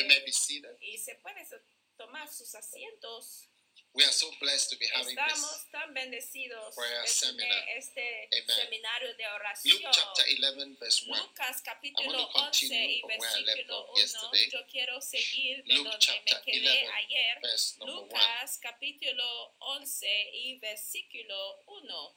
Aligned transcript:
Amén. 0.00 0.08
may 0.08 0.24
be 0.24 0.32
seated. 0.32 0.76
Y 0.80 0.98
se 0.98 1.14
pueden 1.16 1.46
tomar 1.96 2.28
sus 2.28 2.54
asientos. 2.54 3.46
We 3.92 4.04
are 4.04 4.12
so 4.12 4.30
blessed 4.40 4.70
to 4.70 4.76
be 4.78 4.86
having 4.94 5.16
this. 5.16 5.34
Estamos 5.34 5.66
tan 5.72 5.92
bendecidos 5.92 6.76
prayer 6.76 7.06
seminar. 7.08 7.64
este 7.76 8.28
Amen. 8.38 8.56
seminario 8.62 9.14
de 9.16 9.26
oración. 9.26 9.82
Luke 9.82 9.90
chapter 9.92 10.24
11, 10.28 10.76
verse 10.78 11.02
1. 11.08 11.16
Lucas 11.22 11.58
I 11.58 11.62
capítulo 11.64 12.18
want 12.22 12.32
to 12.32 12.38
11 12.38 12.68
continue 12.68 12.86
y 12.86 13.00
from 13.00 13.10
where 13.18 13.18
I 13.18 13.40
left 13.42 13.46
versículo 13.66 13.78
off 13.80 13.90
1. 13.90 13.98
yesterday. 14.00 14.48
Yo 14.52 14.66
quiero 14.70 15.00
seguir 15.00 15.64
de 15.64 15.74
Luke 15.74 15.90
donde 15.90 15.98
chapter 15.98 16.36
me 16.38 16.52
quedé 16.52 16.86
11, 16.86 16.92
ayer. 16.94 17.38
verse 17.42 17.78
number 17.80 17.94
1. 17.96 18.02
Lucas 18.06 18.58
capítulo 18.62 19.54
11 19.58 20.30
y 20.34 20.58
versículo 20.60 21.62
1. 21.66 22.14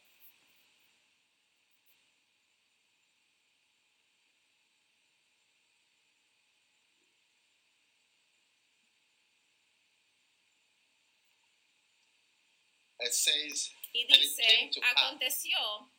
It 13.04 13.14
says 13.14 13.72
Y 13.94 14.06
dice, 14.08 14.72
aconteció 14.96 15.92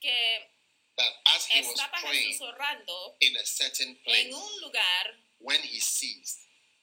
que 0.00 0.48
that 0.96 1.12
as 1.26 1.46
he 1.46 1.60
was 1.60 1.74
estaba 1.78 2.00
praying 2.00 2.32
Jesús 2.32 2.40
orando 2.42 3.16
in 3.20 3.36
a 3.36 3.44
certain 3.46 3.96
place, 4.04 4.26
en 4.28 4.34
un 4.34 4.60
lugar 4.60 5.16
when 5.38 5.60
he 5.60 5.80
ceased, 5.80 6.38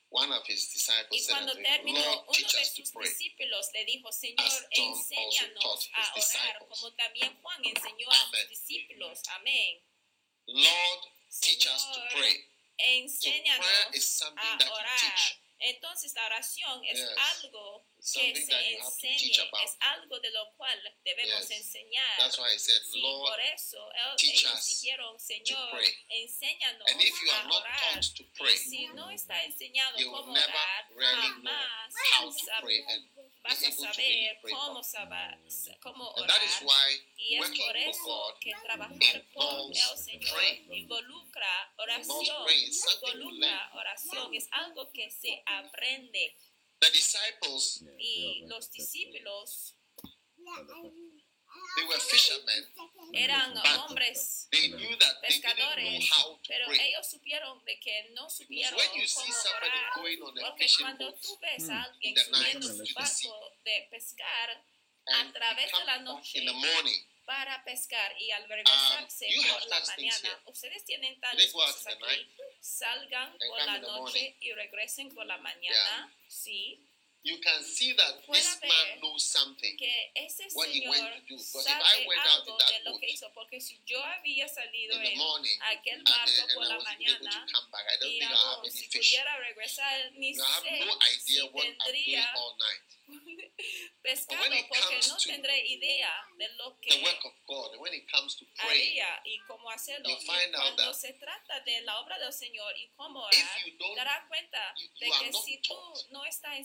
one 0.09 0.31
of 0.31 0.43
his 0.45 0.69
y 0.69 0.73
disciples 0.73 1.25
said 1.25 1.33
cuando 1.35 1.53
terminó, 1.55 1.99
Lord, 2.03 2.19
uno 2.27 2.33
teach 2.33 2.51
de 2.53 2.61
us 2.61 2.73
to 2.73 2.85
sus 2.85 2.91
pray. 2.91 3.07
discípulos 3.09 3.69
le 3.73 3.85
dijo, 3.85 4.11
Señor, 4.11 4.67
enséñanos 4.71 5.89
a 5.93 6.01
orar, 6.01 6.15
disciples. 6.15 6.67
como 6.69 6.93
también 6.93 7.37
Juan 7.41 7.61
enseñó 7.65 8.11
a 8.11 8.21
Amen. 8.21 8.41
sus 8.41 8.49
discípulos. 8.49 9.21
Amén. 9.29 9.81
Lord, 10.47 11.01
teach 11.41 11.67
us 11.67 11.85
to 11.93 11.99
Señor, 11.99 12.09
pray. 12.11 12.33
So 12.33 12.85
Enséñanos 12.85 13.65
prayer 13.65 13.95
is 13.95 14.05
something 14.05 14.39
a 14.41 14.57
that 14.57 14.67
you 14.69 15.09
teach. 15.09 15.39
Entonces 15.59 16.13
la 16.13 16.25
oración 16.25 16.83
es 16.85 16.97
Yes. 16.99 17.09
algo 17.33 17.85
que 17.97 18.03
se 18.03 19.41
about. 19.41 19.63
es 19.65 19.77
algo 19.81 20.19
de 20.19 20.31
lo 20.31 20.53
cual 20.55 20.97
debemos 21.03 21.47
Yes. 21.49 21.51
enseñar. 21.51 22.17
That's 22.17 22.37
why 22.37 22.53
he 22.53 22.59
said, 22.59 22.81
Lord, 22.93 23.31
por 23.31 23.41
eso 23.41 23.91
él- 23.93 24.15
teach 24.17 24.43
ellos 24.45 24.65
dijeron, 24.65 25.19
Señor, 25.19 25.81
enséñanos 26.09 26.87
and 26.89 27.01
if 27.01 27.13
you 27.21 27.31
a 27.31 27.43
not 27.43 27.53
orar. 27.61 27.99
to 28.15 28.23
pray, 28.37 28.55
Y 28.55 28.57
si 28.57 28.87
no 28.87 29.09
está 29.09 29.43
enseñado 29.43 29.97
cómo 30.11 30.31
orar, 30.31 30.87
jamás 30.95 31.93
vas 33.43 33.63
a 33.63 33.71
saber 33.71 34.39
cómo, 34.41 34.83
saber, 34.83 35.39
cómo 35.81 36.13
And 36.17 36.27
that 36.27 36.43
is 36.43 36.61
orar. 36.61 36.65
why 36.65 37.01
Y 37.17 37.35
es 37.35 37.49
por 37.49 37.77
eso 37.77 38.37
que 38.39 38.51
trabajar 38.63 39.25
con 39.33 39.71
el 39.71 39.97
Señor 39.97 40.43
involucra 40.71 41.73
oración, 41.77 42.45
involucra 42.49 43.71
oración, 43.73 44.33
es 44.33 44.47
algo 44.51 44.91
que 44.91 45.09
se 45.09 45.41
aprende. 45.45 46.35
The 46.79 46.91
disciples, 46.91 47.83
Y 47.97 48.45
los 48.47 48.71
discípulos 48.71 49.75
they 51.79 51.87
were 51.87 51.99
fishermen. 51.99 52.63
eran 53.13 53.55
hombres 53.57 54.47
They 54.51 54.67
knew 54.69 54.95
that 54.97 55.15
they 55.21 55.29
didn't 55.29 55.57
know 55.57 55.73
pescadores, 55.75 56.09
how 56.11 56.35
to 56.35 56.39
pero 56.47 56.65
pray. 56.67 56.79
ellos 56.93 57.07
supieron 57.09 57.63
de 57.65 57.79
que 57.79 58.09
no 58.13 58.29
supieron 58.29 58.77
when 58.77 58.93
you 59.01 59.07
see 59.07 59.21
cómo 59.21 59.33
somebody 59.33 59.79
orar. 59.79 59.93
going 59.95 60.21
on 60.21 60.37
a 60.37 60.41
Porque 60.41 60.63
fishing 60.63 60.85
cuando 60.85 61.13
tú 61.15 61.39
ves 61.41 61.69
a 61.69 61.83
alguien 61.83 62.13
in 62.13 62.15
the 62.15 62.31
night 62.31 62.53
subiendo 62.53 62.67
to 62.67 62.73
su 62.73 62.77
the 62.77 62.85
sea 62.85 63.29
barco 63.29 63.51
de 63.65 63.87
pescar 63.89 64.49
and 65.07 65.33
través 65.33 65.71
they 65.71 65.79
de 65.79 65.85
la 65.85 65.97
noche, 65.99 66.37
in 66.39 66.45
the 66.45 66.53
morning, 66.53 66.99
para 67.25 67.63
pescar 67.63 68.13
y 68.19 68.31
al 68.31 68.47
regresarse 68.47 69.25
Um, 69.25 69.31
you 69.33 69.41
por 69.41 69.51
have 69.61 69.69
la 69.69 69.79
mañana, 69.85 70.41
ustedes 70.45 70.83
tienen 70.85 71.13
They 71.13 71.21
tales 71.21 71.51
cosas 71.51 71.85
in 71.93 71.99
the 71.99 72.05
aquí, 72.05 72.27
salgan 72.61 73.27
and 73.29 73.39
por 73.39 73.57
come 73.57 73.65
la 73.65 73.75
in 73.75 73.81
the 73.81 73.87
noche 73.87 73.97
morning. 73.99 74.33
y 74.41 74.51
regresen 74.53 75.09
por 75.15 75.25
la 75.25 75.37
mañana, 75.37 76.13
sí, 76.27 76.79
you 77.23 77.35
can 77.43 77.59
see 77.61 77.91
that 77.99 78.23
this 78.31 78.59
man 78.63 78.87
knows 79.03 79.23
something. 79.23 79.75
que 79.75 79.91
ese 80.15 80.47
What 80.55 80.69
he 80.69 80.87
went 80.87 81.03
to 81.03 81.21
do. 81.27 81.35
Because 81.35 81.67
if 81.67 81.75
I 81.75 82.07
went 82.07 82.23
out 82.23 82.47
in 82.47 82.55
that 82.55 82.71
boat 82.87 83.03
hizo, 83.03 83.27
si 83.59 83.79
yo 83.85 83.99
había 83.99 84.47
salido 84.47 84.95
in 84.95 85.03
the 85.03 85.15
morning 85.17 85.59
aquel 85.67 85.99
and, 85.99 86.07
barco 86.07 86.31
then, 86.31 86.47
por 86.55 86.63
and 86.63 86.71
I 86.71 86.75
la 86.75 86.77
was 86.79 86.87
able 86.87 87.05
to 87.05 87.27
mañana 87.27 87.51
come 87.51 87.67
back, 87.71 87.85
I 87.91 87.95
don't 87.99 88.09
think 88.09 88.23
I 88.23 88.39
have 88.39 88.63
any 88.63 88.71
si 88.71 88.87
fish. 88.87 89.19
regresar 89.19 90.11
ni 90.15 90.31
You 90.31 90.43
have 90.43 90.63
no 90.63 90.95
idea 90.95 91.43
si 91.43 91.49
what 91.51 91.65
I'm 91.67 91.91
doing 91.91 92.23
all 92.39 92.55
night. 92.55 92.98
pescado 94.01 94.43
porque 94.67 94.99
no 95.07 95.17
tendré 95.17 95.67
idea 95.67 96.11
de 96.37 96.47
lo 96.55 96.75
The 96.75 96.89
que 96.89 97.03
work 97.03 97.25
of 97.25 97.33
God, 97.45 97.77
when 97.79 97.93
it 97.93 98.09
comes 98.11 98.35
to 98.37 98.45
praying, 98.55 99.01
haría 99.01 99.21
y 99.25 99.39
cómo 99.47 99.69
hacerlo. 99.69 100.09
you 100.09 100.15
Y 100.15 100.25
find 100.25 100.55
out 100.55 100.63
cuando 100.63 100.91
that 100.91 100.93
se 100.93 101.13
trata 101.13 101.59
de 101.61 101.81
la 101.81 101.99
obra 101.99 102.17
del 102.19 102.33
Señor 102.33 102.73
y 102.77 102.89
cómo 102.95 103.27
if 103.31 103.37
orar, 103.37 103.95
darás 103.95 104.27
cuenta 104.27 104.73
de 104.99 105.09
que 105.19 105.33
si 105.33 105.61
tú 105.61 105.75
no 106.11 106.25
estás 106.25 106.59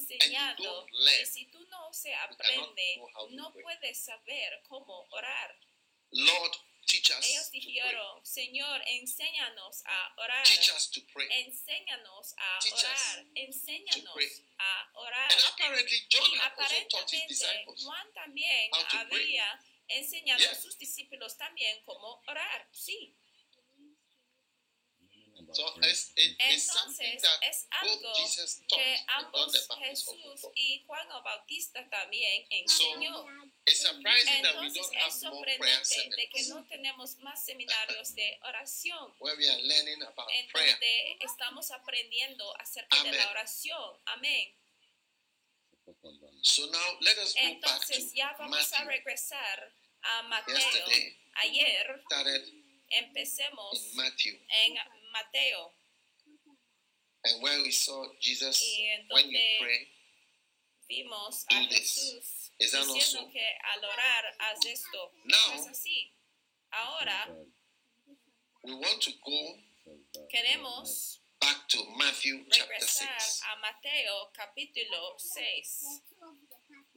don't 0.58 0.88
y 1.20 1.26
si 1.26 1.46
tú 1.46 1.60
no 1.68 1.92
se 1.92 2.14
aprende, 2.14 3.00
no 3.30 3.52
puedes 3.52 4.04
saber 4.04 4.62
cómo 4.68 5.06
orar. 5.10 5.58
Lord, 6.10 6.52
teach 6.86 7.10
us 7.10 7.24
Ellos 7.26 7.46
to 7.46 7.50
pray. 7.50 7.60
dijeron, 7.60 8.24
Señor, 8.24 8.82
enséñanos 8.86 9.82
a 9.86 10.14
orar. 10.18 10.44
Teach 10.44 10.70
us 10.70 10.90
to 10.90 11.00
pray. 11.12 11.28
Enséñanos 11.44 12.34
a 12.36 12.58
Teach 12.60 12.84
orar. 12.84 13.24
Enséñanos 13.34 14.42
a 14.58 14.90
orar. 14.94 15.32
And 15.32 15.40
apparently, 15.52 15.98
John 16.08 16.30
Y 16.30 16.38
had 16.38 16.52
also 16.58 16.74
taught 16.90 17.10
his 17.10 17.22
aparentemente 17.22 17.28
disciples. 17.28 17.84
Juan 17.84 18.12
también 18.14 18.70
había 18.90 19.60
enseñado 19.88 20.50
a 20.50 20.54
sus 20.54 20.78
discípulos 20.78 21.36
también 21.36 21.82
cómo 21.84 22.22
orar. 22.26 22.68
Sí. 22.72 23.14
So 23.36 23.40
it's, 23.40 23.66
it, 23.70 25.10
it's 25.10 25.32
something 25.34 25.43
Entonces 25.54 27.22
that 27.22 27.42
es 27.42 27.66
algo 27.70 28.14
Jesus 28.14 28.62
taught 28.68 28.80
que 28.80 28.96
ambos 29.08 29.68
Jesús 29.78 30.46
y 30.54 30.84
Juan 30.86 31.06
el 31.10 31.22
Bautista 31.22 31.88
también 31.90 32.46
enseñó. 32.50 33.26
It's 33.66 33.80
surprising 33.80 34.42
that 34.42 34.60
we 34.60 34.66
Entonces 34.66 34.90
don't 34.90 34.94
es 34.96 35.22
have 35.22 35.32
more 35.32 35.56
prayer 35.56 35.84
sorprendente 35.84 36.16
de 36.16 36.28
que 36.28 36.42
no 36.48 36.64
tenemos 36.66 37.16
más 37.18 37.44
seminarios 37.44 38.14
de 38.14 38.38
oración 38.42 39.14
where 39.20 39.36
we 39.36 39.48
are 39.48 39.62
learning 39.62 40.02
about 40.02 40.28
en 40.30 40.48
prayer. 40.48 40.72
donde 40.72 41.16
estamos 41.20 41.70
aprendiendo 41.70 42.54
acerca 42.60 43.02
de 43.02 43.12
la 43.12 43.30
oración. 43.30 44.00
Amén. 44.06 44.54
So 46.42 46.66
now 46.66 46.98
let 47.00 47.18
us 47.18 47.34
go 47.34 47.40
back 47.40 47.52
Entonces 47.52 48.10
to 48.10 48.16
ya 48.16 48.34
vamos 48.38 48.72
a 48.72 48.84
regresar 48.84 49.72
a 50.02 50.22
Mateo. 50.22 50.56
Yesterday 50.56 51.18
Ayer 51.36 52.00
empecemos 52.90 53.92
en 54.48 54.78
Mateo 55.14 55.70
and 57.24 57.42
where 57.42 57.62
we 57.62 57.70
saw 57.70 58.04
Jesus 58.20 58.60
when 59.10 59.30
you 59.30 59.38
pray, 59.60 59.86
vimos 60.90 61.46
do 61.48 61.56
a 61.56 61.68
this. 61.70 61.94
Jesús 61.94 62.50
Is 62.58 62.72
that 62.72 62.86
not 62.86 62.96
diciendo 62.96 63.30
que 63.32 63.46
al 63.72 63.84
orar 63.84 64.24
haz 64.38 64.58
esto. 64.66 65.12
Now- 65.24 65.54
es 65.54 65.66
así. 65.68 66.12
Ahora 66.72 67.30
we 68.64 68.74
want 68.74 69.00
to 69.02 69.12
go 69.24 69.58
queremos 70.28 71.20
back 71.40 71.68
to 71.68 71.78
Matthew 71.96 72.44
chapter 72.50 72.86
6. 72.86 73.42
a 73.52 73.56
Mateo 73.60 74.30
capítulo 74.34 75.18
6. 75.18 75.84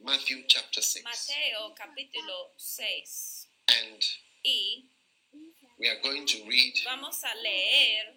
Matthew 0.00 0.44
chapter 0.48 0.82
6. 0.82 1.04
Mateo 1.04 1.74
capítulo 1.74 2.50
6. 2.56 3.46
And 3.68 4.04
Y 4.44 4.84
We 5.78 5.88
are 5.88 6.00
going 6.02 6.26
to 6.26 6.38
read 6.48 6.74
vamos 6.84 7.22
a 7.24 7.34
leer 7.42 8.14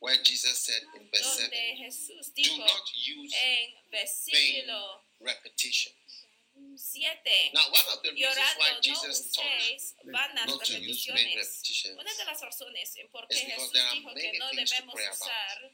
where 0.00 0.16
Jesus 0.24 0.58
said 0.58 0.82
in 0.96 1.08
verse 1.10 1.36
7 1.36 1.50
donde 1.50 1.76
Jesús 1.86 2.26
Do 2.34 2.42
dijo 2.42 2.58
not 2.58 2.84
use 2.94 3.34
en 3.36 3.74
versículo 3.92 5.02
repetition. 5.20 5.92
7 6.76 7.52
Now, 7.54 7.66
one 7.70 7.88
of 7.94 8.02
the 8.02 8.10
reasons 8.12 8.36
why 8.58 8.70
no 8.74 8.80
Jesus 8.82 9.30
uséis 9.32 9.94
vanas 10.04 10.46
repeticiones 10.50 11.34
repetitions, 11.36 11.98
una 11.98 12.12
de 12.14 12.24
las 12.24 12.40
razones 12.42 12.94
por 13.12 13.26
qué 13.28 13.36
Jesús 13.36 13.72
dijo 13.72 14.14
que 14.14 14.26
many 14.26 14.38
no 14.38 14.48
things 14.50 14.70
to 14.70 14.76
debemos 14.76 14.94
pray 14.94 15.06
about. 15.06 15.16
usar 15.20 15.72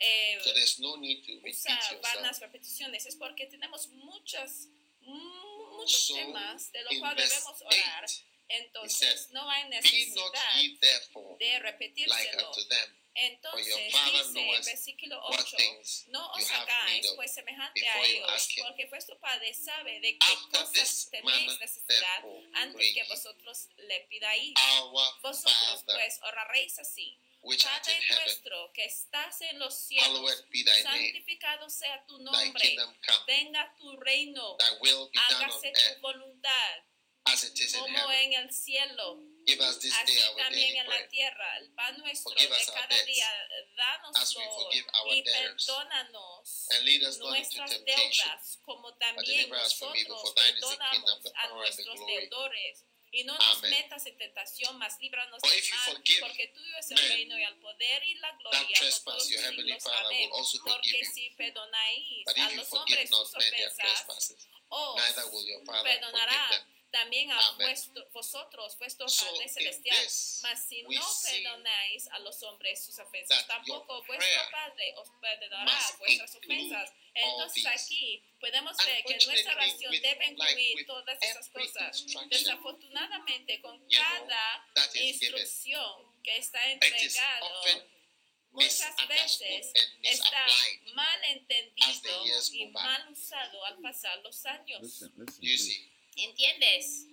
eh, 0.00 0.38
so 0.44 0.52
there's 0.54 0.78
no 0.80 0.96
need 0.96 1.24
to 1.26 1.32
repeat 1.42 1.56
usar 1.56 2.00
vanas 2.02 2.40
repeticiones 2.40 3.06
es 3.06 3.16
porque 3.16 3.46
tenemos 3.46 3.88
muchas 3.88 4.68
mu- 5.00 5.76
muchos 5.78 6.06
So, 6.06 6.14
temas 6.14 6.70
de 6.72 6.82
los 6.84 6.98
cuales 6.98 7.28
debemos 7.30 7.62
orar 7.62 8.04
8, 8.04 8.22
entonces 8.48 9.30
no 9.30 9.48
hay 9.50 9.68
necesidad 9.68 10.32
de 11.38 11.58
repetírselo 11.60 12.52
entonces 13.14 13.76
dice 13.76 14.54
en 14.54 14.64
versículo 14.64 15.20
what 15.28 15.40
8 15.40 15.56
things 15.56 16.06
no 16.08 16.30
os 16.32 16.50
hagáis 16.50 17.06
pues 17.16 17.34
semejante 17.34 17.88
a 17.88 18.04
ellos 18.04 18.48
porque 18.62 18.86
vuestro 18.86 19.18
Padre 19.18 19.52
sabe 19.54 20.00
de 20.00 20.18
qué 20.18 20.34
cosas 20.50 21.08
tenéis 21.10 21.58
necesidad 21.58 22.24
antes 22.54 22.94
que 22.94 23.04
vosotros 23.04 23.68
le 23.76 24.00
pidáis 24.08 24.54
vosotros 25.20 25.84
pues 25.84 26.20
oraréis 26.22 26.78
así. 26.78 27.18
Padre 27.40 28.00
nuestro 28.08 28.72
que 28.72 28.84
estás 28.84 29.40
en 29.42 29.58
los 29.58 29.74
cielos 29.74 30.44
santificado 30.82 31.68
sea 31.70 32.04
tu 32.06 32.18
nombre. 32.18 32.76
venga 33.26 33.74
tu 33.76 33.96
reino. 33.96 34.56
Hágase 35.30 35.72
tu 35.72 36.00
voluntad 36.00 36.82
as 37.32 37.44
it 37.44 37.58
is 37.60 37.74
in 37.74 37.80
como 37.80 37.98
heaven. 37.98 38.32
en 38.32 38.32
el 38.44 38.50
cielo 38.52 39.18
Give 39.46 39.60
us 39.64 39.78
this 39.80 39.94
así 39.94 40.12
day 40.14 40.22
our 40.28 40.36
también 40.36 40.66
daily 40.68 40.78
en 40.78 40.86
la 40.88 40.96
bread. 40.96 41.08
tierra 41.08 41.56
el 41.58 41.70
pan 41.72 41.96
nuestro 41.98 42.32
Forgive 42.32 42.50
de 42.50 42.56
us 42.60 42.68
our 42.68 42.74
cada 42.74 42.94
debts, 42.96 43.06
día 43.06 43.30
as 44.20 44.36
we 44.36 44.44
forgive 44.44 44.86
our 44.92 45.08
y 45.08 45.22
debtors. 45.22 45.66
perdónanos 45.66 46.66
And 46.70 46.84
lead 46.84 47.02
us 47.02 47.18
not 47.18 47.26
into 47.28 47.28
nuestras 47.38 47.70
temptation, 47.70 48.28
deudas 48.28 48.58
como 48.64 48.94
también 48.98 49.24
deliver 49.48 49.56
us 49.64 49.72
from 49.78 49.96
evil, 49.96 50.14
nosotros 50.16 50.28
for 50.28 50.34
thine 50.36 50.54
is 50.56 50.60
the 50.60 50.76
kingdom, 50.90 51.18
perdonamos 51.18 51.22
the 51.22 51.30
a 51.30 51.32
power, 51.32 51.48
and 51.48 51.50
the 51.50 51.84
nuestros 51.84 51.96
glory. 51.96 52.26
deudores 52.28 52.84
y 53.10 53.24
no 53.24 53.32
nos 53.38 53.56
Amen. 53.64 53.70
metas 53.70 54.04
en 54.04 54.18
tentación, 54.18 54.76
mas 54.76 54.98
líbranos 55.00 55.40
For 55.40 55.48
del 55.48 55.58
if 55.58 55.64
you 55.72 55.76
mal, 55.78 55.96
forgive 55.96 56.20
porque 56.20 56.46
tuyo 56.52 56.76
es 56.76 56.90
el 56.90 56.96
men 57.00 57.08
reino 57.08 57.38
y 57.38 57.42
el 57.44 57.56
poder 57.56 58.04
y 58.04 58.14
la 58.20 58.32
gloria 58.36 58.60
por 58.60 58.76
trespass, 58.76 59.04
todos 59.16 59.28
your 59.30 59.40
los 59.40 59.44
heavenly 59.48 59.72
siglos. 59.72 59.82
Father 59.84 60.04
Amén. 60.12 60.20
will 60.28 60.36
also 60.36 60.58
forgive 60.58 60.74
Porque 60.76 60.98
you. 61.00 61.12
si 61.14 61.30
perdonáis 61.30 62.24
But 62.26 62.36
a 62.36 62.40
if 62.44 62.50
you 62.52 62.56
los 62.58 62.68
forgive 62.68 62.98
hombres 63.00 63.10
not 63.10 63.26
sus 63.26 63.38
men 63.38 63.50
their 63.56 63.70
trespasses, 63.72 64.46
os 64.68 64.96
neither 65.00 65.24
will 65.32 65.46
your 65.48 65.64
Father 65.64 65.88
forgive 65.88 66.00
perdonará 66.04 66.48
them. 66.52 66.64
También 66.90 67.30
a 67.30 67.50
vuestro- 67.52 68.08
vosotros, 68.12 68.78
vuestro 68.78 69.08
So, 69.08 69.26
Padre 69.26 69.48
Celestial. 69.48 69.96
Mas 70.42 70.68
si 70.68 70.82
no 70.82 70.88
perdonáis 71.22 72.08
a 72.08 72.18
los 72.20 72.42
hombres 72.42 72.84
sus 72.84 72.98
ofensas, 72.98 73.46
tampoco 73.46 74.02
vuestro 74.04 74.42
Padre 74.50 74.94
os 74.96 75.08
perdonará 75.20 75.78
vuestras 75.98 76.34
ofensas. 76.36 76.92
Entonces 77.14 77.66
aquí 77.66 78.22
podemos 78.40 78.76
ver 78.78 79.02
que 79.04 79.18
nuestra 79.26 79.54
oración 79.54 79.92
debe 80.00 80.26
incluir 80.26 80.86
todas 80.86 81.18
esas 81.20 81.48
cosas. 81.50 82.04
Desafortunadamente, 82.28 83.60
con 83.60 83.78
cada 83.88 84.66
instrucción 84.94 86.22
que 86.22 86.36
está 86.38 86.58
often 87.42 87.98
muchas 88.50 88.96
veces 89.08 89.72
está 90.02 90.46
mal 90.94 91.24
entendido 91.24 92.24
y 92.52 92.66
mal 92.68 93.08
usado 93.12 93.64
al 93.66 93.78
pasar 93.80 94.18
los 94.22 94.44
años. 94.46 94.82
Listen, 94.82 95.12
listen. 95.40 95.97
¿Entiendes? 96.18 97.06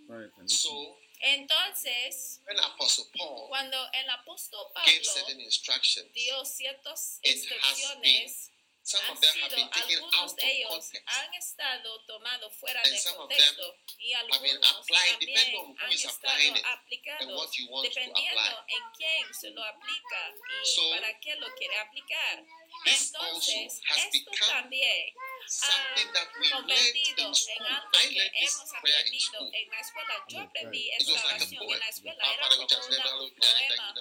So, 0.47 0.97
Entonces, 1.21 2.41
when 2.45 2.59
Apostle 2.59 3.05
Paul 3.17 3.47
cuando 3.49 3.77
el 3.93 4.09
apóstol 4.09 4.67
gave 4.75 4.99
Pablo 4.99 5.03
certain 5.03 5.39
instructions, 5.41 6.11
dio 6.13 6.43
ciertas 6.45 7.19
It 7.23 7.31
has 7.31 7.79
instrucciones, 7.79 8.51
some 8.83 9.01
han 9.05 9.13
of 9.13 9.21
them 9.21 9.33
have 9.41 9.49
sido, 9.49 9.55
been 9.55 9.69
taken 9.69 9.97
out 9.97 10.13
algunos 10.13 10.31
of 10.31 10.37
de 10.37 10.51
ellos 10.51 10.69
context. 10.69 11.07
han 11.07 11.33
estado 11.33 11.99
tomados 12.05 12.53
fuera 12.53 12.81
And 12.83 12.91
de 12.91 12.97
some 12.99 13.15
of 13.15 13.29
contexto 13.29 13.75
y 13.97 14.11
have 14.13 14.27
been 14.41 14.57
algunos 14.61 14.81
applied, 14.85 15.19
depending 15.19 15.35
también 15.35 15.55
on 15.55 15.65
who 15.65 15.85
han 15.85 15.91
is 15.93 16.05
applying 16.05 16.53
estado 16.53 16.59
it 16.59 16.65
and 16.65 16.77
aplicados 16.77 17.35
what 17.39 17.51
you 17.57 17.65
want 17.71 17.85
to 17.85 17.89
dependiendo 17.89 18.65
en 18.67 18.83
quién 18.97 19.33
se 19.33 19.49
lo 19.51 19.63
aplica 19.63 20.21
y 20.35 20.65
So, 20.67 20.89
para 20.91 21.19
qué 21.19 21.35
lo 21.37 21.47
quiere 21.55 21.77
aplicar. 21.79 22.45
This 22.83 23.11
Entonces, 23.15 23.81
also 23.81 23.81
has 23.89 23.97
esto 24.13 24.29
become 24.31 24.49
también 24.51 25.13
Something 25.47 26.09
that 26.13 26.27
we 26.41 26.49
learned 26.49 26.65
convertido 26.65 27.21
in 27.21 27.27
en 27.27 27.35
school. 27.35 27.65
algo 27.67 27.89
I 27.93 28.07
que 28.09 28.15
learned 28.17 28.33
this 28.33 28.53
hemos 28.55 28.73
aprendido 28.73 29.21
school. 29.21 29.51
en 29.53 29.69
la 29.69 29.79
escuela. 29.79 30.25
Yo 30.27 30.39
aprendí 30.41 30.89
esta 30.91 31.11
oración 31.25 31.63
en 31.69 31.79
la 31.79 31.89
escuela. 31.89 32.25
Our 32.25 32.33
Era 32.33 32.47
como 32.49 33.23
un 33.23 33.35
poema. 33.35 33.93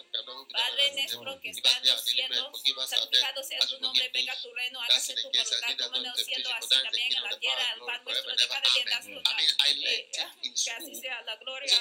Padre 0.53 0.93
nuestro 0.95 1.41
que 1.41 1.51
está 1.51 1.71
en 1.79 1.87
los 1.87 2.05
cielos, 2.05 2.49
Forgive 2.51 2.79
us 2.79 2.93
our 2.93 2.99
santificado 2.99 3.43
sea 3.43 3.59
tu 3.67 3.79
nombre, 3.81 4.09
venga 4.09 4.41
tu 4.41 4.55
reino, 4.55 4.81
hágase 4.81 5.15
tu 5.15 5.23
voluntad 5.31 5.77
como 5.85 5.97
en 5.99 6.07
el 6.07 6.25
cielo, 6.25 6.49
así 6.55 6.69
también 6.83 7.13
en 7.15 7.23
la 7.23 7.39
tierra. 7.39 7.73
El 7.75 7.81
pan 7.81 8.05
nuestro 8.05 8.37
de 8.37 8.49
cada 8.49 8.61
día, 8.61 8.83
Amen. 8.85 8.91
danos 8.91 9.07
I 9.07 9.35
mean, 9.37 9.51
I 9.61 9.75
learned 9.75 9.99
it 9.99 10.45
in 10.45 10.55
que 10.55 10.71
así 10.71 10.85
school. 10.85 11.01
sea 11.01 11.23
la 11.23 11.37
gloria. 11.37 11.75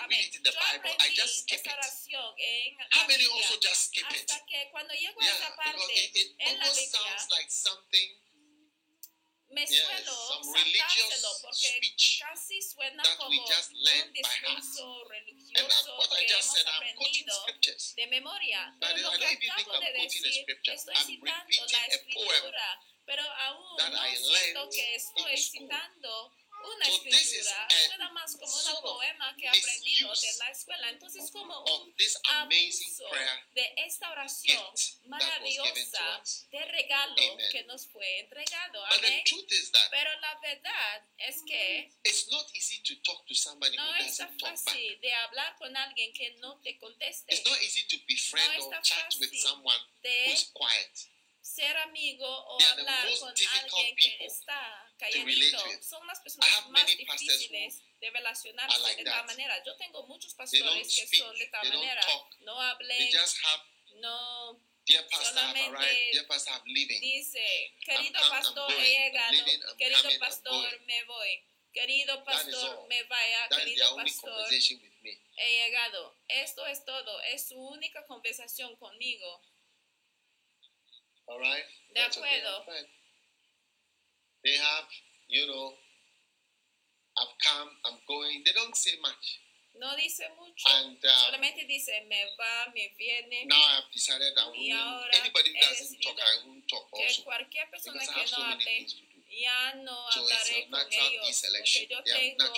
Amén. 0.00 0.20
it 0.20 0.34
in 0.36 0.42
the 0.42 0.50
Yo 0.50 0.58
Bible, 0.58 0.90
I 0.90 0.94
aprendí 0.94 1.16
just 1.16 1.36
skip 1.42 1.56
esta 1.56 1.70
it. 1.70 1.76
oración 1.76 2.34
en 2.38 2.76
la 2.78 2.84
How 2.96 3.06
many 3.08 3.18
Biblia 3.24 3.36
also 3.36 3.54
just 3.60 3.80
skip 3.92 4.06
it? 4.10 4.30
hasta 4.30 4.46
que 4.46 4.68
cuando 4.70 4.94
llego 4.94 5.20
a 5.20 5.24
Yeah, 5.24 5.34
esa 5.36 5.50
because 5.50 5.56
parte 5.56 5.94
it, 6.04 6.16
it 6.16 6.28
en 6.38 6.58
la 6.58 6.64
almost 6.64 6.80
Biblia 6.80 7.18
sounds 7.18 7.30
like 7.30 7.50
something 7.50 8.08
me 9.50 9.62
Yes, 9.66 9.82
suelo 9.82 10.14
some 10.30 10.44
saltárselo 10.46 10.62
religious 10.62 11.42
porque 11.42 11.70
speech 11.74 12.22
casi 12.22 12.62
suena 12.62 13.02
that 13.02 13.18
como 13.18 13.30
we 13.30 13.38
just 13.50 13.72
learn 13.74 14.06
un 14.06 14.12
discurso 14.14 14.86
And 15.02 15.10
religioso 15.10 15.90
what 15.98 16.12
I 16.12 16.22
que 16.22 16.28
just 16.30 16.38
hemos 16.38 16.54
said, 16.54 16.66
I'm 16.70 16.94
quoting 16.94 17.26
aprendido 17.26 17.34
scriptures. 17.42 17.94
de 17.96 18.06
memoria. 18.06 18.60
Pero 18.78 18.96
lo 19.02 19.10
que 19.18 19.26
acabo 19.26 19.72
I'm 19.74 19.80
de 19.80 19.90
decir, 20.06 20.46
estoy 20.46 20.94
I'm 20.94 21.06
citando 21.06 21.26
la 21.26 21.34
repeating 21.42 21.64
a 21.66 22.14
poem. 22.14 22.30
escritura, 22.30 22.68
pero 23.06 23.22
aún 23.26 23.76
no 23.90 24.06
I 24.06 24.14
siento 24.14 24.30
learned 24.30 24.70
que 24.70 24.94
estoy 24.94 25.36
citando 25.36 26.32
una 26.64 26.86
escritura, 26.86 27.66
a 27.66 27.86
suena 27.86 28.10
más 28.10 28.36
como 28.36 28.54
un 28.54 28.82
poema 28.82 29.36
que 29.36 29.46
he 29.46 29.48
aprendido 29.48 30.12
de 30.14 30.32
la 30.38 30.50
escuela. 30.50 30.90
Entonces, 30.90 31.30
como 31.30 31.58
un 31.60 31.94
abuso 32.30 33.04
de 33.54 33.74
esta 33.76 34.10
oración 34.10 34.64
maravillosa 35.06 36.22
de 36.50 36.64
regalo 36.66 37.14
Amen. 37.32 37.50
que 37.50 37.64
nos 37.64 37.86
fue 37.88 38.20
entregado. 38.20 38.84
Amén. 38.86 39.22
Pero 39.90 40.20
la 40.20 40.38
verdad 40.40 41.02
es 41.18 41.42
que 41.46 41.92
it's 42.04 42.28
not 42.28 42.46
easy 42.54 42.80
to 42.82 42.94
talk 43.02 43.26
to 43.26 43.34
somebody 43.34 43.76
no 43.76 43.84
back. 43.86 44.40
fácil 44.40 45.00
de 45.00 45.12
hablar 45.14 45.56
con 45.58 45.76
alguien 45.76 46.12
que 46.12 46.30
no 46.40 46.60
te 46.60 46.78
conteste, 46.78 47.34
It's 47.34 47.48
not 47.48 47.60
easy 47.62 47.86
to 47.88 47.96
befriend 48.06 48.58
No 48.58 48.66
or 48.66 48.74
está 48.74 48.82
chat 48.82 49.14
with 49.18 49.30
fácil 49.30 49.40
someone 49.40 49.78
de 50.02 50.30
who's 50.30 50.50
quiet. 50.52 51.10
Ser 51.50 51.76
amigo 51.78 52.26
o 52.26 52.58
They 52.58 52.66
hablar 52.68 53.06
con 53.18 53.28
alguien 53.28 53.96
que 53.96 54.24
está 54.24 54.92
calladito. 54.98 55.58
Son 55.82 56.06
las 56.06 56.20
personas 56.20 56.68
más 56.68 56.86
difíciles 56.86 57.82
de 58.00 58.10
relacionarse 58.10 58.78
like 58.80 59.04
de 59.04 59.10
tal 59.10 59.26
manera. 59.26 59.62
Yo 59.64 59.76
tengo 59.76 60.06
muchos 60.06 60.34
pastores 60.34 60.94
que 60.94 61.06
speak, 61.06 61.22
son 61.22 61.36
de 61.36 61.46
tal 61.48 61.68
manera. 61.68 62.00
talk. 62.02 62.40
No 62.40 62.60
hablen, 62.60 63.10
no 63.96 64.60
dear 64.86 65.06
pastor, 65.08 65.26
I've 65.26 65.34
Solamente 65.34 65.70
arrived, 65.70 66.12
dear 66.12 66.26
pastor, 66.26 66.52
I'm 66.52 66.62
leaving. 66.66 67.00
dice, 67.00 67.74
querido 67.84 68.18
I'm 68.20 68.30
pastor, 68.30 68.66
going. 68.68 68.80
he 68.80 68.98
llegado, 68.98 69.76
querido 69.76 70.02
coming, 70.02 70.18
pastor, 70.18 70.80
me 70.86 71.02
voy. 71.04 71.44
Querido 71.72 72.24
pastor, 72.24 72.88
me 72.88 73.02
vaya, 73.04 73.48
That 73.48 73.58
querido 73.60 73.94
pastor, 73.94 74.52
he 75.36 75.64
llegado. 75.64 76.16
Esto 76.26 76.66
es 76.66 76.84
todo, 76.84 77.20
es 77.22 77.48
su 77.48 77.60
única 77.60 78.04
conversación 78.06 78.74
conmigo. 78.76 79.40
All 81.30 81.38
right? 81.38 81.62
De 81.94 82.00
That's 82.00 82.16
acuerdo. 82.18 82.66
They 84.42 84.56
have, 84.56 84.88
you 85.28 85.46
know, 85.46 85.74
I've 87.18 87.34
come, 87.44 87.70
I'm 87.86 87.98
going. 88.08 88.42
They 88.44 88.52
don't 88.52 88.74
say 88.74 88.96
much. 89.02 89.38
No 89.78 89.94
dice 89.96 90.26
mucho, 90.36 90.66
And 90.68 90.98
uh, 90.98 91.08
solamente 91.24 91.64
dice 91.64 91.94
me 92.10 92.18
va, 92.36 92.68
me 92.74 92.90
viene. 92.98 93.46
now 93.46 93.78
I've 93.78 93.88
decided 93.94 94.34
I 94.36 94.44
won't. 94.50 95.14
Anybody 95.14 95.54
who 95.54 95.60
doesn't 95.62 95.96
talk, 96.02 96.18
I 96.18 96.34
won't 96.46 96.66
talk 96.68 96.90
que 96.90 97.06
also. 97.06 97.22
cualquier 97.22 97.66
persona 97.70 97.94
Because 97.94 98.10
I 98.10 98.14
que 98.14 98.20
no 98.20 98.26
so 98.26 98.42
hable, 98.42 98.60
things 98.66 98.92
to 98.94 99.02
do. 99.06 99.09
Ya 99.40 99.74
no 99.76 100.10
So 100.12 100.20
hablaré 100.20 100.64
a 100.64 100.70
con 100.70 100.92
ellos, 100.92 101.42
porque 101.42 101.86
yo 101.88 102.02
tengo 102.02 102.52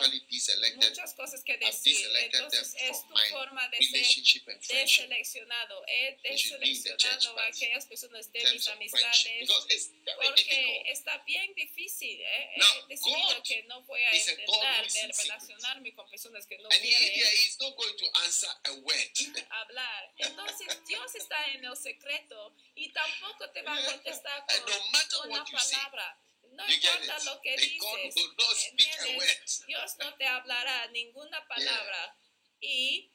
muchas 0.76 1.14
cosas 1.14 1.44
que 1.44 1.56
decir. 1.58 2.06
Entonces 2.18 2.74
es 2.78 3.06
tu 3.06 3.16
forma 3.30 3.68
de 3.68 3.78
ser 3.78 4.62
deseleccionado. 4.68 5.84
He 5.86 6.18
deseleccionado 6.22 7.38
a 7.38 7.46
aquellas 7.46 7.86
personas 7.86 8.32
de 8.32 8.52
mis 8.52 8.68
amistades 8.68 9.92
porque 10.22 10.82
está 10.86 11.18
bien 11.18 11.54
difícil. 11.54 12.20
¿eh? 12.20 12.50
He 12.56 12.86
decidido 12.88 13.42
que 13.42 13.62
no 13.64 13.82
voy 13.82 14.02
a 14.02 14.16
intentar 14.16 14.84
relacionarme 14.84 15.94
con 15.94 16.08
personas 16.10 16.46
que 16.46 16.58
no 16.58 16.68
quieren 16.68 17.12
yeah, 17.14 17.30
he's 17.36 17.58
not 17.60 17.76
going 17.76 17.96
to 17.98 18.06
answer 18.24 18.48
a 18.66 18.72
word. 18.82 19.12
hablar. 19.50 20.12
Entonces 20.16 20.84
Dios 20.86 21.14
está 21.14 21.36
en 21.52 21.64
el 21.64 21.76
secreto 21.76 22.54
y 22.74 22.92
tampoco 22.92 23.50
te 23.50 23.62
va 23.62 23.76
a 23.76 23.84
contestar 23.84 24.44
con 25.10 25.30
una 25.30 25.44
palabra. 25.44 26.18
No 26.52 26.66
you 26.68 26.74
importa 26.74 27.18
lo 27.24 27.40
que 27.40 27.56
dices. 27.56 28.16
Eh, 28.16 29.42
Dios 29.66 29.96
no 29.98 30.14
te 30.16 30.26
hablará 30.26 30.86
ninguna 30.88 31.46
palabra. 31.48 32.16
Y. 32.60 33.10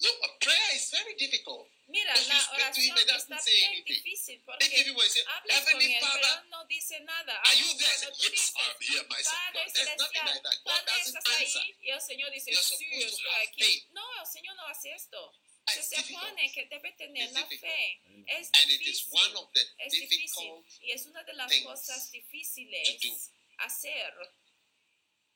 No, 0.00 0.08
a 0.08 0.38
prayer 0.38 0.76
is 0.76 0.90
very 0.90 1.14
difficult. 1.16 1.68
Mira, 1.88 2.12
está 2.12 2.70
difícil 3.84 4.42
porque 4.44 4.84
hablas 5.26 5.64
con 5.64 6.50
no 6.50 6.64
dice 6.66 7.00
nada. 7.00 7.40
Are 7.42 7.56
you 7.56 7.76
there? 7.78 7.96
Padre 9.24 9.70
Celestial, 9.70 10.42
estás 11.04 11.26
ahí? 11.26 11.76
El 11.82 12.00
Señor 12.00 12.30
dice. 12.30 12.52
No, 13.90 14.20
el 14.20 14.26
Señor 14.26 14.54
no 14.56 14.66
hace 14.66 14.92
esto. 14.92 15.32
And 15.78 15.84
Se 15.86 15.96
difficult. 15.96 16.52
que 16.54 16.66
debe 16.66 16.92
tener 16.98 17.32
la 17.32 17.46
fe. 17.46 18.00
Es 18.26 18.50
difícil. 18.52 19.36
of 19.36 19.52
the 19.54 19.60
Es 19.78 19.92
difícil. 19.92 20.64
Y 20.82 20.90
es 20.92 21.06
una 21.06 21.22
de 21.22 21.32
las 21.34 21.52
cosas 21.62 22.10
difíciles 22.10 22.98
hacer. 23.58 24.12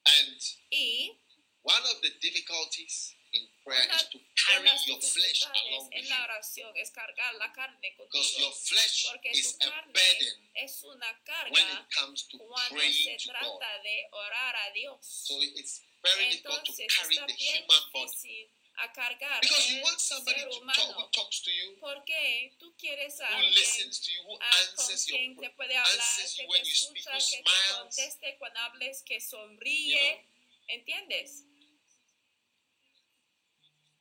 and 0.05 0.43
Y 0.71 1.17
one 1.63 1.83
of 1.87 2.03
the 2.03 2.11
difficulties 2.21 3.15
in 3.33 3.47
prayer 3.65 3.85
Una 3.87 3.95
is 3.97 4.09
to 4.11 4.19
de 4.19 4.25
carry 4.35 4.69
las 4.69 4.87
your 4.87 5.01
flesh 5.01 5.41
dificultades 5.47 5.71
along 5.71 5.87
with 5.89 5.95
en 5.97 6.09
la 6.09 6.17
you. 6.17 6.23
oración 6.25 6.77
es 6.77 6.91
cargar 6.91 7.35
la 7.39 7.53
carne 7.53 7.95
Because 7.97 8.39
your 8.39 8.53
flesh 8.53 9.07
Porque 9.09 9.31
is 9.31 9.57
a 9.63 9.83
burden 9.93 10.51
es 10.57 10.83
una 10.83 11.07
when 11.07 11.25
carga 11.25 11.81
it 11.81 11.95
comes 11.95 12.27
to 12.29 12.39
praying 12.71 13.19
God. 13.33 13.61
de 13.85 14.09
orar 14.13 14.57
a 14.57 14.73
Dios. 14.75 14.99
So 15.07 15.41
it's 15.41 15.83
very 16.03 16.31
difficult 16.31 16.65
to 16.65 16.73
Entonces 16.73 16.97
carry 16.99 17.17
the 17.17 17.33
human 17.33 17.83
body. 17.93 18.51
A 18.77 18.93
cargar 18.93 19.41
Because 19.41 19.71
you 19.71 19.77
el 19.79 19.83
want 19.85 20.01
somebody 20.01 20.41
ser 20.41 20.49
to 20.49 20.51
talk, 20.51 20.61
humano. 20.63 20.95
who 21.05 21.11
talks 21.13 21.43
to 21.43 21.51
you, 21.51 21.77
Porque 21.81 22.57
tú 22.59 22.75
quieres 22.77 23.21
a 23.21 23.29
who 23.29 23.35
alguien 23.37 23.55
listens 23.55 24.01
to 24.01 24.11
you, 24.11 24.23
who 24.23 24.35
a- 24.37 24.39
con 24.39 24.69
answers 24.69 25.07
your 25.07 25.19
quien 25.19 25.37
te 25.37 25.51
puede 25.51 25.77
hablar, 25.77 26.01
answers 26.01 26.35
que 26.35 26.47
te 26.47 26.65
speak, 26.71 27.77
conteste 27.79 28.37
cuando 28.39 28.61
hables, 28.61 29.03
que 29.03 29.15
You 29.15 29.21
sonríe. 29.21 30.17
know? 30.17 30.33
¿Entiendes? 30.69 31.45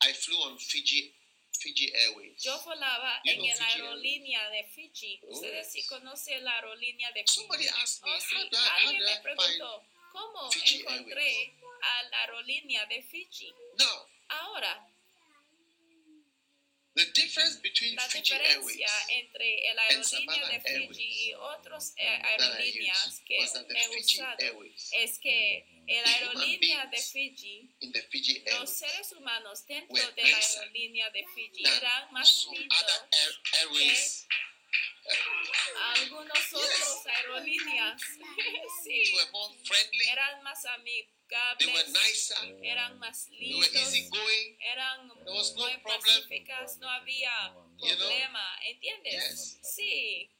I 0.02 0.12
flew 0.12 0.40
on 0.42 0.58
Fiji 0.58 1.14
Fiji 1.60 1.92
Airways. 1.94 2.42
Yo 2.42 2.58
volaba 2.64 3.20
You 3.24 3.32
en 3.34 3.58
la 3.58 3.66
aerolínea 3.68 4.50
de 4.50 4.64
Fiji. 4.64 5.20
Oh. 5.22 5.34
Ustedes 5.34 5.70
sí 5.70 5.86
conocen 5.86 6.42
la 6.44 6.56
aerolínea 6.56 7.12
de 7.12 7.20
Fiji. 7.22 7.34
Somebody 7.34 7.68
asked 7.68 8.02
me, 8.04 8.10
Oh, 8.10 8.20
sí. 8.20 8.34
Alguien 8.84 9.04
me 9.04 9.20
preguntó, 9.20 9.84
¿cómo 10.10 10.50
Fiji 10.50 10.80
encontré 10.80 11.54
a 11.82 12.02
la 12.04 12.20
aerolínea 12.22 12.84
de 12.86 13.02
Fiji? 13.02 13.54
now 13.78 14.06
Ahora, 14.40 14.88
the 16.94 17.04
difference 17.14 17.56
between 17.56 17.96
la 17.96 18.02
Fiji 18.02 18.34
Airways 18.34 18.76
diferencia 18.76 18.88
entre 19.08 19.74
la 19.74 19.82
aerolínea 19.82 20.48
de 20.48 20.60
Fiji 20.60 20.76
Airways 20.76 20.98
y 20.98 21.34
otras 21.34 21.94
aerolíneas 21.96 23.22
que 23.26 23.38
he 23.38 23.88
Fiji 23.88 24.20
usado 24.20 24.36
Airways 24.38 24.90
es 24.92 25.18
que 25.18 25.66
la 25.86 26.10
aerolínea 26.12 26.86
de 26.86 26.98
Fiji 26.98 27.70
Fiji 28.10 28.44
los 28.60 28.70
Airways 28.70 28.70
seres 28.70 29.12
humanos 29.12 29.66
dentro 29.66 30.12
de 30.12 30.22
la 30.22 30.36
aerolínea 30.36 31.10
de 31.10 31.24
Fiji 31.34 31.64
eran 31.66 32.12
más 32.12 32.46
lindos 32.52 33.04
airways. 33.60 34.26
Algunos 35.94 36.52
otros 36.52 37.06
aerolíneas. 37.06 38.00
Sí. 38.84 39.14
Eran 40.10 40.42
más 40.42 40.64
amigables. 40.64 42.32
Eran 42.62 42.98
más 42.98 43.28
lindos 43.30 43.94
eran 44.60 45.06
muy 45.06 45.76
problem. 45.78 45.82
pacíficas. 45.84 46.78
No 46.78 46.90
había 46.90 47.54
problema. 47.78 48.58
¿entiendes? 48.64 49.58
Sí 49.62 50.30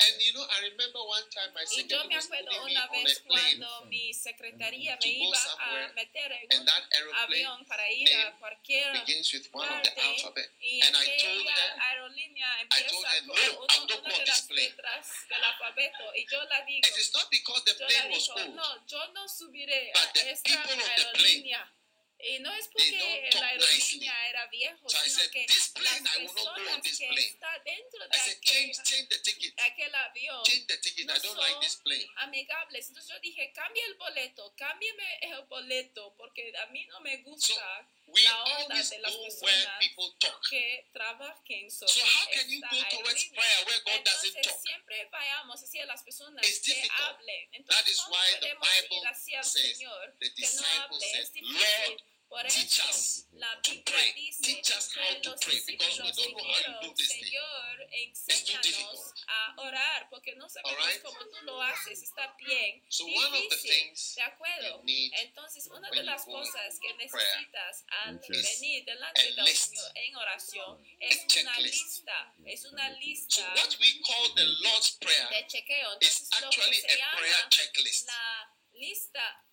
And 0.00 0.10
and 0.10 0.20
you 0.26 0.32
know, 0.34 0.42
I 0.50 0.58
remember 0.68 0.98
one 1.06 1.22
time 1.30 1.54
my 1.54 1.62
y 1.62 1.86
yo 1.86 2.02
secretary 2.02 2.08
me 2.08 2.16
was 2.16 2.26
acuerdo 2.26 2.50
putting 2.50 2.64
me 2.66 2.70
una 2.74 2.84
on 2.84 3.04
vez 3.04 3.18
a 3.18 3.22
plane, 3.24 3.58
cuando 3.58 3.84
mi 3.86 4.12
secretaría 4.14 4.98
to 4.98 5.06
me 5.06 5.18
go 5.18 5.24
iba 5.30 5.38
a 5.38 5.40
somewhere, 5.40 5.92
meter 5.94 6.32
en 6.32 6.46
and 6.50 6.60
un 6.60 6.64
that 6.66 6.82
aeroplane 6.98 7.46
avión 7.46 7.64
para 7.66 7.86
ir 7.92 8.08
a 8.10 8.16
name 8.24 8.38
cualquier 8.40 8.92
begins 8.92 9.32
with 9.32 9.46
one 9.52 9.68
of 9.68 9.82
the 9.82 9.90
parte 9.94 10.02
alphabet. 10.02 10.50
y 10.60 10.80
And 10.82 10.96
I 10.96 11.04
told 11.04 11.14
aquella 11.14 11.54
her, 11.54 11.82
aerolínea 11.94 12.48
I 12.58 12.82
told 12.82 13.04
empieza 13.06 13.08
her, 13.14 13.18
con 13.22 13.26
"No, 13.26 13.34
I 13.34 13.48
uno- 13.48 13.66
don't 13.66 13.90
una 13.90 13.96
go 13.96 14.02
on 14.02 14.10
de 14.10 14.18
this 14.18 14.28
las 14.28 14.42
plane." 14.42 14.62
letras 14.68 15.06
del 15.30 15.44
alfabeto 15.44 16.04
y 16.16 16.26
yo 16.30 16.44
la 16.44 16.60
digo 16.66 16.88
it 16.88 16.96
is 16.98 17.12
not 17.14 17.30
because 17.30 17.62
the 17.64 17.72
yo 17.78 17.80
la 17.80 17.86
plane 17.86 18.14
was 18.14 18.24
digo 18.24 18.34
old. 18.34 18.54
no 18.54 18.86
yo 18.86 19.12
no 19.12 19.28
subiré 19.28 19.90
But 19.94 20.02
a 20.08 20.12
the 20.12 20.30
esta 20.30 20.48
people 20.50 20.74
of 20.74 20.90
the 20.96 21.02
aerolínea 21.06 21.72
y 22.18 22.38
no 22.38 22.52
es 22.54 22.68
porque 22.68 23.28
la 23.34 23.46
aerolínea 23.48 24.28
era 24.28 24.46
viejo 24.46 24.88
So 24.88 24.96
I 24.96 25.08
sino 25.10 25.18
said, 25.20 25.30
que 25.30 25.46
"This 25.46 25.68
plane, 25.74 26.00
las 26.04 26.16
I 26.16 26.18
will 26.20 26.26
not 26.26 26.34
go 26.36 26.50
on 26.50 26.54
personas 26.56 26.82
this 26.82 26.98
que 26.98 27.06
plane." 27.08 27.26
está 27.26 27.58
dentro 27.64 28.08
de 28.08 28.16
I 28.16 28.20
said, 28.20 28.36
aquel, 28.36 28.42
change, 28.42 28.82
change 28.82 29.08
the 29.08 29.18
ticket. 29.18 29.60
aquel 29.60 29.94
avión 29.94 30.42
Change 30.44 30.66
the 30.66 30.78
ticket. 30.78 31.10
I 31.10 31.18
don't 31.20 31.36
like 31.38 31.60
this 31.60 31.76
plane. 31.76 32.06
amigables. 32.16 32.88
Entonces 32.88 33.12
yo 33.12 33.20
dije, 33.20 33.52
cambia 33.54 33.84
el 33.86 33.94
boleto, 33.94 34.54
cámbiame 34.56 35.18
el 35.22 35.42
boleto, 35.46 36.14
porque 36.16 36.52
a 36.58 36.66
mí 36.66 36.84
no 36.86 37.00
me 37.00 37.16
gusta 37.18 37.88
We 38.03 38.03
la 38.22 38.44
onda 38.44 38.74
always 38.74 38.90
de 38.90 38.98
las 38.98 39.12
personas 39.16 39.68
people 39.80 40.14
talk. 40.20 40.40
que 40.48 40.88
trabajen 40.92 41.70
sobre 41.70 41.92
So 41.94 42.00
how 42.04 42.26
can 42.32 42.48
you 42.50 42.60
esta 42.62 42.68
go 42.76 42.82
towards 42.90 43.22
aerolínea. 43.24 43.34
prayer 43.34 43.66
where 43.66 43.80
God 43.84 44.04
doesn't 44.04 44.36
Entonces 44.36 44.62
siempre 44.62 45.08
vayamos 45.10 45.62
hacia 45.62 45.86
las 45.86 46.02
personas 46.02 46.46
It's 46.46 46.60
que 46.60 46.74
difficult. 46.74 47.00
hablen. 47.00 47.50
That 47.50 47.58
Entonces 47.58 47.88
is 47.88 48.00
¿cómo 48.00 48.14
why 48.14 48.26
the 48.30 48.38
podemos 48.38 48.68
Bible 48.68 48.96
ir 48.96 49.06
hacia 49.08 49.38
el 49.38 49.44
says, 49.44 49.78
Señor 49.78 50.14
que 50.18 50.46
no 50.54 50.62
hable? 50.82 51.20
Es 51.20 51.32
difícil. 51.32 52.04
"Lord, 52.34 52.42
Por 52.42 52.50
teach 52.50 52.78
eso 52.78 52.88
us 52.90 53.26
la 53.32 53.54
to 53.62 53.70
Biblia 53.70 53.84
pray. 53.84 54.12
dice 54.14 54.42
Teach 54.42 54.70
us 54.76 54.88
que 54.88 55.00
how 55.00 55.20
to 55.22 55.30
los 55.30 55.40
pray, 55.40 55.60
because 55.66 56.02
we 56.02 56.10
discípulos 56.10 56.16
don't 56.16 56.32
know 56.34 56.44
how 56.44 56.58
you 56.58 56.88
do 56.88 56.94
dijeron. 56.94 56.96
Señor, 56.96 57.88
enséñanos 57.92 59.14
a 59.28 59.54
orar, 59.58 60.08
porque 60.10 60.34
no 60.34 60.48
sabemos 60.48 60.78
Alright? 60.80 61.02
cómo 61.02 61.18
tú 61.30 61.36
lo 61.44 61.62
haces, 61.62 62.02
está 62.02 62.34
bien 62.38 62.82
So 62.88 63.04
one 63.06 63.24
of 63.26 63.32
the 63.32 63.38
difícil, 63.56 63.70
things 63.70 64.14
de 64.16 64.22
acuerdo. 64.22 64.82
Entonces, 64.86 65.66
una 65.68 65.88
de 65.90 66.02
las 66.02 66.24
cosas 66.24 66.78
que 66.80 66.88
in 66.90 66.96
prayer 66.96 67.36
necesitas 67.38 67.84
al 68.04 68.20
is 68.28 68.42
venir 68.60 68.84
delante 68.84 69.20
a 69.20 69.24
del 69.24 69.44
list. 69.44 69.66
Señor 69.74 69.92
en 69.94 70.16
oración 70.16 70.84
es 71.00 71.24
una 71.40 71.60
lista, 71.60 72.34
es 72.46 72.64
una 72.64 72.88
So 72.90 72.98
lista 72.98 73.54
what 73.54 73.76
we 73.78 74.00
call 74.02 74.34
the 74.34 74.44
Lord's 74.62 74.90
Prayer 74.98 75.28
de 75.30 75.46
chequeo. 75.46 75.98
is 76.00 76.20
Entonces, 76.20 76.40
lo 76.40 76.46
actually 76.48 76.70
que 76.82 76.88
se 76.88 77.02
a 77.02 77.10
prayer 77.16 77.36
llama 77.36 77.48
checklist. 77.50 78.06
la 78.08 78.52
lista 78.74 79.44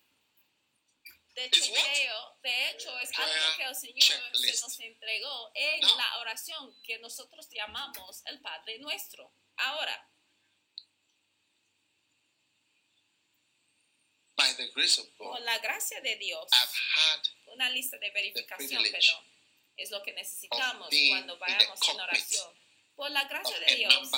de 1.34 1.50
chequeo, 1.50 2.38
de 2.42 2.70
hecho, 2.70 2.98
es 2.98 3.10
algo 3.18 3.56
que 3.56 3.64
el 3.64 3.74
Señor 3.74 4.36
se 4.36 4.60
nos 4.60 4.80
entregó 4.80 5.50
en 5.54 5.80
la 5.80 6.18
oración 6.18 6.80
que 6.82 6.98
nosotros 6.98 7.48
llamamos 7.50 8.22
el 8.26 8.40
Padre 8.40 8.78
Nuestro. 8.78 9.32
Ahora, 9.56 10.08
By 14.34 14.54
the 14.56 14.68
grace 14.74 14.98
of 14.98 15.06
God, 15.18 15.32
por 15.32 15.40
la 15.42 15.58
gracia 15.58 16.00
de 16.00 16.16
Dios, 16.16 16.48
I've 16.52 16.74
had 16.96 17.28
una 17.52 17.70
lista 17.70 17.98
de 17.98 18.10
verificación, 18.10 18.82
perdón, 18.82 19.24
es 19.76 19.90
lo 19.90 20.02
que 20.02 20.12
necesitamos 20.12 20.88
cuando 21.10 21.38
vayamos 21.38 21.88
en 21.88 22.00
oración. 22.00 22.61
Por 22.96 23.10
la 23.10 23.24
gracia 23.24 23.58
de 23.58 23.74
Dios, 23.76 24.10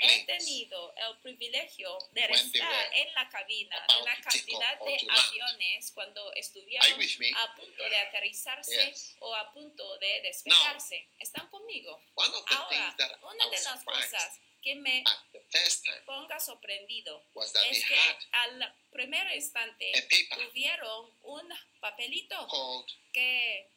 he 0.00 0.24
tenido 0.26 0.94
el 0.96 1.18
privilegio 1.18 1.98
de 2.12 2.24
estar 2.24 2.94
en 2.94 3.14
la 3.14 3.28
cabina 3.28 3.76
de 3.76 3.94
about 3.94 4.06
la 4.06 4.20
cantidad 4.20 4.78
de 4.80 5.06
aviones 5.10 5.90
cuando 5.92 6.32
estuvieron 6.34 6.92
a 7.36 7.54
punto 7.56 7.84
de 7.84 7.96
aterrizarse 7.96 8.90
Yes. 8.90 9.16
o 9.20 9.34
a 9.34 9.52
punto 9.52 9.98
de 9.98 10.20
despegarse. 10.22 11.08
¿Están 11.18 11.48
conmigo? 11.48 12.00
Ahora, 12.16 12.96
una 13.22 13.46
de 13.46 13.60
las 13.62 13.82
cosas 13.84 14.40
que 14.62 14.74
me 14.74 15.04
ponga 16.04 16.38
sorprendido 16.38 17.24
es 17.70 17.84
que 17.86 17.98
al 18.32 18.74
primer 18.90 19.34
instante 19.34 19.92
tuvieron 20.34 21.10
un 21.22 21.48
papelito 21.80 22.84
que, 23.12 23.70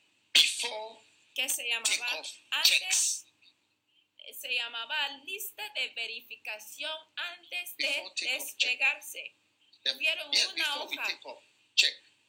que 1.34 1.50
se 1.50 1.67
llamaba 1.67 2.22
antes. 2.51 3.25
Se 4.41 4.53
llamaba 4.53 5.07
lista 5.24 5.63
de 5.75 5.89
verificación 5.89 6.98
antes 7.15 7.77
de 7.77 8.12
despegarse. 8.15 9.36
Tuvieron 9.83 10.31
yes, 10.31 10.48
una 10.53 10.81
hoja. 10.81 11.19
off, 11.24 11.43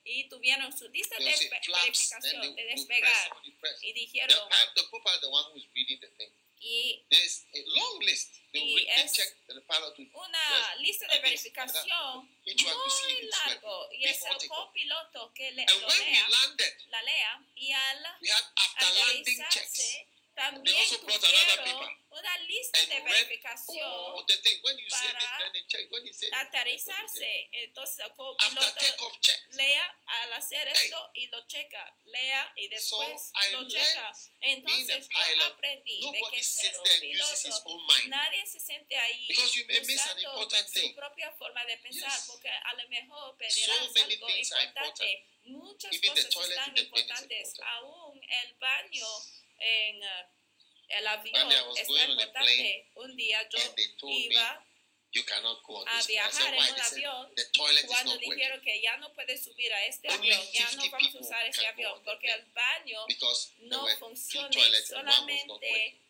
y 0.05 0.29
tuvieron 0.29 0.77
su 0.77 0.89
lista 0.89 1.17
de 1.17 1.25
They'll 1.25 1.65
flaps, 1.65 1.85
verificación 1.85 2.43
de 2.43 2.63
press, 2.63 2.77
despegar. 2.77 3.31
press. 3.61 3.79
y 3.83 3.93
dijeron 3.93 4.49
the 4.75 4.83
the 4.83 6.33
y 6.65 7.05
There's 7.11 7.45
a 7.55 7.59
long 7.75 7.99
list. 8.03 8.39
Y 8.53 8.87
es 8.87 9.13
check, 9.13 9.35
the 9.49 9.61
pilot 9.63 9.99
will 9.99 10.09
una 10.15 10.77
lista 10.77 11.07
de 11.09 11.19
verificación 11.21 11.83
to 11.83 12.29
muy 12.45 13.31
largo. 13.47 13.89
Y 13.93 14.05
es 14.05 14.23
el 14.25 14.49
copiloto 14.49 15.33
que 15.35 15.51
le, 15.53 15.67
lo 15.67 15.89
lea, 15.89 16.29
landed, 16.29 16.79
la 16.89 17.03
lea 17.03 17.45
y 17.57 17.73
al 17.73 18.07
aterrizarse 18.77 20.07
también 20.35 21.01
tuvieron 21.01 21.99
una 22.11 22.39
lista 22.39 22.87
de 22.87 23.01
verificación 23.01 24.27
this, 24.27 26.31
para 26.31 26.43
aterrizarse. 26.43 27.49
Entonces 27.53 28.05
checks. 29.21 29.57
lea 29.57 29.99
al 30.07 30.33
hacer 30.35 30.69
esto 30.69 31.11
y 31.15 31.27
lo 31.29 31.47
checa, 31.47 31.97
lea 32.05 32.53
y 32.57 32.69
después 32.69 33.33
lo 33.53 33.69
checa. 33.69 34.13
Entonces 34.41 35.09
yo 35.09 35.45
aprendí 35.47 36.13
de 36.13 36.21
que 36.31 36.43
ser 36.43 36.79
un 36.79 37.01
piloto. 37.01 37.85
Nadie 38.07 38.47
se 38.47 38.61
siente 38.61 38.97
ahí 38.97 39.29
usando 39.31 40.51
su 40.69 40.95
propia 40.95 41.33
forma 41.33 41.65
de 41.65 41.79
pensar, 41.79 42.19
porque 42.27 42.49
a 42.49 42.75
lo 42.75 42.89
mejor 42.89 43.37
many 43.39 44.15
algo 44.15 44.29
importante. 44.29 45.27
Muchas 45.45 45.99
cosas 46.01 46.49
están 46.49 46.77
importantes. 46.77 47.49
important. 47.49 47.63
Aún 47.63 48.23
el 48.23 48.55
baño 48.55 49.07
en 49.63 50.03
eh, 50.03 50.27
el 50.89 51.07
avión 51.07 51.53
es 51.77 51.89
importante. 51.89 52.91
Un 52.97 53.17
día 53.17 53.49
yo 53.49 53.59
iba 54.09 54.67
you 55.13 55.23
cannot 55.25 55.63
go 55.63 55.77
on 55.77 55.89
a 55.89 56.03
viajar 56.07 56.55
en 56.55 56.75
un 56.75 56.81
avión 56.81 57.29
cuando 57.87 58.17
dijeron 58.17 58.61
que 58.63 58.81
ya 58.81 58.97
no 58.97 59.13
puedes 59.13 59.45
subir 59.45 59.73
a 59.73 59.85
este 59.85 60.11
avión, 60.11 60.41
ya 60.53 60.71
no 60.73 60.83
50 60.83 60.91
vamos 60.91 61.15
a 61.15 61.19
usar 61.19 61.47
go 61.47 61.67
avión 61.67 62.03
porque 62.05 62.31
el 62.31 62.45
baño 62.53 63.07
no 63.61 63.87
funciona, 63.99 64.51
solamente 64.87 66.01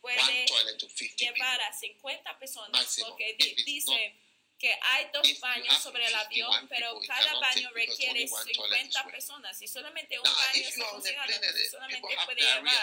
puede 0.00 0.46
toilet 0.46 0.78
to 0.78 0.88
50 0.88 0.96
people. 0.96 1.26
llevar 1.26 1.60
a 1.62 1.72
50 1.72 2.38
personas 2.38 2.96
porque 3.00 3.36
dice 3.66 4.14
que 4.62 4.72
hay 4.80 5.10
dos 5.12 5.40
baños 5.40 5.76
sobre 5.82 6.06
el 6.06 6.14
51 6.14 6.46
avión, 6.46 6.68
pero 6.68 7.00
cada 7.04 7.34
baño 7.40 7.68
requiere 7.74 8.12
only 8.12 8.30
one 8.30 8.52
toilet 8.52 8.86
is 8.86 8.94
50 8.94 9.00
working. 9.00 9.10
personas 9.10 9.60
y 9.60 9.66
solamente 9.66 10.20
un 10.20 10.24
baño 10.24 10.68
está 10.68 10.84
funcionando, 10.86 11.40
the 11.40 11.68
solamente 11.68 12.16
puede 12.24 12.42
llevar 12.42 12.76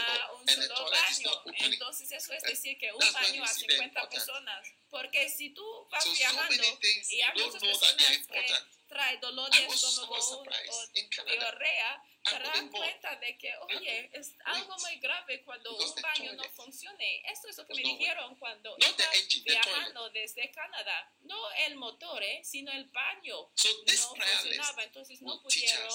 a 0.00 0.32
un 0.32 0.48
solo 0.48 0.90
baño. 0.90 1.42
Entonces 1.58 2.10
eso 2.10 2.32
es 2.32 2.42
decir 2.44 2.78
que 2.78 2.90
un 2.90 3.12
baño 3.12 3.44
a 3.44 3.48
see 3.48 3.66
the 3.66 3.74
50 3.74 3.84
importance. 3.84 4.16
personas. 4.16 4.68
Porque 4.88 5.28
si 5.28 5.50
tú 5.50 5.86
vas 5.90 6.10
viajando 6.10 6.78
y 7.10 7.20
hay 7.20 7.38
muchas 7.38 7.62
personas 7.62 8.26
que 8.26 8.46
traen 8.88 9.20
dolor 9.20 9.50
de 9.50 9.68
so 9.70 9.90
estómago 9.90 10.14
o- 10.14 11.24
diarrea, 11.26 12.02
couldn't 12.24 12.70
go. 12.70 12.78
cuenta 12.78 13.16
de 13.16 13.36
que, 13.38 13.52
oye, 13.56 14.10
es 14.12 14.34
algo 14.44 14.74
muy 14.78 14.96
grave 14.96 15.42
cuando 15.44 15.76
un 15.76 15.94
baño 16.02 16.32
no 16.34 16.44
funcione. 16.50 17.22
Esto 17.30 17.48
es 17.48 17.58
lo 17.58 17.66
que 17.66 17.74
me 17.74 17.82
dijeron 17.82 18.36
cuando 18.36 18.76
the 18.76 19.40
viajando 19.44 20.10
desde 20.10 20.50
Canadá. 20.50 21.12
No 21.22 21.50
el 21.66 21.76
motor, 21.76 22.22
eh, 22.22 22.40
sino 22.44 22.72
el 22.72 22.84
baño 22.86 23.50
So 23.54 23.68
no 23.86 24.16
funcionaba, 24.16 24.82
entonces 24.84 25.20
no 25.22 25.40
pudieron 25.42 25.88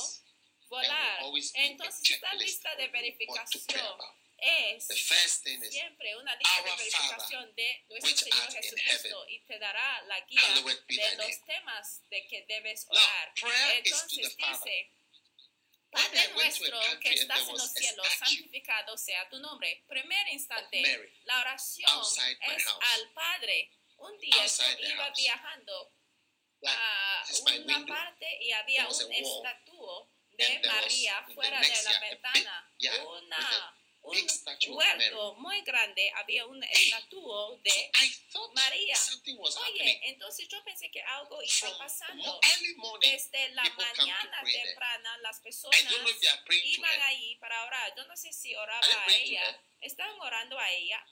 volar. 0.68 1.22
Entonces 1.56 2.12
esta 2.12 2.34
lista 2.36 2.76
de 2.76 2.88
verificación. 2.90 3.98
Es 4.42 4.88
The 4.88 4.96
first 4.96 5.44
thing 5.44 5.62
is, 5.64 5.72
siempre 5.72 6.16
una 6.16 6.36
lista 6.36 6.64
de 6.64 6.72
verificación 6.72 7.56
de 7.56 7.86
nuestro 7.90 8.16
Señor 8.16 8.52
Jesucristo 8.52 9.26
y 9.28 9.40
te 9.42 9.60
dará 9.60 10.02
la 10.04 10.20
guía 10.22 10.42
de 10.54 11.16
los 11.18 11.46
temas 11.46 12.02
de 12.10 12.26
que 12.28 12.46
debes 12.48 12.86
orar. 12.90 13.34
Entonces 13.76 14.38
dice, 14.38 14.92
Padre 15.92 16.28
nuestro 16.34 16.80
que 17.02 17.14
estás 17.14 17.40
en 17.40 17.58
los 17.58 17.72
cielos, 17.72 18.08
santificado 18.20 18.98
sea 18.98 19.28
tu 19.30 19.40
nombre. 19.40 19.84
Primer 19.88 20.28
instante, 20.30 21.14
la 21.26 21.40
oración 21.42 22.02
es 22.54 22.68
al 22.68 23.12
Padre. 23.14 23.72
Un 23.98 24.18
día 24.20 24.46
yo 24.46 24.88
iba 24.88 25.10
viajando 25.12 25.94
a 26.66 27.26
una 27.64 27.86
parte 27.86 28.38
y 28.42 28.52
había 28.52 28.88
un 28.88 29.14
estatuo 29.14 30.10
de 30.32 30.62
María 30.66 31.26
fuera 31.34 31.60
de 31.60 31.84
la 31.84 32.00
ventana. 32.00 32.72
Una, 33.06 33.79
un 34.02 34.76
huerto 34.76 35.36
muy 35.36 35.62
grande, 35.62 36.12
había 36.16 36.46
un 36.46 36.64
estatuo 36.64 37.50
So 37.50 37.58
de 37.64 37.92
I 38.02 38.12
thought 38.32 38.54
María. 38.56 38.98
Oye, 39.68 40.00
entonces 40.10 40.48
yo 40.48 40.64
pensé 40.64 40.90
que 40.90 41.02
algo 41.02 41.40
iba 41.44 41.78
pasando. 41.78 42.40
morning, 42.78 43.12
Desde 43.12 43.50
la 43.50 43.64
mañana 43.64 44.42
temprana, 44.44 45.18
las 45.20 45.40
I 45.40 45.44
personas 45.44 45.82
iban 46.64 47.02
ahí 47.04 47.36
para 47.38 47.66
orar. 47.66 47.94
Yo 47.96 48.06
no 48.06 48.16
sé 48.16 48.32
si 48.34 48.56
oraba 48.56 48.88
a 49.06 49.14
ella, 49.14 49.62
estaban 49.82 50.20
orando 50.20 50.58
a 50.58 50.72
ella 50.72 51.06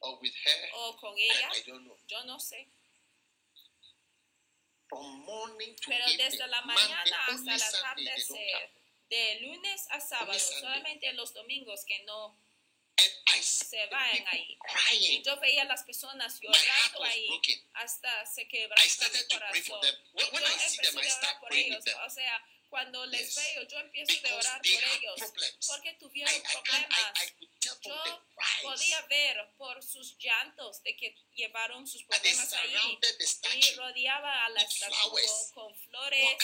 or 0.00 0.18
with 0.20 0.34
her. 0.44 0.70
o 0.74 0.96
con 0.96 1.18
I, 1.18 1.22
ella, 1.22 1.50
I 1.54 1.62
don't 1.66 1.84
know. 1.84 1.98
yo 2.06 2.24
no 2.24 2.38
sé. 2.38 2.68
From 4.88 5.24
morning 5.24 5.74
to 5.74 5.82
Pero 5.88 6.04
evening, 6.06 6.16
desde 6.30 6.46
la 6.46 6.62
mañana 6.62 7.26
hasta 7.26 7.54
el 7.54 7.60
Sunday 7.60 8.20
de 9.08 9.40
lunes 9.40 9.86
a 9.90 10.00
sábado, 10.00 10.38
solamente 10.38 11.12
los 11.12 11.32
domingos 11.32 11.84
que 11.84 12.02
no 12.04 12.38
se 13.40 13.86
vayan 13.86 14.26
ahí. 14.28 14.58
Y 14.92 15.22
yo 15.22 15.38
veía 15.40 15.62
a 15.62 15.66
las 15.66 15.84
personas 15.84 16.40
llorando 16.40 17.04
ahí 17.04 17.28
hasta 17.74 18.26
se 18.26 18.46
pray 18.46 18.88
for 18.88 19.10
corazón. 19.28 19.80
yo 20.14 20.88
empecé 20.90 21.10
a 21.10 21.18
orar 21.18 21.40
por 21.40 21.52
ellos. 21.52 21.84
O 22.06 22.10
sea, 22.10 22.44
cuando 22.68 23.04
les 23.06 23.34
Yes. 23.34 23.36
veo, 23.36 23.62
yo 23.68 23.78
empiezo 23.78 24.26
a 24.28 24.34
orar 24.36 24.60
por 24.60 24.84
ellos. 24.84 25.14
problems. 25.16 25.66
Porque 25.66 25.92
tuvieron 25.94 26.34
I, 26.34 26.40
problemas. 26.40 27.00
I, 27.00 27.24
I 27.42 27.50
Yo 27.60 27.72
podía 28.62 29.02
ver 29.02 29.54
por 29.56 29.82
sus 29.82 30.16
llantos 30.18 30.82
de 30.82 30.96
que 30.96 31.16
llevaron 31.34 31.86
sus 31.86 32.04
problemas 32.04 32.52
ahí 32.52 32.98
y 33.54 33.74
rodeaba 33.74 34.44
a 34.44 34.48
la 34.50 34.62
estatua 34.62 35.20
con 35.54 35.74
flores 35.76 36.36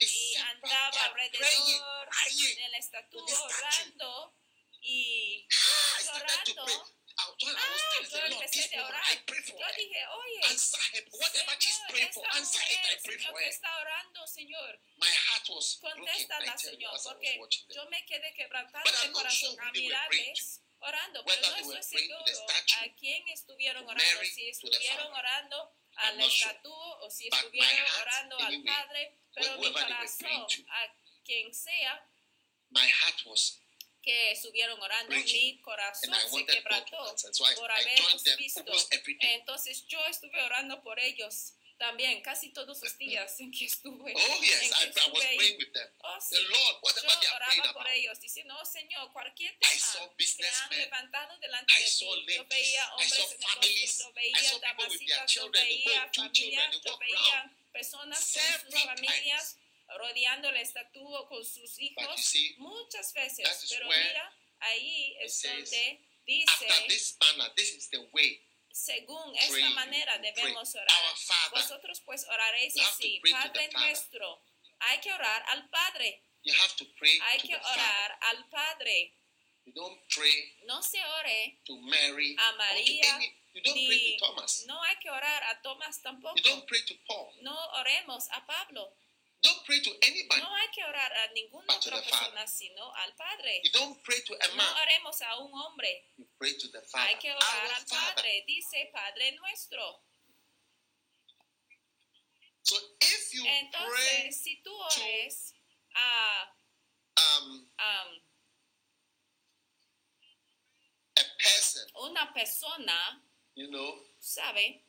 y 0.00 0.34
andaba 0.36 1.04
alrededor 1.04 2.08
de 2.56 2.68
la 2.70 2.78
estatua 2.78 3.22
orando 3.42 4.34
y 4.80 5.46
Ah, 5.50 6.02
llorando. 6.02 6.64
Yo 7.38 7.48
the 7.48 8.20
Lord, 8.30 8.48
this 8.52 8.68
a 8.72 8.78
woman. 8.78 9.00
I 9.04 9.16
pray 9.26 9.40
for 9.44 9.56
yo 9.58 9.66
her. 9.66 9.74
dije, 9.78 10.00
oye, 10.08 10.40
Answer 10.50 10.82
her. 10.94 11.02
Whatever 11.12 11.54
she's 11.58 11.78
praying 11.88 12.12
for, 12.14 12.24
answer 12.36 12.62
it. 12.68 12.80
I 12.84 12.96
pray 13.04 13.18
for 13.18 13.32
her. 13.34 13.48
está 13.48 13.70
orando, 13.80 14.20
Señor, 14.26 14.72
My 14.98 15.10
heart 15.28 15.46
was 15.50 15.78
broken. 15.80 16.02
I 16.02 16.06
contéstala, 16.06 16.54
tell 16.56 16.72
you, 16.72 16.78
Señor, 16.78 16.94
as 16.94 17.06
I 17.06 17.08
was 17.08 17.16
porque 17.16 17.32
watching 17.40 17.64
them. 17.68 17.76
yo 17.76 17.82
me 17.90 18.00
quedé 18.06 18.28
quebrantado 18.34 18.84
But 18.84 18.92
de 18.94 18.98
I'm 19.06 19.12
not 19.12 19.22
corazón 19.24 19.54
sure 19.54 19.62
a 19.62 19.66
who 19.68 19.72
they 19.74 19.88
were 19.88 20.08
praying 20.08 20.34
mirarles 20.34 20.60
orando, 20.84 21.18
Whether 21.24 21.40
pero 21.40 21.54
they 21.54 21.62
no 21.62 21.68
were 21.68 21.78
estoy 21.80 21.96
praying 21.96 22.10
to 22.12 22.24
the 22.24 22.34
seguro 22.34 22.48
statue, 22.48 22.80
a 22.84 22.94
quién 23.00 23.22
estuvieron 23.28 23.84
orando, 23.88 24.14
Mary, 24.14 24.28
si 24.30 24.42
to 24.52 24.68
the 24.68 24.76
estuvieron 24.76 25.08
Father. 25.08 25.20
orando 25.24 25.58
I'm 25.96 26.18
not 26.18 26.30
sure. 26.30 26.50
estatuo 26.50 26.88
o 27.00 27.10
si 27.10 27.28
But 27.30 27.38
my 27.38 27.38
estuvieron 27.40 27.86
heart, 27.86 28.02
orando 28.04 28.34
al 28.38 28.46
anyway, 28.54 28.66
Padre, 28.66 29.02
pero 29.34 29.56
mi 29.58 29.66
whoever 29.68 29.86
they 29.86 29.94
were 29.94 30.12
praying 30.18 30.44
corazón, 30.44 30.48
to. 30.48 30.70
a 30.70 30.80
quien 31.24 31.54
sea 31.54 31.92
My 32.70 32.88
heart 32.88 33.18
was, 33.26 33.60
que 34.04 34.32
estuvieron 34.32 34.80
orando, 34.80 35.14
mi 35.16 35.58
corazón 35.62 36.12
I 36.12 36.36
se 36.36 36.46
quebrantó 36.46 37.16
I, 37.16 37.54
por 37.56 37.70
I 37.70 37.74
haberlos 37.74 38.22
visto. 38.36 38.64
Entonces 39.20 39.86
yo 39.86 40.04
estuve 40.06 40.42
orando 40.42 40.82
por 40.82 41.00
ellos 41.00 41.54
también, 41.78 42.20
casi 42.22 42.50
todos 42.50 42.80
los 42.82 42.98
días 42.98 43.40
en 43.40 43.50
que 43.50 43.64
estuve. 43.64 44.12
Oh, 44.14 44.40
yes, 44.40 44.62
en 44.62 44.68
I, 44.68 44.68
que 44.68 44.74
I 44.74 44.86
was 44.86 44.96
estuve 44.96 45.36
praying 45.36 45.58
with 45.58 45.72
them. 45.72 45.88
Oh, 46.02 46.20
sí. 46.20 46.36
The 46.36 46.42
Lord, 46.42 46.74
Yo 46.74 46.78
whatever 46.82 47.18
they 47.20 47.28
oraba 47.34 47.72
por 47.72 47.82
about. 47.82 47.96
ellos, 47.96 48.20
diciendo, 48.20 48.56
oh 48.60 48.64
Señor, 48.64 49.12
cualquier 49.12 49.52
I 49.54 49.56
tema 49.58 49.78
saw 49.78 50.16
que 50.16 50.46
han 50.46 50.70
levantado 50.70 51.38
delante 51.38 51.72
I 51.72 51.82
de 51.82 51.86
saw 51.88 52.14
ti. 52.26 52.34
Yo 52.34 52.44
veía 52.46 52.84
I 52.84 52.90
hombres 52.92 53.12
negocios, 53.18 53.44
families, 53.44 53.98
yo 53.98 54.08
I 54.08 54.12
veía 54.12 54.58
damasitas, 54.60 55.32
yo 55.32 55.50
veía 55.50 56.10
familias, 56.14 56.80
yo 56.84 56.98
veía 56.98 57.56
personas 57.72 58.32
con 58.32 58.70
sus 58.70 58.82
familias 58.82 59.56
rodeando 59.98 60.48
el 60.48 60.56
estatuo 60.56 61.28
con 61.28 61.44
sus 61.44 61.78
hijos 61.78 62.20
see, 62.24 62.54
muchas 62.58 63.12
veces. 63.12 63.66
Pero 63.68 63.86
mira, 63.88 64.36
ahí 64.60 65.16
es 65.20 65.40
says, 65.40 65.70
donde 65.70 66.00
dice, 66.26 66.66
this 66.88 67.16
manner, 67.20 67.54
this 67.54 67.74
is 67.74 67.90
the 67.90 67.98
way. 68.12 68.40
según 68.72 69.32
pray, 69.32 69.62
esta 69.62 69.70
manera 69.70 70.14
you 70.16 70.20
pray. 70.20 70.32
debemos 70.32 70.74
orar. 70.74 71.16
Father, 71.16 71.62
Vosotros 71.62 72.00
pues 72.00 72.26
oraréis 72.28 72.74
You 72.74 72.82
have 72.82 72.90
to 72.90 72.98
así, 72.98 73.20
pray 73.20 73.32
Padre 73.32 73.68
nuestro. 73.72 74.42
Hay 74.80 75.00
que 75.00 75.12
orar 75.12 75.44
al 75.48 75.68
Padre. 75.70 76.22
pray 76.98 77.18
Hay 77.22 77.40
que 77.40 77.48
the 77.48 77.60
Father. 77.60 77.72
orar 77.72 78.18
al 78.20 78.48
Padre. 78.50 79.14
You 79.66 79.72
don't 79.72 79.98
pray 80.14 80.52
No 80.66 80.82
se 80.82 80.98
ore 81.20 81.60
to 81.64 81.80
Mary 81.80 82.36
a 82.38 82.52
María, 82.56 83.14
any. 83.14 83.34
You 83.54 83.62
don't 83.62 83.74
pray 83.74 83.98
ni 83.98 84.18
to 84.18 84.26
Thomas. 84.26 84.64
no 84.66 84.82
hay 84.82 84.96
que 84.96 85.08
orar 85.08 85.42
a 85.44 85.62
Tomás 85.62 86.02
tampoco. 86.02 86.36
You 86.36 86.42
don't 86.42 86.66
pray 86.66 86.82
to 86.84 86.94
Paul. 87.06 87.32
No 87.42 87.56
oremos 87.78 88.28
a 88.32 88.44
Pablo. 88.44 88.92
Don't 89.44 89.62
pray 89.66 89.80
to 89.80 89.90
anybody. 90.08 90.40
No 90.40 90.48
hay 90.56 90.68
que 90.72 90.82
orar 90.84 91.12
a 91.12 91.28
ninguna 91.34 91.66
to 91.78 91.90
otra 91.90 92.00
persona 92.02 92.46
sino 92.46 92.90
al 93.04 93.12
Padre. 93.14 93.60
You 93.62 93.70
don't 93.72 94.02
pray 94.02 94.20
to 94.24 94.32
a 94.34 94.48
No 94.48 94.54
man. 94.56 94.74
oremos 94.82 95.20
a 95.20 95.36
un 95.38 95.52
hombre. 95.52 96.08
You 96.16 96.24
pray 96.38 96.56
to 96.56 96.68
the 96.68 96.80
Father. 96.80 97.08
Hay 97.08 97.18
que 97.20 97.30
orar 97.30 97.64
Our 97.64 97.72
al 97.74 97.84
Father. 97.86 98.14
Padre. 98.14 98.44
Dice 98.46 98.90
Padre 98.92 99.32
nuestro. 99.36 100.00
So 102.62 102.76
if 103.02 103.34
you 103.34 103.42
pray 103.42 103.60
Entonces, 103.68 104.42
si 104.42 104.62
tú 104.62 104.72
ores 104.74 105.52
a 105.94 106.48
um, 107.20 107.68
um, 107.78 108.22
a 111.18 111.22
person, 111.38 111.86
una 112.02 112.32
persona, 112.32 113.22
you 113.54 113.68
know, 113.70 114.00
¿sabe? 114.18 114.82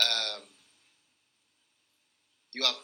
um, 0.00 0.42
you 2.58 2.64
have 2.64 2.76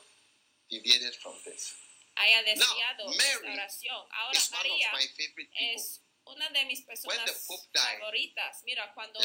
deviated 0.71 1.15
from 1.19 1.35
this. 1.45 1.75
haya 2.15 2.43
desviado 2.45 3.11
Mary 3.11 3.59
oración. 3.59 4.07
Ahora 4.11 4.39
It's 4.39 4.51
one 4.53 4.61
of 4.61 4.67
María 4.71 4.93
my 4.93 5.07
favorite 5.19 5.51
people. 5.51 5.75
es 5.75 6.01
una 6.27 6.49
de 6.51 6.65
mis 6.67 6.83
personas 6.83 7.17
When 7.17 7.27
the 7.27 7.35
Pope 7.47 7.69
died, 7.75 7.99
favoritas. 7.99 8.63
Mira, 8.65 8.93
cuando 8.95 9.19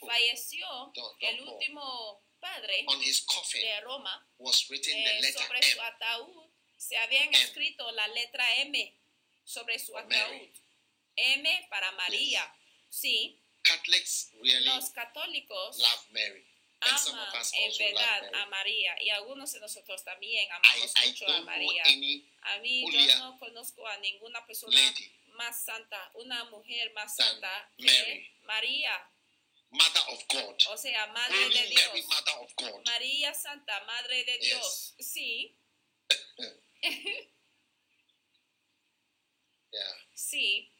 falleció 0.00 0.92
el 1.20 1.40
último 1.40 2.20
padre 2.40 2.84
on 2.88 3.00
his 3.00 3.22
coffin 3.22 3.62
de 3.62 3.80
Roma, 3.82 4.26
was 4.38 4.66
written 4.68 4.92
the 4.92 5.18
eh, 5.18 5.20
letter 5.20 5.42
sobre 5.42 5.58
M. 5.58 5.72
su 5.72 5.80
ataúd 5.80 6.50
se 6.76 6.96
habían 6.96 7.32
escrito 7.32 7.90
la 7.92 8.08
letra 8.08 8.44
M 8.56 8.98
sobre 9.44 9.78
su 9.78 9.96
ataúd. 9.96 10.10
Mary. 10.10 10.52
M 11.14 11.66
para 11.70 11.92
María. 11.92 12.52
Sí, 12.88 13.38
Catholics 13.62 14.32
really 14.42 14.64
los 14.64 14.90
católicos 14.90 15.78
Mary. 16.84 17.12
Ama 17.12 17.42
en 17.54 17.78
verdad 17.78 18.22
Mary. 18.22 18.34
a 18.34 18.46
María 18.46 19.02
y 19.02 19.10
algunos 19.10 19.52
de 19.52 19.60
nosotros 19.60 20.04
también 20.04 20.46
I, 20.46 20.50
amamos 20.50 20.92
I 21.04 21.08
mucho 21.08 21.24
a 21.24 21.28
don't 21.28 21.44
know 21.44 21.54
María. 21.54 21.82
A 22.42 22.58
mí 22.58 22.84
holier 22.84 23.08
yo 23.10 23.18
no 23.18 23.38
conozco 23.38 23.86
a 23.86 23.96
ninguna 23.98 24.44
persona 24.46 24.76
lady, 24.76 25.12
más 25.34 25.64
santa, 25.64 26.10
una 26.14 26.44
mujer 26.44 26.92
más 26.94 27.14
santa 27.14 27.70
que 27.78 27.84
Mary. 27.84 28.30
María, 28.42 29.08
Mother 29.70 30.02
of 30.08 30.24
God. 30.28 30.56
o 30.68 30.76
sea, 30.76 31.06
Madre 31.08 31.44
Holy 31.46 31.54
de 31.54 31.60
Mary, 31.60 31.74
Dios. 31.94 32.06
Mother 32.08 32.34
of 32.40 32.52
God. 32.56 32.84
María 32.86 33.32
Santa, 33.34 33.80
Madre 33.84 34.24
de 34.24 34.38
Dios. 34.38 34.94
Sí, 34.98 35.58
Yeah. 39.72 39.80
sí, 40.14 40.70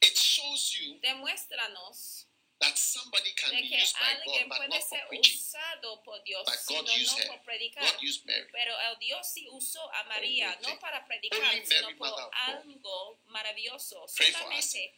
It 0.00 0.14
shows 0.16 0.70
you 0.78 1.00
demuéstranos 1.00 2.26
that 2.60 2.76
somebody 2.76 3.32
can 3.36 3.50
de 3.50 3.62
be 3.62 3.68
que 3.68 3.78
used 3.80 3.94
by 4.00 4.00
God, 4.00 4.22
alguien 4.22 4.48
but 4.48 4.58
puede 4.58 4.68
not 4.70 4.82
for 4.82 4.96
ser 4.98 5.08
preaching. 5.08 5.36
usado 5.36 6.02
por 6.04 6.22
Dios, 6.24 6.44
But 6.46 6.58
sino 6.58 6.82
God 6.82 6.96
used 6.96 7.12
no 7.12 7.18
her. 7.22 7.28
por 7.28 7.42
predicar. 7.44 7.82
God 7.84 8.02
used 8.02 8.24
Mary. 8.26 8.48
Pero 8.52 8.72
el 8.88 8.98
Dios 8.98 9.26
sí 9.28 9.46
usó 9.50 9.82
a 9.92 10.04
María, 10.04 10.56
no 10.62 10.78
para 10.78 11.04
predicar, 11.06 11.38
Only 11.40 11.60
Mary, 11.60 11.66
sino 11.66 11.88
por 11.98 12.08
Mother 12.10 12.24
of 12.24 12.30
God. 12.32 12.54
algo 12.54 13.18
maravilloso. 13.26 14.06
Pray 14.16 14.32
for 14.32 14.52
us. 14.52 14.72
Solamente 14.72 14.94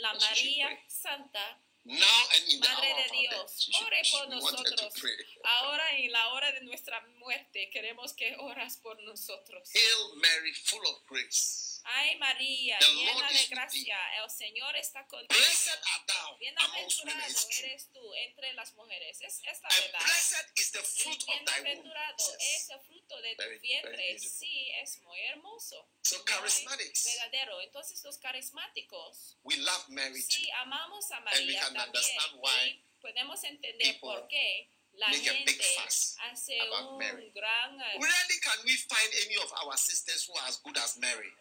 la 0.00 0.12
That's 0.12 0.24
what 0.24 0.36
she 0.36 0.44
María 0.60 0.66
prayed. 0.66 0.90
Santa, 0.90 1.58
Now 1.82 1.96
and 2.36 2.44
in 2.52 2.60
the 2.60 2.68
Madre 2.68 2.90
hour 2.90 2.96
de 2.96 3.04
of 3.04 3.10
our 3.10 3.22
death, 3.22 3.30
Dios, 3.30 3.60
she 3.62 3.84
ore 3.84 4.04
she- 4.04 4.12
por 4.16 4.24
to 4.26 4.30
nosotros. 4.30 4.92
pray. 5.00 5.16
ahora 5.44 5.88
en 5.96 6.12
la 6.12 6.28
hora 6.34 6.52
de 6.52 6.60
nuestra 6.60 7.00
muerte, 7.18 7.70
queremos 7.72 8.12
que 8.12 8.36
oras 8.38 8.76
por 8.76 9.00
nosotros. 9.02 9.68
Hail 9.74 10.14
Mary, 10.16 10.52
full 10.52 10.86
of 10.86 11.00
grace. 11.08 11.69
Ay 11.84 12.16
María, 12.18 12.78
The 12.78 12.86
llena 12.94 13.12
Lord 13.14 13.32
de 13.32 13.46
gracia, 13.46 13.96
el 14.22 14.30
Señor 14.30 14.76
está 14.76 15.06
contigo. 15.06 15.28
Blessed 15.40 15.78
art 15.94 16.06
thou 16.06 16.36
amongst 16.58 17.04
women. 17.04 17.16
Bienaventurado 17.16 17.50
eres 17.64 17.92
tú 17.92 18.14
entre 18.14 18.52
las 18.54 18.72
mujeres. 18.74 19.20
Es, 19.20 19.40
es 19.46 19.60
la 19.62 19.68
And 19.68 19.84
verdad. 19.84 20.00
blessed 20.04 20.46
is 20.56 20.70
the 20.72 20.78
Y 20.80 20.82
fruit 20.82 21.22
of 21.22 21.26
thy 21.26 21.34
womb. 21.34 21.44
bienaventurado 21.64 22.36
es 22.38 22.70
el 22.70 22.80
fruto 22.80 23.20
de 23.22 23.34
tu 23.36 23.42
Very, 23.42 23.58
vientre. 23.60 24.18
Sí, 24.18 24.70
es 24.82 24.98
muy 25.02 25.18
hermoso. 25.20 25.88
So 26.02 26.24
charismatics, 26.24 27.04
verdadero. 27.04 27.60
Entonces 27.60 28.02
los 28.04 28.18
carismáticos, 28.18 29.36
we 29.44 29.56
love 29.56 29.88
Mary 29.88 30.22
too. 30.22 30.30
sí, 30.34 30.50
amamos 30.62 31.10
a 31.12 31.18
we 31.18 31.24
María 31.24 31.60
can 31.60 31.74
también. 31.74 31.86
understand 31.86 32.34
why 32.40 32.68
y 32.68 32.84
podemos 33.00 33.42
entender 33.44 33.98
por 34.00 34.28
qué 34.28 34.68
la 34.92 35.08
make 35.08 35.28
a 35.28 35.32
big 35.32 35.46
gente 35.48 35.64
fuss 35.80 36.16
hace 36.18 36.60
about 36.60 36.92
un 36.92 36.98
Mary. 36.98 37.30
gran 37.32 37.80
eh, 37.80 37.98
Rarely 38.00 38.40
can 38.40 38.58
we 38.64 38.76
find 38.76 39.10
any 39.24 39.36
of 39.36 39.50
our 39.64 39.76
sisters 39.78 40.24
who 40.26 40.36
are 40.36 40.48
as 40.48 40.58
good 40.62 40.76
as 40.78 40.96
Mary. 40.98 41.32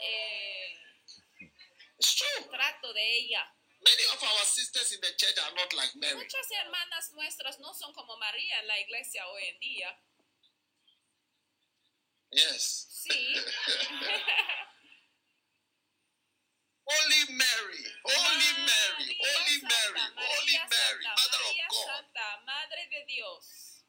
Eh, 0.00 0.76
It's 1.98 2.14
true. 2.14 2.44
trato 2.50 2.92
de 2.92 3.00
ella. 3.18 3.42
Many 3.82 4.04
of 4.12 4.22
our 4.22 4.44
sisters 4.44 4.92
in 4.92 5.00
the 5.00 5.14
church 5.16 5.38
are 5.38 5.52
not 5.54 5.72
like 5.74 5.94
Mary. 5.96 6.14
Muchas 6.16 6.50
hermanas 6.50 7.12
nuestras 7.12 7.58
no 7.60 7.72
son 7.74 7.92
como 7.92 8.16
María 8.16 8.58
en 8.60 8.66
la 8.66 8.78
iglesia 8.80 9.26
hoy 9.28 9.44
en 9.48 9.58
día. 9.60 9.98
Yes. 12.32 12.86
Sí. 12.90 13.34
Holy 16.88 17.24
Mary, 17.34 17.84
Holy 18.04 18.52
Mary, 18.62 19.16
María 19.18 19.26
Holy 19.26 19.58
Santa, 19.58 19.66
Mary, 19.66 20.14
Holy 20.16 20.58
Mary, 20.70 21.04
Mother 21.18 21.42
of 21.42 21.56
God. 21.70 21.86
Santa, 21.86 22.28
Madre 22.46 22.86
de 22.90 23.04
Dios. 23.06 23.82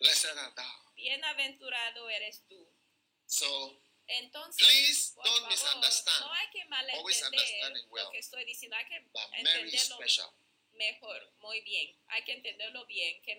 Blessed 0.00 0.36
art 0.38 0.54
thou. 0.56 0.92
Bienaventurado 0.96 2.08
eres 2.08 2.44
tú. 2.48 2.66
So 3.26 3.76
Entonces, 4.10 4.66
Please 4.66 5.12
por 5.14 5.24
don't 5.24 5.36
favor, 5.40 5.50
misunderstand. 5.50 6.20
no 6.20 6.32
hay 6.32 6.50
que 6.50 6.64
malentender 6.66 7.86
well. 7.90 8.04
lo 8.04 8.10
que 8.10 8.18
estoy 8.18 8.44
diciendo, 8.44 8.76
hay 8.76 8.84
que 8.86 9.00
Mary 9.00 9.68
is 9.68 9.90
entenderlo 9.90 10.34
mejor, 10.80 11.32
muy 11.40 11.60
bien. 11.60 11.94
Hay 12.08 12.22
que 12.24 12.32
entenderlo 12.32 12.86
bien, 12.86 13.20
que 13.22 13.36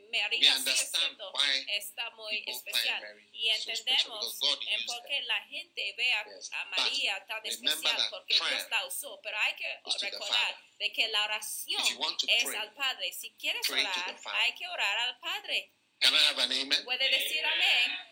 why 1.34 1.66
está 1.70 2.10
muy 2.12 2.44
especial. 2.48 3.02
Mary 3.02 3.30
Y 3.34 3.50
so 3.50 3.72
entendemos 3.72 4.40
God 4.40 4.60
en 4.68 4.86
por 4.86 5.04
qué 5.08 5.22
la 5.24 5.42
gente 5.46 5.94
ve 5.98 6.14
a, 6.14 6.24
Yes, 6.24 6.52
a 6.54 6.66
but 6.66 6.78
María 6.78 7.26
tan 7.26 7.46
especial, 7.46 8.08
porque 8.12 8.36
Dios 8.36 8.70
la 8.70 8.86
usó. 8.86 9.20
Pero 9.22 9.38
hay 9.38 9.56
que 9.56 9.80
recordar 10.00 10.56
de 10.78 10.94
que 10.94 11.08
la 11.08 11.26
oración 11.26 11.82
es 12.28 12.44
pray, 12.44 12.58
al 12.58 12.74
Padre. 12.74 13.12
Si 13.12 13.34
quieres 13.34 13.68
orar, 13.70 14.20
hay 14.26 14.54
que 14.54 14.68
orar 14.68 14.98
al 15.00 15.20
Padre. 15.20 15.74
Can 16.00 16.14
I 16.14 16.18
have 16.18 16.42
an 16.42 16.52
amen? 16.52 16.84
Puede 16.86 17.10
decir 17.10 17.46
amén. 17.46 18.11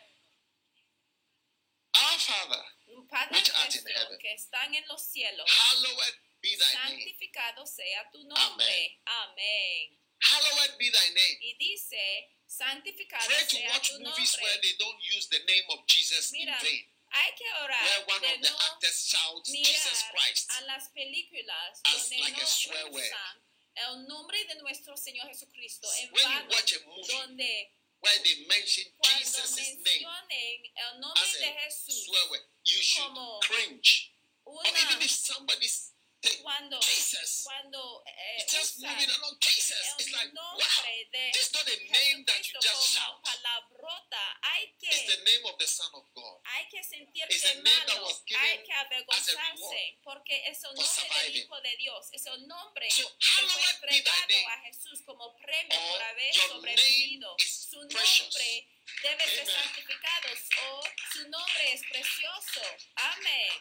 Our 1.94 2.18
Father, 2.18 2.62
Padre 3.10 3.36
Which 3.38 3.50
art 3.54 3.74
in 3.74 3.84
heaven. 3.86 4.18
que 4.18 4.32
están 4.34 4.74
en 4.74 4.84
los 4.88 5.02
cielos, 5.02 5.46
hallowed 5.50 6.14
be 6.40 6.54
thy 6.56 6.74
name. 6.88 7.00
santificado 7.02 7.66
sea 7.66 8.08
tu 8.12 8.22
nombre. 8.24 9.00
Amén. 9.06 9.98
Hallowed 10.22 10.78
be 10.78 10.90
thy 10.90 11.08
name. 11.14 11.38
Y 11.40 11.54
dice, 11.58 12.30
santificado 12.46 13.26
to 13.26 13.56
sea 13.56 13.66
watch 13.72 13.88
tu 13.90 13.98
movies 14.00 14.36
where 14.40 14.58
they 14.62 14.74
don't 14.78 15.00
use 15.16 15.26
the 15.28 15.40
name 15.46 15.64
of 15.70 15.84
Jesus 15.86 16.32
in 16.32 16.46
Mira, 16.46 16.58
vain. 16.62 16.84
Hay 17.12 17.32
que 17.34 17.44
Where 17.44 17.64
orar 17.64 18.06
one 18.06 18.20
de 18.20 18.34
of 18.34 18.40
the 18.42 18.50
no 18.50 18.56
actors 18.70 19.02
shouts 19.08 19.50
Jesus 19.50 20.04
Christ. 20.14 20.46
a 20.58 20.64
las 20.66 20.88
películas 20.94 21.80
as 21.84 22.08
donde 22.08 22.20
like 22.22 22.40
a 22.40 22.46
swear 22.46 22.86
word. 22.92 23.10
el 23.74 24.06
nombre 24.06 24.38
de 24.44 24.54
nuestro 24.62 24.96
Señor 24.96 25.26
Jesucristo 25.26 25.88
en 25.98 26.12
When 26.12 26.22
you 26.22 26.28
vano, 26.28 26.50
watch 26.54 26.72
a 26.74 26.80
movie 26.86 27.12
donde 27.12 27.72
where 28.00 28.18
they 28.24 28.46
mention 28.48 28.84
Jesus' 29.02 29.56
name 29.56 29.80
mencionen 29.84 30.72
el 30.76 31.00
nombre 31.00 31.20
as 31.66 31.88
a 31.88 31.92
swear 31.92 32.24
word, 32.30 32.44
you 32.64 32.80
should 32.80 33.12
cringe. 33.42 34.12
Or 34.44 34.58
even 34.64 35.02
if 35.02 35.10
somebody's 35.10 35.89
cuando 36.42 36.80
Jesus, 36.82 37.44
cuando 37.44 38.02
eh, 38.06 38.36
it's 38.38 38.52
just 38.52 38.76
usan 38.78 38.92
moving 38.92 39.10
along 39.16 39.36
Jesus. 39.40 39.80
It's 39.98 40.08
el 40.08 40.12
like, 40.20 40.32
wow, 40.36 40.52
nombre 40.52 41.08
de 41.12 41.32
this 41.32 41.46
is 41.48 41.52
not 41.54 41.64
a 41.64 41.76
name 41.80 42.18
that 42.28 42.40
you 42.44 42.60
Jesucristo 42.60 42.60
just 42.60 42.92
como 42.92 43.00
shout. 43.00 43.16
palabrota 43.24 44.24
hay 44.42 44.62
It's 44.80 45.06
the 45.08 45.16
que 45.16 45.24
name 45.24 45.44
of 45.48 45.56
the 45.58 45.66
Son 45.66 45.88
of 45.94 46.04
God. 46.12 46.36
hay 46.44 46.64
que 46.68 46.82
sentirse 46.84 47.54
name 47.56 47.64
that 47.64 47.88
malo, 47.88 48.04
was 48.04 48.20
given 48.26 48.42
hay 48.44 48.58
que 48.64 48.72
avergonzarse, 48.72 49.98
porque 50.04 50.36
es 50.46 50.62
el 50.64 50.74
nombre 50.74 51.20
del. 51.24 51.36
Hijo 51.36 51.60
de 51.60 51.76
Dios, 51.76 52.06
es 52.12 52.26
el 52.26 52.46
nombre 52.46 52.90
So, 52.90 53.08
que 53.16 53.42
fue 53.48 53.70
entregado 53.70 54.48
a 54.48 54.58
Jesús 54.66 55.00
como 55.06 55.36
premio 55.36 55.78
Or 55.80 55.88
por 55.92 56.02
haber 56.02 56.34
sobrevivido. 56.34 57.36
Su 57.38 57.80
precious. 57.88 58.20
nombre 58.28 58.68
debe 59.02 59.24
ser 59.24 59.46
santificado 59.46 60.28
o 60.68 60.82
su 61.12 61.28
nombre 61.28 61.72
es 61.72 61.80
precioso. 61.88 62.60
Amén. 62.96 63.52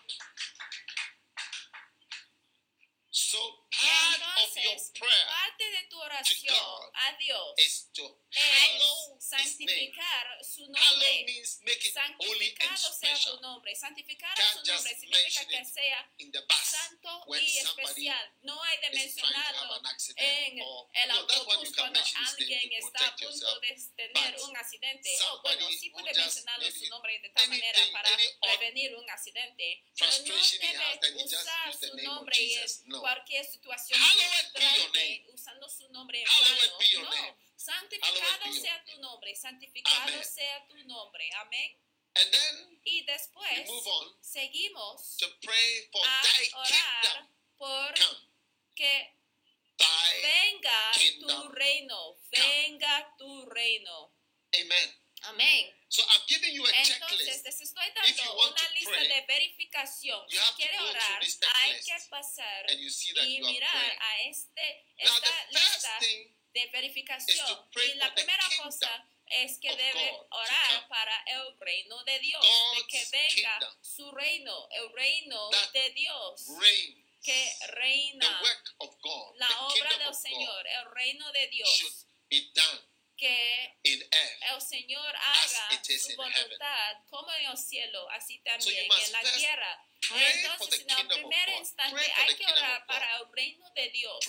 So 3.12 3.39
part 3.74 4.22
of 4.38 4.54
your 4.54 4.69
Entonces, 4.69 4.91
prayer 4.93 5.26
parte 5.26 5.65
de 5.65 5.88
tu 5.89 5.98
oración 5.98 6.56
a 6.93 7.17
Dios 7.17 7.58
is 7.58 7.89
to 7.93 8.04
hallow 8.06 9.17
es 9.17 9.26
santificar 9.26 10.45
su 10.45 10.62
nombre. 10.62 11.26
means 11.26 11.60
make 11.65 11.82
it 11.82 11.98
holy 12.19 12.56
and 12.62 12.78
Santificado 12.78 12.93
sea 12.93 13.32
tu 13.32 13.41
nombre. 13.41 13.76
Santificar 13.76 14.38
su 14.38 14.72
nombre 14.72 14.95
significa 14.95 15.45
que 15.48 15.65
sea 15.65 16.12
santo 16.62 17.26
y 17.30 17.58
especial. 17.58 18.32
No 18.43 18.62
hay 18.62 18.78
de 18.78 18.89
mencionarlo 18.91 19.82
en 20.15 20.60
el 20.60 21.12
autobús 21.12 21.72
cuando 21.76 22.00
alguien 22.00 22.74
está 22.74 23.08
a 23.08 23.15
punto 23.15 23.60
de 23.60 23.76
tener 23.95 24.36
un 24.41 24.56
accidente. 24.56 25.17
O 25.32 25.41
bueno, 25.41 25.67
sí 25.72 25.89
puede 25.89 26.13
mencionarlo 26.13 26.72
su 26.72 26.86
nombre 26.89 27.19
de 27.19 27.30
tal 27.30 27.50
manera 27.50 27.80
para 27.91 28.10
prevenir 28.41 28.95
un 28.95 29.10
accidente. 29.10 29.84
Pero 29.98 30.12
no 30.28 31.00
debe 31.02 31.24
usar 31.24 31.74
su 31.74 31.98
nombre 31.98 32.36
Jesus. 32.36 32.82
No. 32.86 32.98
Cualquier 32.99 33.45
situación 33.45 33.99
usando 35.33 35.69
su 35.69 35.89
nombre 35.89 36.21
en 36.21 36.27
vano. 36.27 37.09
No, 37.09 37.38
santificado 37.55 38.53
sea 38.53 38.83
tu 38.85 38.99
nombre, 39.01 39.35
santificado 39.35 40.13
Amen. 40.13 40.25
sea 40.25 40.67
tu 40.67 40.75
nombre. 40.85 41.29
Amén. 41.38 41.77
And 42.15 42.31
then 42.31 42.81
Y 42.85 43.03
después 43.05 43.69
seguimos 44.21 45.17
to 45.17 45.27
pray 45.41 45.88
for 45.91 46.01
a 46.05 46.21
thy 46.23 46.49
orar 46.53 47.29
por 47.57 47.93
come. 47.93 48.19
que 48.75 49.15
Thy 49.77 50.21
venga 50.21 50.91
tu 50.93 50.99
kingdom 50.99 51.51
reino, 51.51 52.17
venga 52.31 53.15
tu 53.17 53.45
reino. 53.45 54.12
Amen. 54.55 54.98
Amén. 55.23 55.73
So 55.89 56.03
I'm 56.03 56.21
giving 56.27 56.53
you 56.53 56.65
a 56.65 56.69
Entonces, 56.69 56.97
checklist. 56.97 57.45
les 57.45 57.62
estoy 57.62 57.86
dando 57.95 58.34
una 58.38 58.69
lista 58.69 58.91
pray, 58.91 59.08
de 59.08 59.25
verificación. 59.27 60.21
Si 60.29 60.38
have 60.38 60.51
to 60.51 60.55
quiere 60.55 60.77
go 60.77 60.86
through 60.86 60.95
orar, 60.95 61.21
hay 61.55 61.79
que 61.82 61.99
pasar 62.10 62.65
y 63.27 63.41
mirar 63.41 63.97
a 63.99 64.21
este, 64.21 64.86
Now 65.03 65.15
esta 65.15 65.32
first 65.32 65.51
lista 65.51 65.99
de 66.53 66.67
verificación. 66.71 67.69
Y 67.75 67.93
la 67.95 68.13
primera 68.13 68.45
cosa 68.63 69.05
es 69.29 69.58
que 69.60 69.69
of 69.69 69.77
debe 69.77 70.12
God 70.12 70.27
orar 70.32 70.88
para 70.89 71.23
el 71.27 71.60
reino 71.60 72.03
de 72.03 72.19
Dios, 72.19 72.45
de 72.75 72.88
que 72.88 72.99
God's 72.99 73.12
venga 73.12 73.60
kingdom. 73.60 73.84
su 73.84 74.12
reino, 74.12 74.69
el 74.71 74.93
reino 74.93 75.49
That 75.49 75.71
de 75.71 75.89
Dios, 75.91 76.45
reign, 76.60 77.05
que 77.23 77.53
reina 77.67 78.41
God, 78.79 79.36
la 79.38 79.67
obra 79.67 79.97
del 79.97 80.15
Señor, 80.15 80.67
el 80.67 80.91
reino 80.91 81.32
de 81.32 81.47
Dios, 81.47 82.05
que 83.19 83.77
el 83.84 84.62
Señor 84.62 85.15
haga 85.15 85.84
su 85.84 86.15
voluntad 86.15 86.97
como 87.10 87.32
en 87.34 87.51
el 87.51 87.58
cielo, 87.58 88.10
así 88.12 88.38
So 88.38 88.43
también 88.45 88.88
must 88.88 89.08
en 89.08 89.12
la 89.12 89.32
tierra. 89.34 89.86
Entonces, 90.01 90.86
en 90.88 90.97
el 90.97 91.08
primer 91.08 91.49
instante 91.49 92.13
hay 92.15 92.36
que 92.36 92.45
orar 92.45 92.86
para 92.86 93.17
el 93.17 93.32
reino 93.34 93.69
de 93.75 93.89
Dios. 93.89 94.25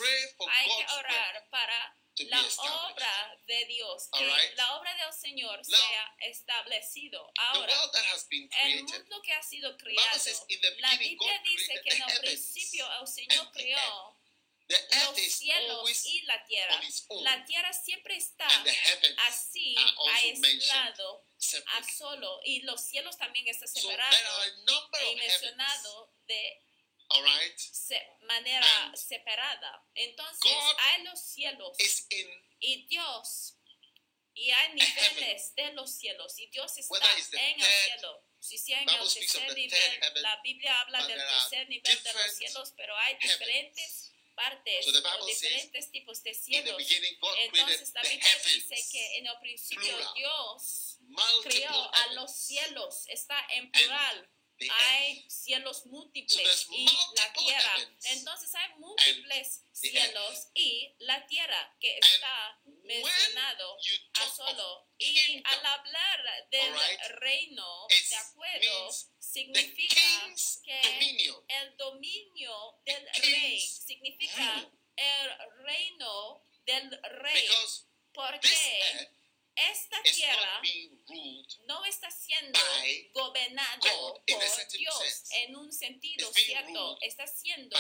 Hay 0.48 0.66
que 0.66 0.92
orar 0.92 1.48
para 1.50 1.96
la 2.16 2.42
obra 2.42 3.38
de 3.46 3.64
Dios, 3.66 4.08
que 4.12 4.24
Alright. 4.24 4.56
la 4.56 4.76
obra 4.76 4.94
del 4.94 5.12
Señor 5.12 5.56
Now, 5.68 5.80
sea 5.80 6.16
establecido. 6.20 7.32
Ahora, 7.36 7.74
el 8.64 8.82
mundo 8.82 9.22
que 9.22 9.32
ha 9.32 9.42
sido 9.42 9.76
creado, 9.78 10.18
says, 10.18 10.44
"In 10.48 10.60
the 10.60 10.80
la 10.80 10.96
Biblia 10.96 11.40
dice 11.44 11.80
que 11.82 11.94
en 11.94 12.02
el 12.02 12.20
principio 12.20 12.86
el 13.00 13.06
Señor 13.06 13.50
creó 13.52 14.19
los 14.70 15.32
cielos 15.32 16.06
y 16.06 16.22
la 16.22 16.44
tierra. 16.44 16.80
La 17.22 17.44
tierra 17.44 17.72
siempre 17.72 18.16
está 18.16 18.46
así, 19.28 19.74
aislado, 20.14 21.24
a 21.66 21.82
solo, 21.96 22.40
y 22.44 22.62
los 22.62 22.80
cielos 22.80 23.16
también 23.16 23.46
está 23.48 23.66
So 23.66 23.80
there 23.80 23.90
separado 23.92 24.36
are 24.36 24.50
a 24.50 24.56
number 24.64 25.02
y 25.12 25.16
mencionado 25.16 26.12
de 26.26 26.62
all 27.08 27.24
right, 27.24 27.56
se- 27.58 28.16
manera 28.22 28.66
And 28.84 28.96
separada. 28.96 29.84
Entonces 29.94 30.38
God 30.42 30.76
hay 30.78 31.02
los 31.04 31.20
cielos 31.20 31.76
is 31.80 32.06
in 32.10 32.28
y 32.60 32.86
Dios 32.86 33.56
y 34.34 34.50
hay 34.50 34.74
niveles 34.74 35.54
de 35.56 35.72
los 35.72 35.90
cielos 35.90 36.38
y 36.38 36.46
Dios 36.46 36.76
está 36.78 37.16
en 37.32 37.60
el 37.60 37.66
cielo. 37.84 38.24
Si 38.38 38.56
sea 38.56 38.80
en 38.80 38.88
el 38.88 39.12
tercer 39.12 39.54
nivel, 39.54 40.00
la 40.14 40.36
Biblia 40.42 40.80
habla 40.80 41.06
del 41.06 41.18
tercer 41.18 41.68
nivel 41.68 42.02
de 42.02 42.12
los 42.14 42.34
cielos, 42.36 42.72
pero 42.76 42.96
hay 42.96 43.14
heavens. 43.20 43.38
diferentes 43.38 44.09
partes 44.40 44.84
So 44.84 44.90
o 44.90 45.02
Bible 45.02 45.34
says, 45.34 45.40
diferentes 45.40 45.90
tipos 45.90 46.22
de 46.22 46.34
cielos. 46.34 46.76
Entonces 47.38 47.92
la 47.94 48.02
Biblia 48.02 48.38
dice 48.44 48.76
que 48.90 49.18
en 49.18 49.26
el 49.26 49.38
principio 49.40 49.96
plural, 49.96 50.14
Dios 50.14 50.98
creó 51.42 51.94
a 51.94 52.06
los 52.14 52.34
cielos, 52.34 53.04
está 53.08 53.36
en 53.50 53.70
plural. 53.70 54.30
Hay 54.68 55.24
cielos 55.30 55.78
So 55.82 55.88
múltiples 55.88 56.36
there's 56.36 56.66
y 56.70 56.84
la 57.16 57.32
tierra. 57.32 57.74
Entonces 58.10 58.54
hay 58.54 58.74
múltiples 58.76 59.64
cielos 59.72 60.48
y 60.54 60.94
la 60.98 61.26
tierra 61.26 61.76
que 61.80 61.96
está 61.96 62.60
mencionado 62.84 63.78
a 64.14 64.30
solo. 64.30 64.86
Y 64.98 65.42
al 65.44 65.64
hablar 65.64 66.48
del 66.50 66.74
alright, 66.74 67.00
reino, 67.20 67.86
de 67.88 68.16
acuerdo, 68.16 68.92
significa 69.18 70.34
que 70.62 70.80
el 71.48 71.76
dominio 71.78 72.80
del 72.84 73.02
the 73.14 73.20
rey 73.22 73.58
king's 73.58 73.79
significa 73.90 74.70
el 74.96 75.64
reino 75.64 76.42
del 76.64 77.02
rey. 77.02 77.48
Porque 78.12 78.48
esta 79.54 80.02
tierra 80.02 80.62
no 81.66 81.84
está 81.84 82.10
siendo 82.10 82.58
gobernado 83.12 84.22
por 84.26 84.68
Dios 84.72 85.24
en 85.32 85.56
un 85.56 85.72
sentido 85.72 86.32
cierto, 86.32 86.98
está 87.02 87.26
siendo 87.26 87.76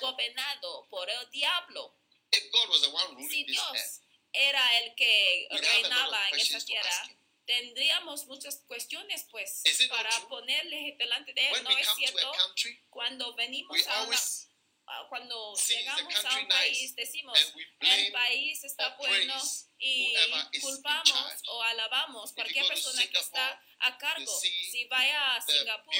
gobernado 0.00 0.86
por 0.88 1.08
el 1.08 1.30
diablo. 1.30 1.94
If 2.32 2.50
God 2.50 2.68
was 2.68 2.82
the 2.82 2.88
one 2.88 3.14
ruling 3.14 3.28
Si 3.28 3.44
Dios 3.44 4.00
era 4.32 4.78
el 4.80 4.94
que 4.94 5.48
reinaba 5.50 6.28
en 6.30 6.40
esta 6.40 6.60
tierra, 6.60 7.10
tendríamos 7.46 8.26
muchas 8.26 8.56
cuestiones 8.66 9.26
pues 9.30 9.62
para 9.88 10.10
ponerle 10.28 10.96
delante 10.98 11.32
de 11.32 11.48
él. 11.48 11.62
¿No 11.62 11.70
es 11.70 11.88
cierto? 11.96 12.32
Cuando 12.90 13.34
venimos 13.34 13.86
a 13.86 14.02
una, 14.04 14.18
cuando 15.08 15.54
see 15.56 15.74
the 15.76 15.80
llegamos 15.80 16.24
a 16.24 16.38
un 16.38 16.48
país, 16.48 16.94
decimos 16.94 17.38
and 17.38 17.54
we 17.56 17.64
el 17.80 18.12
país 18.12 18.64
está 18.64 18.96
bueno 18.96 19.34
y 19.78 20.14
culpamos 20.60 21.42
o 21.48 21.62
alabamos 21.62 22.32
cualquier 22.32 22.66
persona 22.66 23.06
que 23.06 23.18
está 23.18 23.60
a 23.80 23.98
cargo. 23.98 24.40
Si 24.40 24.84
vaya 24.86 25.36
a 25.36 25.40
Singapur, 25.40 25.94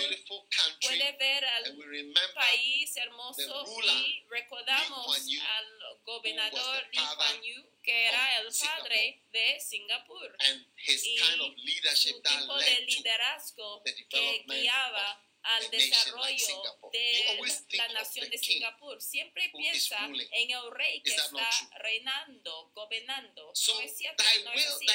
puede 0.80 1.12
ver 1.12 1.44
al 1.44 1.76
we 1.76 1.84
remember 1.84 2.34
país 2.34 2.96
hermoso 2.96 3.64
y 3.84 4.24
recordamos 4.28 5.18
al 5.18 5.98
gobernador 6.04 6.86
Lee 6.92 6.98
Kuan 7.16 7.42
Yew, 7.42 7.64
que 7.82 8.06
era 8.06 8.40
el 8.40 8.52
padre 8.54 9.22
de 9.32 9.60
Singapur. 9.60 10.36
and 10.40 10.66
his 10.76 11.04
y 11.06 11.16
kind 11.16 11.40
of 11.40 11.56
leadership 11.58 12.14
Su 12.14 12.22
tipo 12.22 12.56
de 12.56 12.80
liderazgo 12.80 13.82
que 13.84 14.44
guiaba 14.46 15.20
al 15.44 15.70
desarrollo 15.70 16.78
de 16.90 17.38
la 17.72 17.88
nación 17.88 18.30
de 18.30 18.38
Singapur. 18.38 19.00
Siempre 19.00 19.50
piensa 19.50 19.98
en 20.04 20.50
el 20.50 20.70
rey 20.72 21.02
que 21.02 21.14
está 21.14 21.50
reinando, 21.78 22.70
gobernando. 22.74 23.50
So 23.54 23.74
no 23.74 23.80
es 23.80 23.96
cierto, 23.96 24.24
no 24.44 24.52
es 24.52 24.66
así. 24.66 24.86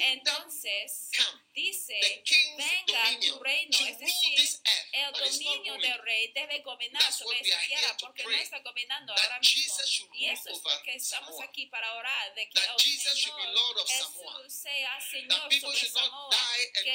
Entonces, 0.00 1.10
dice, 1.54 2.22
venga 2.56 3.20
tu 3.20 3.38
reino, 3.42 3.78
es 3.86 3.98
decir, 3.98 4.60
el 4.92 5.12
dominio 5.12 5.74
del 5.74 5.98
rey 6.00 6.32
debe 6.32 6.60
gobernar 6.60 7.12
sobre 7.12 7.40
esa 7.40 7.60
tierra 7.66 7.96
porque 8.00 8.24
no 8.24 8.30
está 8.32 8.58
gobernando 8.60 9.12
ahora 9.12 9.38
mismo. 9.38 9.74
Y 10.14 10.26
eso 10.26 10.50
es 10.50 10.58
over 10.58 10.76
lo 10.76 10.82
que 10.82 10.94
estamos 10.94 11.40
aquí 11.42 11.66
para 11.66 11.94
orar, 11.94 12.34
de 12.34 12.48
que 12.48 12.60
el 12.60 12.80
Señor. 12.80 13.40
Jesús 13.86 14.52
sea 14.52 15.00
Señor 15.00 15.52
sobre 15.60 15.88
Samoa. 15.88 16.36
que. 16.82 16.92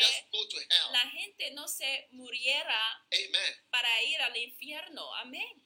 La 0.91 1.09
gente 1.11 1.51
no 1.51 1.67
se 1.67 2.07
muriera 2.11 2.96
Amen. 3.13 3.53
para 3.71 4.01
ir 4.03 4.21
al 4.21 4.35
infierno. 4.37 5.13
Amén. 5.15 5.63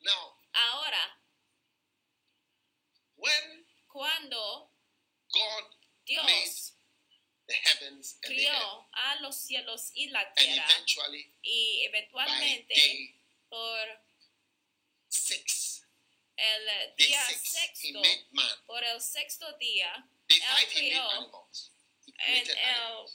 Now, 0.00 0.36
Ahora, 0.54 1.18
when 3.16 3.64
cuando 3.88 4.70
God 5.32 5.64
Dios 6.06 6.24
made 6.26 6.52
the 7.46 7.54
heavens 7.54 8.18
and 8.24 8.34
the 8.36 8.46
earth, 8.48 8.56
crió 8.56 8.88
a 8.92 9.16
los 9.22 9.36
cielos 9.36 9.90
y 9.94 10.08
la 10.10 10.20
and 10.20 10.34
tierra 10.36 10.66
eventually 10.70 11.32
y 11.42 11.88
by 11.90 11.98
eventualmente 11.98 12.74
day 12.74 13.14
por 13.48 14.02
six, 15.08 15.84
el 16.36 16.66
day 16.66 17.06
día 17.08 17.22
six, 17.28 17.42
He 17.42 17.58
sexto, 17.92 18.00
made 18.00 18.26
man. 18.32 18.64
por 18.66 18.82
el 18.82 19.00
sexto 19.00 19.52
día, 19.58 20.08
Él 20.28 20.42
crió 20.72 21.48
en 22.26 22.48
el 22.50 23.08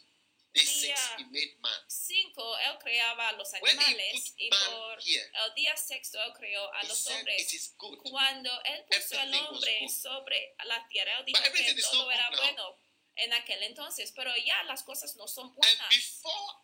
día 0.65 0.95
He 1.17 1.23
made 1.25 1.57
man. 1.59 1.81
cinco 1.87 2.57
él 2.57 2.77
creaba 2.79 3.29
a 3.29 3.31
los 3.33 3.53
animales 3.53 4.33
y 4.37 4.49
por 4.49 4.99
here, 5.05 5.31
el 5.45 5.53
día 5.55 5.75
sexto 5.75 6.21
él 6.23 6.33
creó 6.33 6.73
a 6.73 6.83
los 6.83 7.07
hombres. 7.07 7.73
Cuando 7.77 8.51
él 8.63 8.85
puso 8.89 9.15
was 9.15 9.41
hombre 9.41 9.89
sobre 9.89 10.55
la 10.65 10.87
tierra, 10.87 11.19
él 11.19 11.25
dijo 11.25 11.41
But 11.41 11.53
que 11.53 11.81
todo 11.81 12.11
era 12.11 12.29
bueno 12.29 12.77
en 13.17 13.33
aquel 13.33 13.63
entonces, 13.63 14.13
pero 14.15 14.31
ya 14.37 14.63
las 14.63 14.83
cosas 14.83 15.15
no 15.15 15.27
son 15.27 15.53
buenas. 15.55 15.93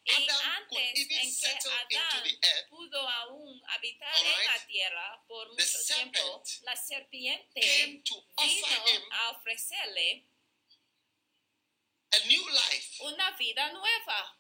Y 0.06 0.12
antes 0.12 1.10
en 1.10 1.39
que 1.39 1.47
Adán 1.47 2.25
earth, 2.25 2.69
pudo 2.69 3.10
aún 3.10 3.62
habitar 3.69 4.13
Alright. 4.15 4.39
en 4.39 4.45
la 4.45 4.67
tierra 4.67 5.23
por 5.27 5.49
mucho 5.49 5.65
serpent 5.65 6.13
tiempo, 6.13 6.43
la 6.63 6.75
serpiente 6.75 8.03
vino 8.38 9.08
a 9.12 9.32
ofrecerle 9.32 10.25
a 12.13 12.28
new 12.28 12.43
life. 12.49 12.97
una 13.02 13.36
vida 13.38 13.71
nueva. 13.71 14.38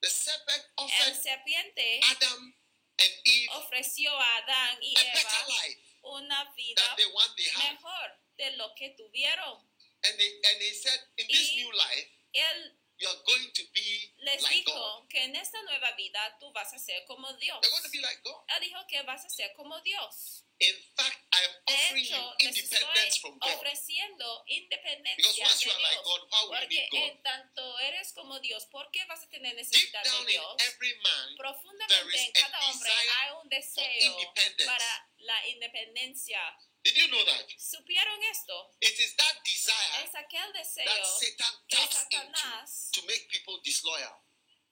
The 0.00 0.08
serpent 0.08 0.64
El 0.78 0.84
offered 0.84 1.14
serpiente 1.22 2.00
Adam 2.10 2.54
and 2.98 3.12
Eve 3.24 3.48
ofreció 3.54 4.10
a 4.18 4.36
Adán 4.38 4.78
y 4.82 4.94
a 4.96 5.02
Eva 5.02 5.46
life 5.48 5.80
una 6.02 6.52
vida 6.56 6.82
than 6.82 6.96
the 6.96 7.06
one 7.12 7.34
they 7.36 7.48
had. 7.50 7.72
mejor 7.74 8.18
de 8.38 8.56
lo 8.56 8.74
que 8.74 8.90
tuvieron. 8.96 9.68
And 10.02 10.16
they, 10.18 10.40
and 10.50 10.62
he 10.62 10.72
said, 10.72 10.98
in 11.18 11.26
this 11.28 11.50
Y- 11.52 11.56
new 11.56 11.72
life, 11.72 12.08
Él 12.32 12.79
you 13.00 13.08
are 13.08 13.22
going 13.26 13.50
to 13.52 13.62
be 13.72 14.12
les 14.18 14.42
like 14.42 14.54
dijo 14.64 14.72
God. 14.72 15.08
que 15.08 15.24
en 15.24 15.34
esta 15.36 15.60
nueva 15.62 15.92
vida 15.96 16.36
tú 16.38 16.52
vas 16.52 16.72
a 16.72 16.78
ser 16.78 17.04
como 17.06 17.32
Dios. 17.34 17.58
You're 17.62 17.70
going 17.70 17.82
to 17.82 17.90
be 17.90 18.00
like 18.00 18.20
God. 18.22 18.44
Él 18.48 18.60
dijo 18.60 18.78
que 18.88 19.02
vas 19.02 19.24
a 19.24 19.30
ser 19.30 19.52
como 19.56 19.80
Dios. 19.80 20.44
In 20.60 20.76
fact, 20.94 21.16
I 21.32 21.40
am 21.48 21.54
De 21.66 21.72
offering 21.72 22.04
hecho, 22.04 22.34
you 22.38 22.48
independence 22.48 23.16
from 23.18 23.38
God. 23.38 23.48
ofreciendo 23.56 24.44
Because 24.44 24.60
independencia 24.60 25.44
once 25.46 25.64
you 25.64 25.72
are 25.72 25.80
like. 25.80 26.04
God, 26.04 26.20
why 26.28 26.42
would 26.44 26.52
you 26.52 26.60
Porque 26.60 26.68
need 26.68 26.90
God? 26.90 27.08
en 27.16 27.22
tanto 27.22 27.78
eres 27.80 28.12
como 28.12 28.38
Dios, 28.40 28.66
¿por 28.66 28.90
qué 28.90 29.02
vas 29.06 29.22
a 29.24 29.28
tener 29.30 29.56
Deep 29.56 29.64
necesidad 29.64 30.04
down 30.04 30.26
de 30.26 30.32
in 30.34 30.38
Dios? 30.40 30.56
every 30.68 30.94
man, 31.02 31.26
there 31.28 31.36
Profundamente 31.38 32.16
is 32.18 32.28
en 32.28 32.36
a 32.36 32.40
cada 32.50 32.60
hombre 32.68 32.90
hay 32.92 33.30
un 33.42 33.48
deseo 33.48 34.16
para 34.66 35.08
la 35.20 35.48
independencia. 35.48 36.40
Did 36.82 36.96
you 36.96 37.08
know 37.08 37.22
that? 37.24 37.44
¿Supieron 37.58 38.20
esto? 38.32 38.70
It 38.80 38.98
is 38.98 39.14
that 39.16 39.36
desire 39.44 40.04
Es 40.04 40.14
aquel 40.14 40.52
deseo 40.52 40.84
that 40.86 41.04
Satan 41.06 41.54
taps 41.68 42.06
into 42.10 42.16
Satanás 42.16 42.90
to 42.92 43.02
make 43.06 43.28
people 43.28 43.60
disloyal. 43.62 44.16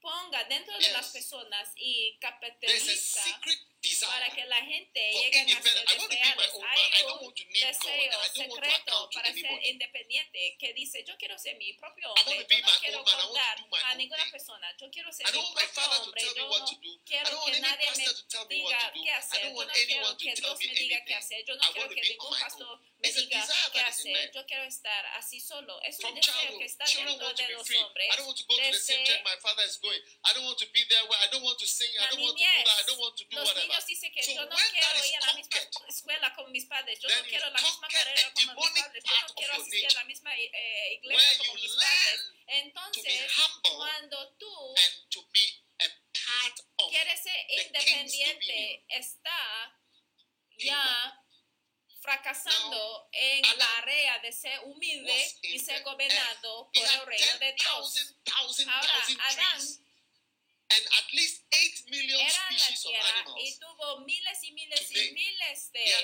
ponga 0.01 0.45
dentro 0.49 0.73
de 0.79 0.93
las 0.93 1.13
Yes. 1.13 1.13
personas 1.13 1.69
y 1.77 2.17
There's 2.21 2.25
a 2.25 2.31
capitaliza 2.31 3.23
secret 3.25 3.59
desire 3.83 4.11
para 4.11 4.31
que 4.35 4.45
la 4.47 4.57
gente 4.65 5.01
llegue 5.13 5.41
a 5.41 5.63
ser 5.63 5.77
independence. 5.79 5.89
I 5.89 5.99
want 5.99 6.11
to 6.11 6.19
be 6.19 6.19
my 6.19 6.35
deseables. 6.35 6.55
own 6.55 6.61
man. 6.61 6.79
I 6.79 6.99
Hay 6.99 7.03
don't 7.05 7.23
un 7.23 7.35
deseo 7.35 8.19
secreto 8.35 9.11
para 9.15 9.33
ser 9.33 9.67
independiente 9.67 10.57
que 10.59 10.73
dice 10.75 11.05
yo 11.07 11.17
quiero 11.19 11.39
ser 11.39 11.57
mi 11.57 11.73
propio 11.75 12.13
hombre, 12.13 12.47
yo 12.49 12.59
no 12.59 12.79
quiero 12.81 13.05
contar 13.05 13.57
do 13.59 13.67
my 13.71 13.79
a 13.85 13.95
ninguna 13.95 14.25
persona, 14.31 14.77
yo 14.81 14.91
quiero 14.91 15.13
ser 15.13 15.27
I 15.29 15.33
mi 15.33 15.39
don't 15.39 15.45
want 15.45 15.57
my 15.57 15.67
propio 15.67 15.83
father 15.83 15.97
to 15.99 16.03
hombre, 16.05 16.21
tell 16.23 16.35
me 16.35 16.41
yo 16.41 16.49
what 16.51 16.61
no 16.61 16.67
to 16.67 16.75
do. 16.83 16.93
I 16.93 16.99
quiero 17.05 17.31
don't 17.31 17.39
want 17.39 17.55
que 17.55 17.61
nadie 17.61 17.91
me 17.97 18.05
diga 18.49 18.93
qué 18.93 19.11
hacer, 19.13 19.43
yo 19.43 19.49
no 19.53 19.73
quiero 19.73 19.79
anyone 19.79 20.09
to 20.09 20.19
que 20.19 20.35
tell 20.35 20.43
Dios 20.43 20.59
me 20.59 20.75
diga 20.75 21.05
qué 21.05 21.15
hacer, 21.15 21.45
yo 21.47 21.55
I 21.55 21.59
no 21.59 21.73
quiero 21.73 21.89
que 21.89 22.03
ningún 22.03 22.39
pastor 22.39 22.81
me 22.99 23.13
diga 23.13 23.47
qué 23.73 23.81
hacer, 23.81 24.33
yo 24.35 24.47
quiero 24.47 24.65
estar 24.65 25.07
así 25.19 25.41
solo, 25.41 25.81
es 25.83 25.99
un 26.01 26.15
deseo 26.15 26.59
que 26.59 26.65
está 26.65 26.85
dentro 26.85 27.33
de 27.35 27.49
los 27.53 27.71
hombres, 27.71 28.09
I 28.13 28.17
don't 28.17 28.27
want 28.27 28.39
to 28.39 28.45
go 28.47 28.57
to 28.57 28.63
the 28.63 28.79
same 28.79 28.99
desde 28.99 29.05
church 29.07 29.25
my 29.25 29.37
father 29.41 29.65
is 29.67 29.79
going. 29.79 30.01
I 30.25 30.33
don't 30.35 30.45
want 30.45 30.59
to 30.59 30.67
be 30.73 30.83
there 30.89 31.05
where 31.09 31.19
I 31.23 31.29
don't 31.31 31.43
want 31.45 31.59
to 31.59 31.67
sing. 31.67 31.89
I 31.99 32.03
la 32.03 32.11
don't 32.11 32.21
want 32.23 32.37
to 32.37 32.45
do 32.45 32.49
niñez, 32.49 32.65
that. 32.65 32.79
I 32.79 32.87
don't 32.87 32.99
want 33.01 33.17
to 33.17 33.25
do 33.25 33.37
los 33.37 33.49
whatever. 33.49 33.68
Niños 33.69 33.87
dicen 33.87 34.13
que 34.13 34.35
yo 34.35 34.45
no 34.47 34.57
quiero 34.57 35.07
ir 35.07 35.17
a 35.23 35.27
la 35.27 35.35
misma 35.35 35.59
escuela 35.89 36.35
como 36.35 36.49
mis 36.49 36.65
padres, 36.67 36.99
yo 37.01 37.09
no 37.09 37.25
quiero 37.25 37.51
la 37.51 37.61
misma 37.61 37.89
carrera 37.89 38.33
como 38.35 38.55
mis 38.55 38.83
padres, 38.83 39.05
yo 39.05 39.29
no 39.29 39.35
quiero 39.35 39.53
asistir 39.55 39.87
a 39.87 39.95
la 39.95 40.05
misma 40.05 40.35
eh, 40.37 40.51
where 40.53 40.95
iglesia 40.95 41.39
como 41.39 41.55
mis 41.55 41.73
padres. 41.73 42.33
Entonces, 42.47 43.33
cuando 43.63 44.37
tú 44.39 44.75
quieres 46.89 47.23
ser 47.23 47.47
independiente, 47.67 48.85
está 48.89 49.79
ya 50.59 51.25
fracasando 52.01 53.09
en 53.13 53.59
la 53.59 53.79
área 53.79 54.19
de 54.21 54.33
ser 54.33 54.61
humilde 54.65 55.37
y 55.43 55.59
ser 55.59 55.83
gobernado 55.83 56.71
por 56.73 56.83
el 56.83 57.07
reino 57.07 57.39
de 57.39 57.53
Dios. 57.53 57.95
10,000, 57.95 58.25
thousand, 58.25 58.71
Ahora, 58.71 58.93
thousand 58.99 59.21
Adán 59.21 59.88
and 60.71 60.85
at 60.99 61.13
least 61.13 61.45
8 61.51 61.91
million 61.91 62.21
era 62.21 62.29
en 62.51 62.57
la 62.57 62.61
species 62.61 62.85
of 62.85 62.91
tierra 62.93 63.09
y 63.09 63.21
animals. 63.21 63.59
tuvo 63.59 64.01
miles 64.01 64.43
y 64.43 64.53
miles 64.53 64.91
y 64.93 65.13
miles 65.13 65.73
de 65.73 65.95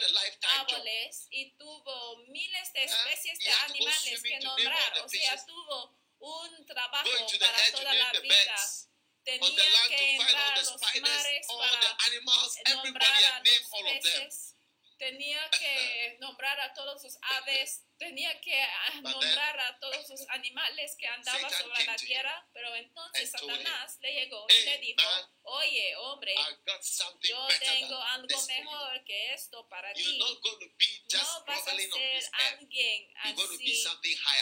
árboles 0.59 1.27
y 1.31 1.51
tuvo 1.59 2.17
miles 2.29 2.73
de 2.73 2.81
Huh? 2.81 2.85
especies 2.85 3.39
de 3.41 3.51
animales 3.53 4.23
que 4.23 4.41
nombrar. 4.41 4.99
O 5.05 5.09
sea, 5.09 5.45
tuvo 5.47 5.97
un 6.19 6.67
trabajo 6.67 7.11
para 7.39 7.71
toda 7.73 7.95
la 7.95 8.13
vida. 8.21 8.57
Tenía 9.25 9.89
que 9.89 10.17
entrar 10.17 10.53
a 10.53 10.63
los 10.63 10.81
mares 11.01 11.47
para 11.47 11.97
animals, 12.07 12.59
nombrar 12.75 13.25
a 13.25 13.39
los 13.41 14.03
peces. 14.03 14.55
Tenía 14.99 15.51
que 15.59 16.17
nombrar 16.21 16.61
a 16.61 16.73
todos 16.75 17.03
los 17.03 17.17
aves, 17.23 17.83
tenía 17.99 18.41
que 18.41 18.61
ah, 18.63 19.01
nombrar 19.03 19.61
a 19.61 19.79
todos 19.79 20.09
los 20.09 20.29
animales 20.31 20.97
que 20.99 21.07
andaban 21.07 21.51
sobre 21.51 21.85
la 21.85 21.97
tierra, 21.97 22.49
pero 22.53 22.75
entonces 22.75 23.31
Satanás 23.31 23.99
le 24.01 24.13
llegó 24.13 24.47
y 24.49 24.53
"Hey, 24.53 24.65
le 24.67 24.79
dijo, 24.79 25.03
oye 25.43 25.97
hombre, 25.97 26.35
yo 27.23 27.49
tengo 27.59 28.03
algo 28.03 28.43
mejor 28.47 29.05
que 29.05 29.35
esto 29.35 29.69
para 29.69 29.93
ti. 29.93 30.19
No 30.19 31.45
vas 31.47 31.69
a 31.69 31.77
ser 31.77 32.25
alguien 32.33 33.13
así 33.17 33.85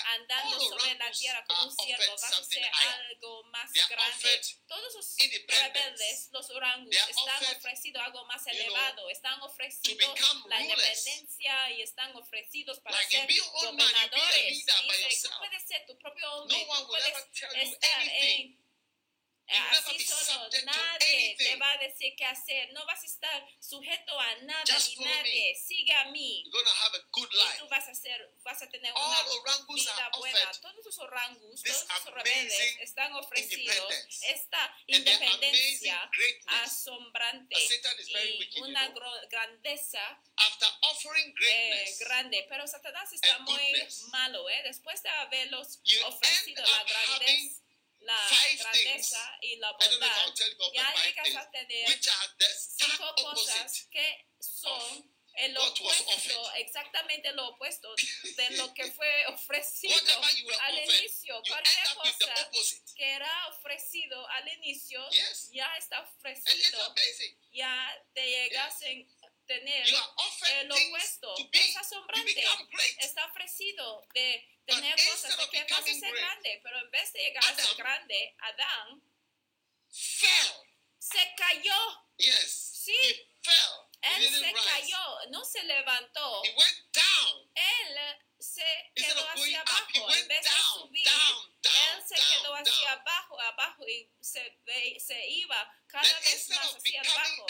andando 0.07 0.61
sobre 0.61 0.95
la 0.95 1.11
tierra 1.11 1.45
como 1.47 1.63
un 1.63 1.69
offered 1.69 2.11
vas 2.11 2.33
a 2.33 2.45
ser 2.45 2.65
algo 2.65 3.45
más 3.45 3.73
grande. 3.73 4.41
Todos 4.67 4.95
los 4.95 5.17
rebeldes, 5.47 6.29
los 6.33 6.51
orangus, 6.51 6.95
están 6.97 7.29
offered, 7.29 7.57
ofrecidos 7.57 8.03
algo 8.03 8.25
más 8.25 8.47
elevado, 8.47 9.09
están 9.11 9.41
ofrecidos 9.43 10.19
la 10.49 10.61
independencia 10.63 11.71
y 11.71 11.83
están 11.83 12.15
ofrecidos 12.17 12.81
para 12.81 12.97
ser 13.09 13.29
your 13.43 13.69
own 13.71 13.77
man, 13.77 13.87
you 13.87 13.95
be 13.95 14.07
a 14.07 14.09
gobernadores. 14.11 14.51
leader 14.51 14.81
by 14.89 14.95
Dice, 14.95 15.23
tú 15.23 15.29
yourself. 15.29 15.39
puedes 15.43 15.63
ser 15.69 15.81
tu 15.87 15.95
propio 15.99 16.29
No 16.49 16.59
one 16.69 16.85
will 16.89 17.03
ever 17.09 17.25
tell 17.35 17.53
you 17.55 17.61
anything. 17.63 17.79
en 17.83 18.49
You 18.49 18.59
will 18.59 18.61
never 19.19 19.32
Así 19.49 19.99
solo, 20.05 20.49
nadie 20.65 21.37
te 21.37 21.57
va 21.57 21.71
a 21.73 21.79
decir 21.79 22.15
qué 22.17 22.25
hacer, 22.25 22.73
no 22.73 22.85
vas 22.87 23.03
a 23.03 23.07
estar 23.07 23.47
sujeto 23.61 24.19
a 24.19 24.35
nada 24.43 24.63
Just 24.67 24.97
ni 24.97 25.05
nadie, 25.05 25.55
sigue 25.57 25.93
a 25.95 26.05
mí 26.07 26.45
You're 26.47 26.69
have 26.69 26.97
a 26.97 27.03
good 27.11 27.29
y 27.33 27.37
life. 27.37 27.59
tú 27.59 27.69
vas 27.69 27.89
a 27.89 27.95
ser, 27.95 28.35
vas 28.45 28.63
a 28.63 28.69
tener 28.69 28.93
All 28.95 29.03
una 29.03 29.67
vida 29.75 30.11
buena. 30.19 30.53
Todos 30.61 30.85
los 30.85 30.99
orangus, 30.99 31.63
todos 31.63 32.05
los 32.07 32.15
rebeldes 32.15 32.77
están 32.81 33.13
ofrecidos 33.15 33.93
esta 34.23 34.77
independencia 34.87 36.11
asombrante 36.63 37.57
y 37.59 38.39
wicked, 38.39 38.55
you 38.55 38.65
una 38.65 38.89
know. 38.91 39.03
grandeza 39.31 40.01
After 40.37 40.69
offering 40.83 41.35
eh, 41.47 41.95
grande. 42.01 42.47
Pero 42.49 42.67
Satanás 42.67 43.13
está 43.13 43.39
muy 43.41 43.87
malo, 44.11 44.49
¿eh? 44.49 44.63
Después 44.65 45.03
de 45.03 45.09
haberlos 45.11 45.81
You 45.85 45.99
ofrecido 46.07 46.63
la 46.65 46.85
grandeza, 46.85 47.63
la 48.03 48.19
five 48.29 48.57
grandeza 48.57 49.39
y 49.41 49.57
la 49.57 49.73
bondad, 49.73 50.35
llegas 50.35 51.25
things, 51.25 51.37
a 51.37 51.51
tener 51.51 51.99
cinco 51.99 53.15
cosas 53.17 53.61
opposite. 53.61 53.91
que 53.91 54.27
son 54.41 55.13
el 55.35 55.57
opuesto, 55.57 56.55
exactamente 56.57 57.33
lo 57.33 57.49
opuesto 57.49 57.95
de 58.37 58.51
lo 58.57 58.73
que 58.75 58.91
fue 58.93 59.27
ofrecido 59.29 59.95
Whatever 59.95 60.37
you 60.37 60.47
were 60.47 60.59
al 60.61 60.79
inicio. 60.79 61.43
Cualquier 61.49 61.95
cosa 61.95 62.51
que 62.95 63.11
era 63.13 63.49
ofrecido 63.49 64.29
al 64.29 64.49
inicio 64.49 65.09
Yes. 65.11 65.51
ya 65.53 65.75
está 65.79 66.03
ofrecido, 66.03 66.95
ya 67.51 68.05
te 68.13 68.29
llegas 68.29 68.83
a 68.83 69.47
tener 69.47 69.87
el 70.51 70.71
opuesto. 70.73 71.35
Es 71.53 71.77
asombrante. 71.77 72.45
Está 72.99 73.27
ofrecido 73.27 74.07
de 74.15 74.52
tener 74.67 74.95
cosas 75.11 75.37
de 75.37 75.49
que 75.51 75.65
vas 75.65 75.81
a 75.81 75.85
ser 75.85 76.13
grande, 76.15 76.61
pero 76.63 76.79
en 76.79 76.91
vez 76.91 77.13
de 77.13 77.21
llegar 77.21 77.45
a 77.45 77.55
ser 77.55 77.65
Adam 77.65 77.77
grande, 77.77 78.37
Adán 78.39 79.03
Fell. 79.91 80.53
se 80.99 81.35
cayó. 81.37 81.75
Yes. 82.17 82.71
Sí. 82.85 82.93
He 82.93 83.29
fell. 83.43 83.89
He 84.03 84.15
Él 84.17 84.21
didn't 84.23 84.41
se 84.45 84.53
rise. 84.53 84.69
cayó, 84.71 85.31
no 85.31 85.45
se 85.45 85.63
levantó. 85.65 86.43
He 86.45 86.55
went 86.57 86.93
down. 86.93 87.51
Él 87.55 87.99
se 88.43 88.93
quedó 88.95 89.29
hacia 89.29 89.47
he 89.47 89.57
abajo. 89.57 90.11
En 90.13 90.29
vez 90.29 90.43
de 90.45 90.51
subir, 90.75 91.07
él 91.07 92.05
se 92.07 92.15
quedó 92.15 92.55
hacia 92.55 92.93
abajo, 92.93 93.41
abajo 93.41 93.89
y 93.89 94.11
se, 94.21 94.59
ve- 94.65 94.99
se 95.01 95.29
iba 95.29 95.73
cada 95.87 96.21
vez 96.21 96.49
más 96.51 96.75
hacia 96.77 97.01
abajo. 97.03 97.47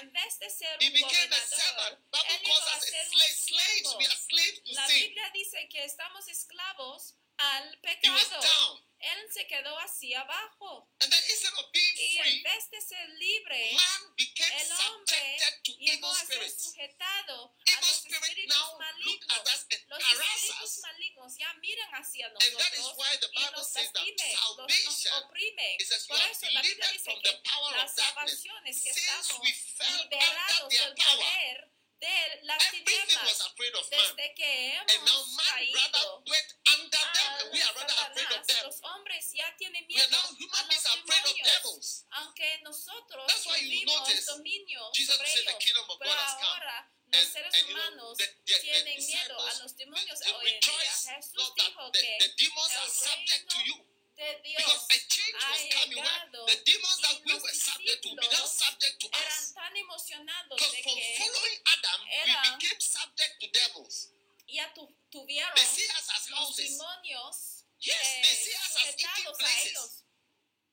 En 0.00 0.12
vez 0.12 0.38
de 0.38 0.50
ser 0.50 0.78
un 0.80 0.92
became 0.92 1.36
a 1.36 1.40
gobernador, 1.40 1.98
él 2.28 2.42
calls 2.42 2.66
a 2.68 2.80
ser 2.80 3.06
un 3.14 3.20
esclavo. 3.22 3.98
We 3.98 4.06
are 4.06 4.16
slaves 4.16 4.62
to 4.64 4.72
La. 4.72 4.86
Biblia 4.88 5.30
dice 5.34 5.68
que 5.68 5.84
estamos 5.84 6.26
esclavos 6.28 7.14
al 7.50 7.78
pecado. 7.80 8.80
Él 9.02 9.18
se 9.32 9.48
quedó 9.48 9.76
hacia 9.80 10.20
abajo. 10.20 10.88
And 11.00 11.10
then 11.10 11.20
instead 11.28 11.52
of 11.58 11.72
being 11.72 11.96
Y 11.98 12.18
en 12.18 12.22
free, 12.22 12.40
vez 12.42 12.70
de 12.70 12.80
ser 12.80 13.08
libre, 13.18 13.72
man 13.74 14.14
became 14.16 14.62
el 14.62 14.70
hombre 14.72 15.16
subjected 15.16 15.62
to 15.64 15.72
llegó 15.72 16.06
evil 16.06 16.10
a 16.10 16.14
ser 16.24 16.36
spirits. 16.36 16.62
sujetado 16.62 17.50
a 17.50 17.54
Evil 17.66 17.80
los 17.80 17.90
spirits 17.96 18.28
espíritus 18.28 18.78
malignos. 18.78 19.38
at 19.38 19.42
us 19.42 19.66
and 19.72 19.82
Los 19.88 19.98
espíritus 20.06 20.62
us. 20.62 20.78
malignos 20.82 21.36
ya 21.36 21.52
miran 21.54 21.90
hacia 21.90 22.28
nosotros 22.28 22.62
y 22.62 22.64
nos 22.76 22.78
los, 22.78 22.94
nos 23.58 23.74
you 23.74 23.82
Por 26.06 26.20
eso 26.20 26.46
la 26.50 26.62
Biblia 26.62 26.88
dice 26.92 27.10
from 27.10 27.22
que 27.22 27.42
la 27.76 27.88
salvación 27.88 28.66
es 28.68 28.86
estamos 28.86 29.40
liberados 29.42 30.68
del 30.68 30.94
poder 30.94 31.72
de 32.02 32.40
las 32.42 32.58
tinieblas 32.70 33.40
afraid 33.46 33.74
of 33.76 33.86
man. 33.90 34.00
desde 34.16 34.34
que 34.34 34.74
And 34.76 35.04
now 35.06 35.22
hemos 35.22 35.28
man 35.38 35.46
rather 35.46 35.92
caído 35.92 36.22
went 36.26 36.50
under 36.74 37.04
them 37.14 37.30
a 37.30 37.40
and 37.42 37.52
we 37.52 37.62
are 37.62 37.74
rather 37.78 37.94
afraid 38.10 38.26
of 38.26 38.42
Satanás. 38.42 38.46
them. 38.46 38.66
Los 38.66 38.80
hombres 38.82 39.24
ya 39.32 39.56
tienen 39.56 39.86
miedo 39.86 40.18
a 40.18 40.62
los 40.66 40.82
demonios. 40.82 42.06
Aunque 42.10 42.58
nosotros 42.62 43.26
That's 43.28 43.46
why 43.46 43.58
you 43.58 43.86
tuvimos 43.86 44.26
dominio 44.26 44.90
Jesus 44.92 45.14
sobre 45.16 45.28
said 45.30 45.44
the 45.46 45.50
ellos, 45.50 45.64
kingdom 45.64 45.90
of 45.90 45.98
pero 45.98 46.10
God 46.10 46.18
has 46.18 46.34
come. 46.34 46.46
ahora 46.50 46.90
los 47.12 47.26
seres 47.28 47.62
humanos 47.62 48.18
tienen 48.44 48.98
miedo 48.98 49.38
a 49.38 49.54
los 49.62 49.76
demonios 49.76 50.20
hoy 50.26 50.48
en 50.48 50.60
día. 50.60 50.92
Jesús 51.14 51.54
dijo 51.54 51.92
que 51.92 52.16
el 52.18 52.34
are 52.58 52.90
subject 52.90 53.48
to 53.50 53.58
reino 53.58 53.91
Because 54.16 54.86
a 54.90 54.98
change 55.08 55.36
ha 55.40 55.50
was 55.52 55.62
coming 55.72 55.96
llegado 55.98 56.46
the 56.46 56.56
demons 56.64 56.98
y 56.98 57.02
that 57.02 57.20
we 57.24 57.32
were 57.34 57.54
subject 57.54 58.02
to 58.02 58.08
be 58.10 58.14
now 58.14 58.22
discípulos 58.22 58.50
subject 58.52 58.96
to 59.00 59.08
eran 59.08 59.32
us. 59.42 59.52
tan 59.54 59.76
emocionados 59.76 60.56
Because 60.58 60.76
de 60.76 60.82
from 60.82 60.94
que 60.96 61.16
following 61.18 61.58
Adam, 61.66 62.00
we 62.04 62.58
became 62.58 62.80
subject 62.80 63.34
to 63.40 63.46
devils. 63.50 64.08
ya 64.48 64.72
tu- 64.74 64.94
tuvieron 65.10 65.54
They 65.54 65.64
see 65.64 65.88
us 65.98 66.08
as 66.10 66.30
los 66.30 66.38
houses, 66.38 66.70
demonios 66.78 67.64
Yes, 67.80 67.96
eh, 67.98 68.22
they 68.22 68.34
see 68.36 68.54
us 68.54 68.76
as 68.76 68.94
eating 68.94 69.08
sujetados 69.08 69.34
a 69.34 69.42
places, 69.42 69.70
ellos. 69.72 69.98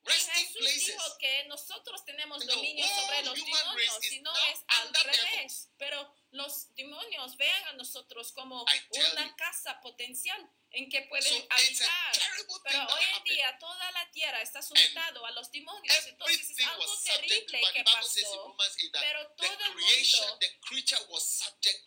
Y 0.02 0.08
resting 0.08 0.46
Jesús 0.46 0.56
places. 0.60 0.86
dijo 0.86 1.18
que 1.18 1.44
nosotros 1.48 2.04
tenemos 2.04 2.38
The 2.40 2.46
dominio 2.54 2.86
whole 2.86 3.00
sobre 3.02 3.22
los 3.24 3.38
human 3.38 3.64
demonios, 3.64 3.98
is 4.04 4.08
si 4.10 4.20
no 4.20 4.32
now 4.32 4.46
es 4.52 4.58
al 4.68 4.86
under 4.86 5.06
revés. 5.06 5.68
Pero 5.78 6.14
los 6.30 6.74
demonios 6.76 7.36
vean 7.36 7.64
a 7.68 7.72
nosotros 7.72 8.32
como 8.32 8.64
I 8.68 8.80
tell 8.92 9.12
una 9.12 9.34
casa 9.36 9.80
potencial 9.80 10.48
en 10.72 10.88
que 10.88 11.02
pueden 11.02 11.46
habitar. 11.50 11.88
Pero 12.64 12.86
hoy 12.86 13.04
en 13.16 13.24
día 13.24 13.58
toda 13.58 13.90
la 13.92 14.10
tierra 14.12 14.40
está 14.40 14.62
sujetado 14.62 15.24
a 15.26 15.30
los 15.32 15.50
demonios. 15.50 16.06
Entonces 16.06 16.50
es 16.50 16.66
algo 16.66 16.98
terrible 17.04 17.60
que 17.72 17.84
pasó. 17.84 18.36
Romans 18.36 18.76
8 18.76 18.90
that 18.92 19.00
Pero 19.00 19.30
todo 19.36 19.52
el 19.52 19.74
mundo 19.74 20.38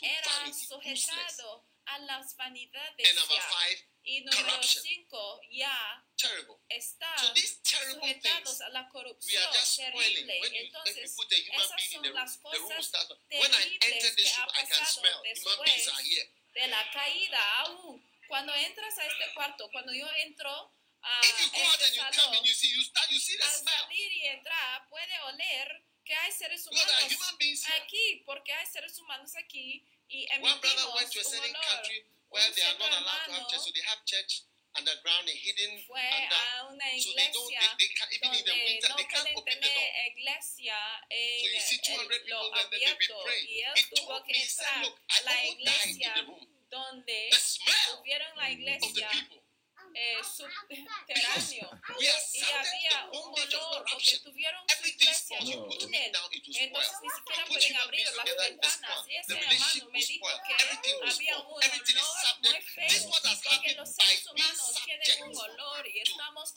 era 0.02 0.54
sujetado 0.54 1.66
a 1.86 2.00
las 2.00 2.36
vanidades 2.36 3.16
ya. 3.30 3.88
Y 4.06 4.20
número 4.20 4.46
corruption. 4.48 4.84
5 4.84 5.42
ya 5.52 6.06
terrible. 6.18 6.60
está 6.68 7.16
sujetados 7.18 8.62
a 8.62 8.70
la 8.70 8.90
corrupción 8.90 9.44
terrible. 9.78 10.40
Entonces, 10.60 11.16
esas 11.54 11.90
son 11.90 12.14
las 12.14 12.38
cosas 12.38 12.92
terribles 13.30 13.30
que 13.30 13.40
room, 13.40 13.54
ha 13.54 14.62
I 14.62 14.68
can 14.68 14.80
pasado 14.80 15.22
después 15.24 15.90
de 16.54 16.68
la 16.68 16.92
caída 16.92 17.60
aún. 17.60 18.13
Cuando 18.28 18.54
entras 18.56 18.98
a 18.98 19.06
este 19.06 19.34
cuarto, 19.34 19.70
cuando 19.72 19.94
yo 19.94 20.08
entro 20.18 20.74
a 21.02 21.22
este 21.22 21.50
salón, 21.96 22.02
al 22.02 22.14
salir 23.64 24.12
y 24.12 24.26
entrar 24.28 24.88
puede 24.90 25.20
oler 25.22 25.84
que 26.04 26.16
hay 26.16 26.32
seres 26.32 26.66
humanos 26.68 26.96
aquí, 27.82 28.24
porque 28.26 28.54
hay 28.54 28.66
seres 28.68 28.98
humanos 29.00 29.32
aquí 29.36 29.86
y 30.08 30.26
emitimos 30.32 30.94
went 30.96 31.12
to 31.12 31.20
a 31.20 31.24
un 31.24 31.30
certain 31.32 31.56
olor. 31.56 31.66
country 31.66 32.06
where 32.30 32.48
Un 32.48 32.56
they 32.56 32.64
are 32.64 32.78
not 32.80 32.92
allowed 32.92 33.26
to 33.26 33.32
have 33.34 33.48
church, 33.48 33.62
so 33.62 33.72
they 33.72 33.82
have 33.82 34.04
church 34.06 34.44
underground 34.76 35.26
and 35.30 35.38
hidden 35.38 35.72
Fue 35.86 36.00
under. 36.02 36.36
a 36.36 36.66
una 36.72 36.88
So 36.98 37.10
they 37.14 37.30
don't, 37.34 37.46
iglesia 37.46 37.62
they, 37.78 37.86
they 37.86 37.92
can't, 37.94 38.12
even 38.14 38.30
in 38.34 38.44
the 38.44 38.52
donde 38.54 38.66
winter, 38.66 38.90
no 38.90 38.96
they 38.98 39.08
can't 39.10 39.28
pueden 39.30 39.38
open 39.38 39.58
the 39.60 39.70
door. 39.70 39.74
tener 39.74 40.08
iglesia 40.14 40.80
en 41.10 41.40
So 41.40 41.48
you 41.54 41.62
see 41.62 41.80
200 41.84 42.04
el- 42.04 42.24
people 42.24 42.34
lo 42.34 42.52
and 42.54 42.68
then 42.68 42.70
they 42.72 42.80
be 42.80 42.86
abierto 42.94 43.18
praying. 43.24 43.48
y 43.50 43.58
él 43.62 43.76
He 43.78 43.84
tuvo 43.94 44.08
told 44.08 44.24
que 44.26 44.34
me, 44.34 44.40
he 44.40 44.46
said, 44.48 44.66
entrar 44.66 44.84
look, 44.84 44.96
a 44.98 45.14
I 45.14 45.22
la 45.24 45.32
almost 45.32 45.44
died 45.44 45.86
in 45.86 45.92
iglesia 45.94 46.14
the 46.14 46.24
room. 46.26 46.46
donde 46.74 47.20
The 47.30 47.38
smell 47.38 47.86
tuvieron 47.98 48.34
la 48.36 48.44
of 48.44 48.50
the 48.50 48.54
iglesia 48.58 49.10
people. 49.14 49.42
Eh, 49.96 50.18
subterráneo 50.24 51.70
y 52.00 52.08
había 52.08 53.10
un 53.12 53.40
olor 53.40 53.86
porque 53.90 54.20
tuvieron 54.20 54.62
su 54.68 54.88
iglesia 54.88 55.38
en 55.40 55.60
un 55.60 55.78
túnel. 55.78 56.12
entonces 56.34 56.94
ni 57.02 57.10
siquiera 57.10 57.44
You 57.44 57.48
put 57.48 57.58
pueden 57.58 57.76
abrir 57.78 58.08
las 58.16 58.26
ventanas. 58.26 59.08
y 59.08 59.16
ese 59.16 59.34
hermano 59.34 59.90
me 59.92 60.00
dijo 60.00 60.28
que 60.48 60.54
había 61.08 61.38
un 61.40 61.52
olor 61.52 62.40
muy 62.42 62.62
feo 62.62 63.12
porque 63.44 63.76
los 63.76 63.90
seres 63.90 64.26
humanos 64.28 64.82
tienen 64.86 65.24
un 65.24 65.38
olor 65.38 65.88
y 65.88 66.00
estamos 66.00 66.54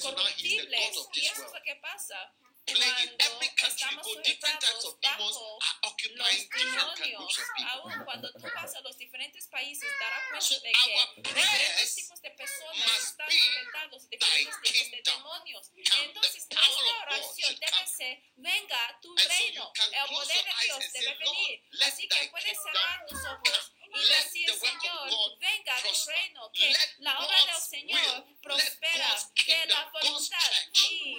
corruptibles. 0.00 0.80
Y 1.14 1.26
eso 1.26 1.46
es 1.46 1.52
lo 1.52 1.62
que 1.62 1.76
pasa 1.76 2.34
Plague 2.66 3.06
in 3.06 3.10
every 3.22 3.50
country 3.54 3.94
go, 4.02 4.10
different 4.26 4.58
types 4.58 4.84
of 4.84 4.98
demons 4.98 5.38
are 5.38 5.76
occupying 5.86 6.50
different 6.50 6.98
groups 6.98 7.38
of 7.38 7.46
people. 7.54 7.70
aún 7.70 8.04
cuando 8.04 8.26
tú 8.32 8.42
vas 8.42 8.74
a 8.74 8.80
los 8.82 8.98
diferentes 8.98 9.46
países 9.46 9.86
darás 10.00 10.22
cuenta 10.30 10.66
de 10.66 10.72
que 10.72 11.22
diferentes 11.22 11.94
tipos 11.94 12.20
de 12.22 12.30
personas 12.30 12.90
están 12.98 13.30
sujetados 13.30 14.10
diferentes 14.10 14.60
tipos 14.62 14.90
de 14.90 15.02
demonios. 15.04 15.70
Entonces 15.76 16.46
nuestra 16.50 16.98
oración 17.06 17.54
debe 17.54 17.86
ser 17.86 18.22
venga 18.36 18.98
tu 19.00 19.14
reino 19.14 19.72
el 19.76 20.08
poder 20.10 20.44
de 20.44 20.52
Dios 20.64 20.92
debe 20.92 21.14
venir 21.18 21.62
así 21.86 22.08
que 22.08 22.28
puedes 22.30 22.58
cerrar 22.62 23.06
tus 23.06 23.20
ojos 23.24 23.75
y 23.94 24.08
decir 24.08 24.50
Señor 24.54 25.38
venga 25.38 25.76
tu 25.82 26.10
reino 26.10 26.50
que 26.52 26.76
la 26.98 27.18
obra 27.18 27.46
del 27.46 27.62
Señor 27.62 28.24
prospera 28.42 29.16
que 29.34 29.66
la 29.66 29.90
voluntad 29.92 30.52
y 30.74 31.16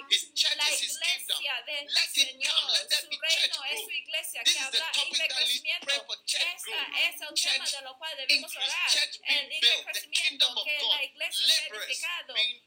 la 0.56 0.70
iglesia 0.70 1.62
del 1.66 1.88
Señor, 2.12 2.52
su 2.88 3.10
reino 3.10 3.64
es 3.70 3.80
su 3.80 3.90
iglesia 3.90 4.42
que 4.44 4.52
we 5.10 5.28
crecimiento. 5.28 5.86
growth. 5.86 6.20
es 6.24 7.20
el 7.20 7.34
tema 7.34 7.64
de 7.64 7.82
lo 7.82 7.98
cual 7.98 8.16
debemos 8.16 8.56
orar. 8.56 8.90
El 9.24 9.84
crecimiento, 9.84 10.64
que 10.64 10.78
God, 10.78 10.94
la 10.94 11.04
iglesia 11.04 11.46
sea 11.94 12.22
laborers 12.26 12.62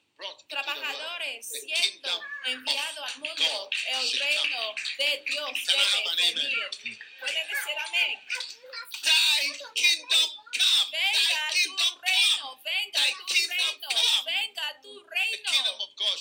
trabajadores 0.48 1.50
siendo 1.50 2.22
enviados 2.46 3.12
al 3.14 3.20
mundo. 3.20 3.70
El 3.88 4.20
reino 4.20 4.76
de 4.98 5.24
Dios 5.26 5.52
debe 5.66 6.16
venir. 6.16 6.70
Puede 7.20 7.48
decir 7.48 7.78
amén. 7.88 8.20
Thy 9.04 9.52
kingdom 9.76 10.30
come. 10.54 10.92
Venga 10.92 11.50
Thy 11.52 11.64
tu 11.64 11.70
kingdom 11.76 11.94
come. 11.94 12.08
reino, 12.08 12.62
venga 12.64 13.02
tu 13.18 13.26
reino, 13.48 13.90
venga 14.26 14.82
tu 14.82 14.92
reino. 15.08 15.50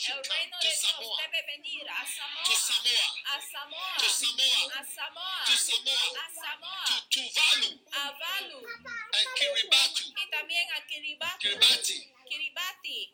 El 0.08 0.24
reino 0.24 0.56
de 0.60 0.68
Dios 0.68 0.80
Samoa. 0.80 1.16
debe 1.22 1.42
venir 1.46 1.88
a 1.88 2.06
Samoa, 2.06 2.44
Samoa. 2.56 3.08
a 3.24 3.40
Samoa, 3.40 3.94
To 3.98 4.08
Samoa. 4.08 4.66
a 4.78 4.84
Samoa, 4.84 5.34
a 5.40 5.58
Samoa, 6.30 6.84
a 7.92 8.10
Valu 8.12 8.60
y 10.16 10.30
también 10.30 10.66
a 10.72 10.86
Kiribati. 10.86 11.48
Kiribati. 12.28 13.10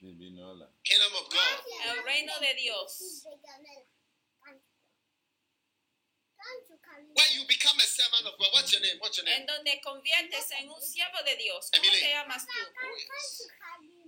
Divinola. 0.00 0.68
Kingdom 0.84 1.12
of 1.16 1.30
God. 1.30 1.58
el 1.88 2.02
reino 2.04 2.32
de 2.40 2.54
Dios. 2.54 3.24
When 7.14 7.30
you 7.32 7.46
become 7.48 7.78
a 7.80 7.88
servant 7.88 8.26
of 8.28 8.36
God, 8.38 8.50
what's 8.52 8.68
your 8.72 8.82
name? 8.82 8.98
What's 9.00 9.16
your 9.16 9.24
En 9.26 9.42
name? 9.42 9.46
donde 9.48 9.80
conviertes 9.80 10.50
en 10.60 10.68
un 10.68 10.80
siervo 10.82 11.16
de 11.24 11.36
Dios. 11.36 11.70
¿Cómo 11.72 11.84
Emily. 11.88 12.00
te 12.02 12.10
llamas 12.12 12.44
tú? 12.46 12.52
Oh, 12.52 12.96
yes. 12.98 13.48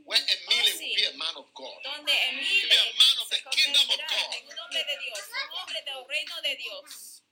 When 0.05 0.21
Emile 0.21 0.73
will 0.77 0.95
be 0.95 1.05
a 1.07 1.17
man 1.17 1.35
of 1.37 1.49
God. 1.55 1.81
Donde 1.83 2.13
Emile 2.13 2.69
Be 2.69 2.77
a 2.77 2.93
man 2.93 3.17
of 3.23 3.27
se 3.33 3.41
the 3.41 3.51
kingdom 3.57 3.89
of 3.89 3.97
convertirá 3.97 4.21
God. 4.21 4.35
en 4.37 4.45
un 4.53 4.59
hombre 4.59 4.83
de 4.85 4.97
Dios, 5.01 5.19
un 5.33 5.51
hombre 5.57 5.81
del 5.87 6.01
reino 6.07 6.37
de 6.43 6.53
Dios. 6.61 7.23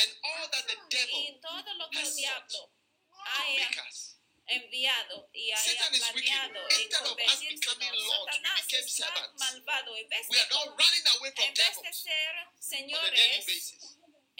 And 0.00 0.10
all 0.22 0.46
that 0.54 0.64
the 0.70 0.76
devil 0.88 1.18
Y 1.18 1.40
todo 1.42 1.74
lo 1.74 1.90
que 1.90 1.98
el 1.98 2.06
has 2.06 2.14
diablo 2.14 2.70
to 2.70 3.18
haya 3.26 3.58
make 3.66 3.80
us. 3.90 4.16
enviado 4.50 5.30
y 5.32 5.50
había 5.52 5.88
planeado 5.90 6.60
en 6.70 6.90
convertirse 6.90 7.68
Satanás. 7.68 8.72
está 8.72 9.32
malvado. 9.38 9.96
En 9.96 10.08
vez 10.08 10.28
de 10.28 11.92
ser 11.92 12.34
señores 12.58 13.74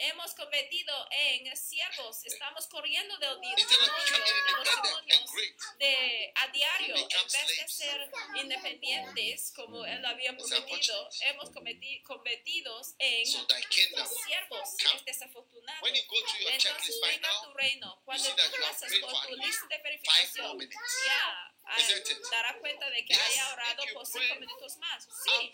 hemos 0.01 0.33
convertido 0.33 1.07
en 1.11 1.55
siervos. 1.55 2.25
Estamos 2.25 2.67
corriendo 2.67 3.17
del 3.17 3.39
demonio, 3.39 3.55
de 3.55 3.77
los 3.77 4.09
independent 4.09 4.57
and 4.57 4.83
demonios 4.83 5.31
de 5.79 6.33
a 6.35 6.47
diario, 6.47 6.95
en 6.95 7.07
vez 7.07 7.57
de 7.57 7.67
ser 7.67 8.11
independientes 8.35 9.53
como 9.55 9.85
él 9.85 10.03
había 10.05 10.35
prometido, 10.35 11.09
hemos 11.21 11.51
cometi- 11.51 12.03
convertidos 12.03 12.95
en 12.99 13.25
siervos. 13.25 14.69
Es 14.95 15.05
desafortunado. 15.05 15.81
Through 15.81 16.39
your 16.39 16.51
Entonces 16.51 16.99
venga 17.01 17.29
tu 17.43 17.53
reino. 17.53 18.01
Cuando 18.05 18.35
tú 18.35 18.41
pasas 18.61 18.91
por 18.99 19.27
tu 19.27 19.35
lista 19.35 19.67
de 19.69 19.77
verificación, 19.79 20.59
ya 20.69 21.53
ah, 21.65 21.77
darás 22.31 22.55
cuenta 22.57 22.89
de 22.89 23.05
que 23.05 23.13
haya 23.13 23.53
orado 23.53 23.83
por 23.93 24.05
cinco 24.05 24.35
minutos 24.39 24.77
más. 24.77 25.03
Sí, 25.23 25.51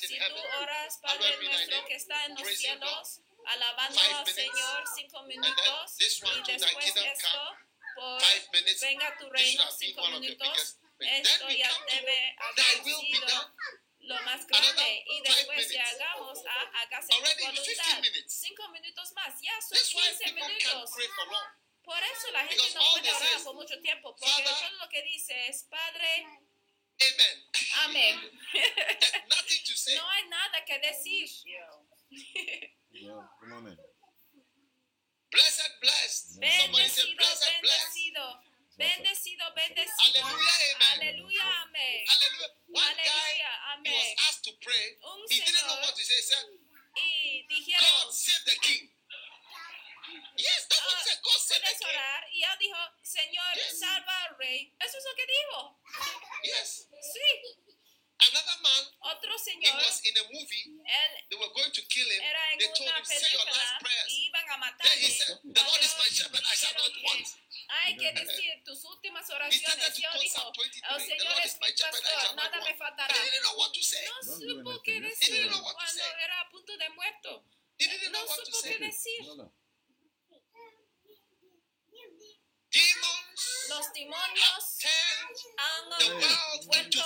si 0.00 0.18
tú 0.18 0.34
oras, 0.60 0.98
Padre 1.02 1.36
nuestro 1.42 1.86
que 1.86 1.94
está 1.94 2.26
en 2.26 2.34
los 2.34 2.48
cielos, 2.56 3.20
alabando 3.52 4.00
al. 4.00 4.26
Señor 4.26 4.84
cinco 4.94 5.22
minutos 5.24 5.96
y 5.98 6.04
después 6.52 6.96
esto 6.96 7.56
por 7.94 8.20
five 8.22 8.48
minutes. 8.52 8.80
venga 8.80 9.16
tu 9.18 9.30
reino 9.30 9.70
cinco 9.72 10.08
minutos. 10.08 10.76
Esto 10.98 11.48
ya 11.48 11.70
debe 11.90 12.36
haber 12.38 12.84
sido 12.84 13.54
lo 14.00 14.22
más 14.22 14.46
grande 14.46 15.04
y 15.06 15.20
después 15.22 15.72
hagamos 15.76 16.38
a 16.46 16.80
hágase 16.80 17.08
tu 17.12 17.18
Already 17.18 17.44
15 17.44 17.82
voluntad. 17.84 18.28
Cinco 18.28 18.68
minutos 18.68 19.12
más, 19.12 19.34
ya 19.40 19.60
son 19.60 19.78
That's 19.78 19.94
why 19.94 20.02
15 20.08 20.24
people 20.24 20.40
can't 20.40 20.58
minutos. 20.58 20.90
pray 20.94 21.08
for 21.08 21.26
long. 21.26 21.48
Por 21.82 22.02
eso 22.02 22.30
la 22.32 22.46
gente 22.46 22.74
no 22.74 22.90
puede 22.90 23.10
orar 23.12 23.42
por 23.42 23.54
mucho 23.54 23.80
tiempo, 23.80 24.14
porque 24.14 24.42
todo 24.42 24.70
lo 24.78 24.88
que 24.90 25.02
dice 25.02 25.48
es, 25.48 25.64
Padre, 25.64 26.26
Amen. 27.00 27.50
amén. 27.84 28.40
There's 28.52 29.26
nothing 29.28 29.64
to 29.64 29.74
say. 29.76 29.94
no 29.96 30.08
hay 30.10 30.28
nada 30.28 30.64
que 30.66 30.78
decir. 30.78 31.28
Yeah, 32.92 33.22
come 33.40 33.52
on 33.54 33.66
in. 33.70 33.76
Blessed, 35.30 35.70
blessed. 35.80 36.40
Bendecido, 36.42 37.16
blessed, 37.16 37.54
blessed. 37.62 37.86
bendecido, 37.94 38.24
bendecido, 38.76 39.44
bendecido. 39.54 40.20
Aleluya, 40.90 41.46
amén. 41.62 42.02
One 42.70 42.96
guy, 42.98 43.34
Aleluya, 43.38 43.52
he 43.84 43.90
was 43.94 44.10
amén. 44.10 44.26
asked 44.28 44.44
to 44.44 44.52
pray. 44.60 44.98
Un 45.06 45.20
He 45.30 45.38
didn't 45.40 45.66
know 45.66 45.78
what 45.80 45.94
to 45.94 46.02
say. 46.02 46.16
He 46.18 46.22
said, 46.22 46.46
y 46.96 47.46
God 47.46 47.54
dijeron, 47.54 48.12
save 48.12 48.44
the 48.46 48.56
king. 48.60 48.90
Yes, 50.36 50.66
that's 50.66 50.82
what 50.82 50.98
he 50.98 51.04
said. 51.06 51.18
God 51.22 51.40
save 51.46 51.62
the 51.62 51.74
king. 51.78 51.94
orar. 51.94 52.22
Y 52.34 52.42
él 52.42 52.58
dijo, 52.58 52.80
Señor, 53.02 53.50
Yes. 53.54 53.78
salva 53.78 54.16
al 54.26 54.36
rey. 54.38 54.74
Eso 54.80 54.98
es 54.98 55.04
lo 55.04 55.14
que 55.14 55.26
dijo. 55.26 55.78
Yes. 56.42 56.88
Sí. 57.00 57.30
Another 58.20 58.58
man, 58.62 58.84
Otro 59.00 59.32
he 59.32 59.38
señor, 59.38 59.74
was 59.76 60.00
in 60.04 60.16
a 60.18 60.24
movie. 60.32 60.64
él 60.84 61.10
They 61.30 61.36
were 61.40 61.52
going 61.54 61.72
to 61.72 61.82
kill 61.88 62.08
him. 62.10 62.20
era 62.22 62.52
en 62.52 62.58
They 62.58 62.68
told 62.68 62.90
him, 62.90 63.04
say 63.04 63.32
your 63.32 63.46
last 63.46 63.80
prayers. 63.80 64.08
y 64.12 64.26
iban 64.28 64.44
a 64.62 64.76
Then 64.76 64.98
he 65.00 65.08
said, 65.10 65.38
The 65.42 65.62
Lord 65.64 65.80
is 65.80 65.94
my 65.96 66.08
shepherd, 66.12 66.44
I 66.44 66.54
shall 66.56 66.74
not 66.76 66.92
want. 67.02 67.26
Hay 67.70 67.96
que 67.96 68.12
decir 68.12 68.62
tus 68.64 68.84
últimas 68.84 69.22
He 69.24 69.26
started 69.26 69.40
oraciones. 69.40 69.94
to 69.94 70.02
Yo 70.02 70.08
quote 70.10 70.22
dijo, 70.22 70.36
Psalm 70.36 70.52
23. 70.52 70.90
el 70.90 71.00
Señor 71.06 71.40
es 71.44 71.54
mi 71.60 71.72
pastor, 71.72 72.34
nada 72.36 72.60
me 72.60 72.74
faltará. 72.74 73.14
No 73.16 74.36
supo 74.36 74.82
qué 74.82 75.00
decir 75.00 75.50
cuando 75.50 76.04
era 76.24 76.40
a 76.40 76.50
punto 76.50 76.76
de 76.76 76.88
muerto. 76.90 77.44
No 78.10 78.20
supo 78.28 78.62
qué 78.62 78.78
decir. 78.78 79.22
No, 79.24 79.34
no. 79.36 79.54
Demons 82.70 83.42
Los 83.70 83.86
demonios 83.92 84.64
han 85.56 85.98
the 85.98 86.66
vuelto 86.66 87.02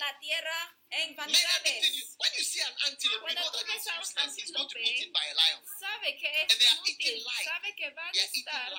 la 0.00 0.18
tierra 0.18 0.76
en 0.90 1.14
vanidades. 1.16 2.16
When 2.18 2.32
you 2.36 2.44
see 2.44 2.60
an 2.62 2.72
antelope, 2.86 3.14
you 3.14 3.20
Cuando 3.20 3.40
know 3.42 3.50
tú 3.52 3.58
that 3.58 3.66
ves 3.66 3.76
it's 3.76 3.86
a 3.86 3.92
un 3.92 4.00
useless. 4.00 4.38
It's 4.38 4.52
going 4.52 4.68
to 4.68 4.74
be 4.74 4.80
antílope, 4.80 4.98
eaten 4.98 5.12
by 5.12 5.26
a 5.28 5.34
lion. 5.34 5.60
sabe 5.78 6.16
que 6.18 6.28
es 6.28 6.52
And 6.52 6.60
they 6.60 6.66
are 6.66 6.76
inútil, 6.76 7.24
sabe 7.44 7.74
que 7.76 7.90
van 7.90 8.08
a 8.08 8.12
They 8.12 8.20
are 8.20 8.28
eating 8.32 8.40
estar 8.40 8.72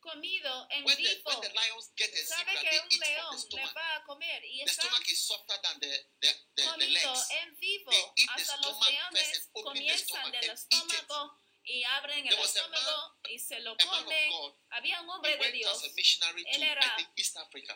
comido 0.00 0.66
en 0.70 0.84
When 0.84 0.96
the, 0.96 1.02
vivo, 1.02 1.30
when 1.30 1.40
the 1.40 1.52
lions 1.54 1.92
get 1.96 2.12
a 2.12 2.26
sabe 2.26 2.52
zebra, 2.52 2.60
que 2.60 2.70
they 2.70 2.80
un 2.80 2.88
león 3.00 3.30
the 3.30 3.36
le 3.36 3.40
stomach. 3.44 3.74
va 3.76 3.96
a 3.96 4.04
comer 4.04 4.40
y 4.44 4.58
The 4.64 4.70
están 4.70 4.86
stomach 4.88 5.08
is 5.08 5.20
softer 5.26 5.58
than 5.62 5.80
the, 5.80 5.92
the, 6.20 6.28
the, 6.56 6.62
the 6.62 6.68
comido 6.70 7.12
legs. 7.12 7.28
en 7.42 7.56
vivo. 7.60 7.90
They 7.90 8.04
eat 8.16 8.28
the 8.36 8.42
Hasta 8.42 8.56
los 8.56 8.76
stomach 8.76 8.88
leones 8.88 9.30
the 9.54 9.62
comienzan 9.62 9.98
stomach 10.08 10.40
del 10.40 10.50
and 10.50 10.58
eat 10.72 10.92
it. 10.92 11.00
estómago 11.00 11.40
y 11.64 11.82
abren 11.84 12.26
el 12.26 12.34
estómago 12.34 13.16
y 13.28 13.38
se 13.38 13.60
lo 13.60 13.76
comen. 13.76 14.32
Había 14.70 15.00
un 15.00 15.10
hombre 15.10 15.36
de 15.36 15.52
Dios, 15.52 15.82
Él 15.82 16.62
era 16.62 16.96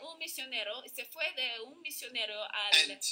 un 0.03 0.18
misionero, 0.18 0.82
y 0.84 0.89
se 0.89 1.05
fue 1.07 1.32
de 1.32 1.61
un 1.61 1.80
misionero 1.80 2.43
al 2.45 2.91
And 2.91 3.03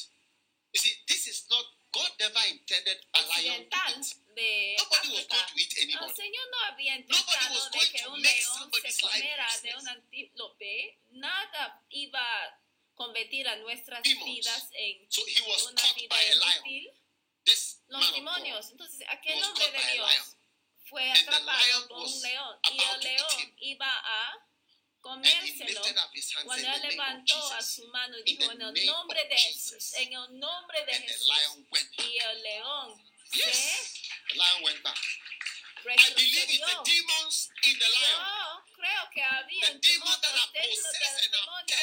you 0.73 0.81
see, 0.81 1.05
this 1.07 1.27
is 1.27 1.47
not, 1.49 1.65
God 1.93 2.11
never 2.19 2.41
intended 2.51 2.99
a 3.15 3.23
lion 3.23 3.69
to 3.71 3.77
eat. 3.99 4.17
de 4.35 4.77
Nobody 4.77 5.09
was 5.09 5.27
going 5.27 5.47
to 5.49 5.57
eat 5.57 5.73
El 5.79 5.85
anybody. 5.85 6.15
Señor 6.15 6.45
no 6.51 6.59
había 6.65 6.99
Nobody 6.99 7.15
was 7.17 7.25
intentado 7.25 7.71
de 7.71 7.79
going 7.79 7.93
que 7.93 8.03
to 8.03 8.11
un 8.11 8.23
león 8.23 8.71
se 8.83 9.01
comiera 9.01 9.61
de 9.63 9.77
un 9.77 9.89
antílope. 9.89 10.99
Nada 11.13 11.83
iba 11.89 12.21
a 12.21 12.61
convertir 12.95 13.49
a 13.49 13.57
nuestras 13.57 14.03
Demons. 14.03 14.27
vidas 14.27 14.69
en 14.75 15.11
So 15.11 15.23
una 15.23 15.93
vida 15.95 16.35
inútil. 16.35 16.93
Los 17.89 18.13
demonios. 18.13 18.71
Entonces, 18.71 19.07
aquel 19.09 19.43
hombre 19.43 19.71
de 19.71 19.93
Dios. 19.93 20.36
Fue 20.89 21.11
atrapado 21.13 21.89
por 21.89 21.99
un 21.99 22.23
león 22.23 22.59
y 22.73 22.83
el 22.83 23.01
león 23.01 23.55
iba 23.59 23.87
a 23.89 24.47
comérselo. 25.01 25.83
Cuando 26.45 26.69
él 26.69 26.83
levantó 26.83 27.53
a 27.53 27.63
su 27.63 27.87
mano 27.89 28.19
y 28.19 28.23
dijo 28.23 28.51
en 28.53 28.63
el 28.63 28.87
nombre 28.87 29.25
de. 29.29 29.37
Jesús, 29.37 29.95
en 29.95 30.13
el 30.13 30.39
nombre 30.39 30.85
de 30.85 30.95
Jesús. 30.95 31.29
Y 31.99 32.19
el 32.19 32.43
león 32.43 33.03
se 33.31 33.97
I 35.89 36.11
believe 36.15 36.51
it's 36.51 36.59
the 36.59 36.67
retrocedió. 36.67 36.85
demons 36.85 37.51
in 37.63 37.79
the 37.79 37.87
lion. 37.87 38.19
Yo 38.19 38.56
creo 38.87 39.11
que 39.11 39.23
había 39.23 39.67
The 39.67 39.79
demons 39.79 40.21
that 40.21 40.31
are 40.31 40.53
demonios 40.53 40.53
dentro 40.53 40.83
possessed 40.83 41.23
del 41.23 41.31
demonio. 41.33 41.77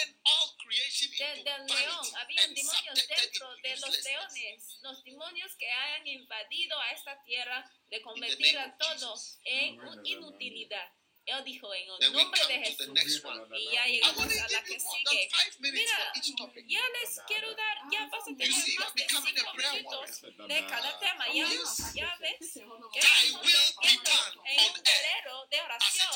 Del, 1.13 1.43
del 1.43 1.65
león, 1.67 2.05
había 2.15 2.47
demonios 2.47 3.07
dentro 3.07 3.55
de 3.57 3.69
los 3.77 3.89
uselessness. 3.89 4.05
leones, 4.05 4.79
los 4.81 5.03
demonios 5.03 5.55
que 5.57 5.69
han 5.69 6.07
invadido 6.07 6.79
a 6.79 6.91
esta 6.91 7.21
tierra 7.23 7.69
de 7.89 8.01
convertir 8.01 8.57
a 8.57 8.77
todo 8.77 9.13
Jesus. 9.13 9.39
en 9.43 9.79
inutilidad. 10.05 10.91
Él 11.25 11.43
dijo 11.45 11.73
en 11.73 11.87
el 11.99 12.11
nombre 12.11 12.41
de 12.47 12.59
Jesús. 12.65 12.89
Y 13.57 13.71
ya 13.71 13.85
llegamos 13.87 14.25
a 14.25 14.47
la 14.49 14.63
que 14.63 14.79
sigue. 14.79 15.29
Mira, 15.59 16.11
ya 16.67 16.89
les 16.89 17.19
quiero 17.27 17.55
dar, 17.55 17.77
ya 17.91 18.07
vas 18.07 18.23
a 18.23 18.25
tener 18.25 18.51
see, 18.51 18.77
más 18.77 18.93
de 18.93 19.03
becoming 19.03 19.37
a 19.37 19.41
cinco 19.41 19.53
minutos 19.53 20.21
de 20.21 20.67
cada 20.67 20.99
tema. 20.99 21.25
Ya, 21.33 21.47
ya 21.93 22.17
ves 22.19 22.57
en 22.57 22.71
un 22.71 22.81
guerrero 24.83 25.47
de 25.49 25.61
oración. 25.61 26.07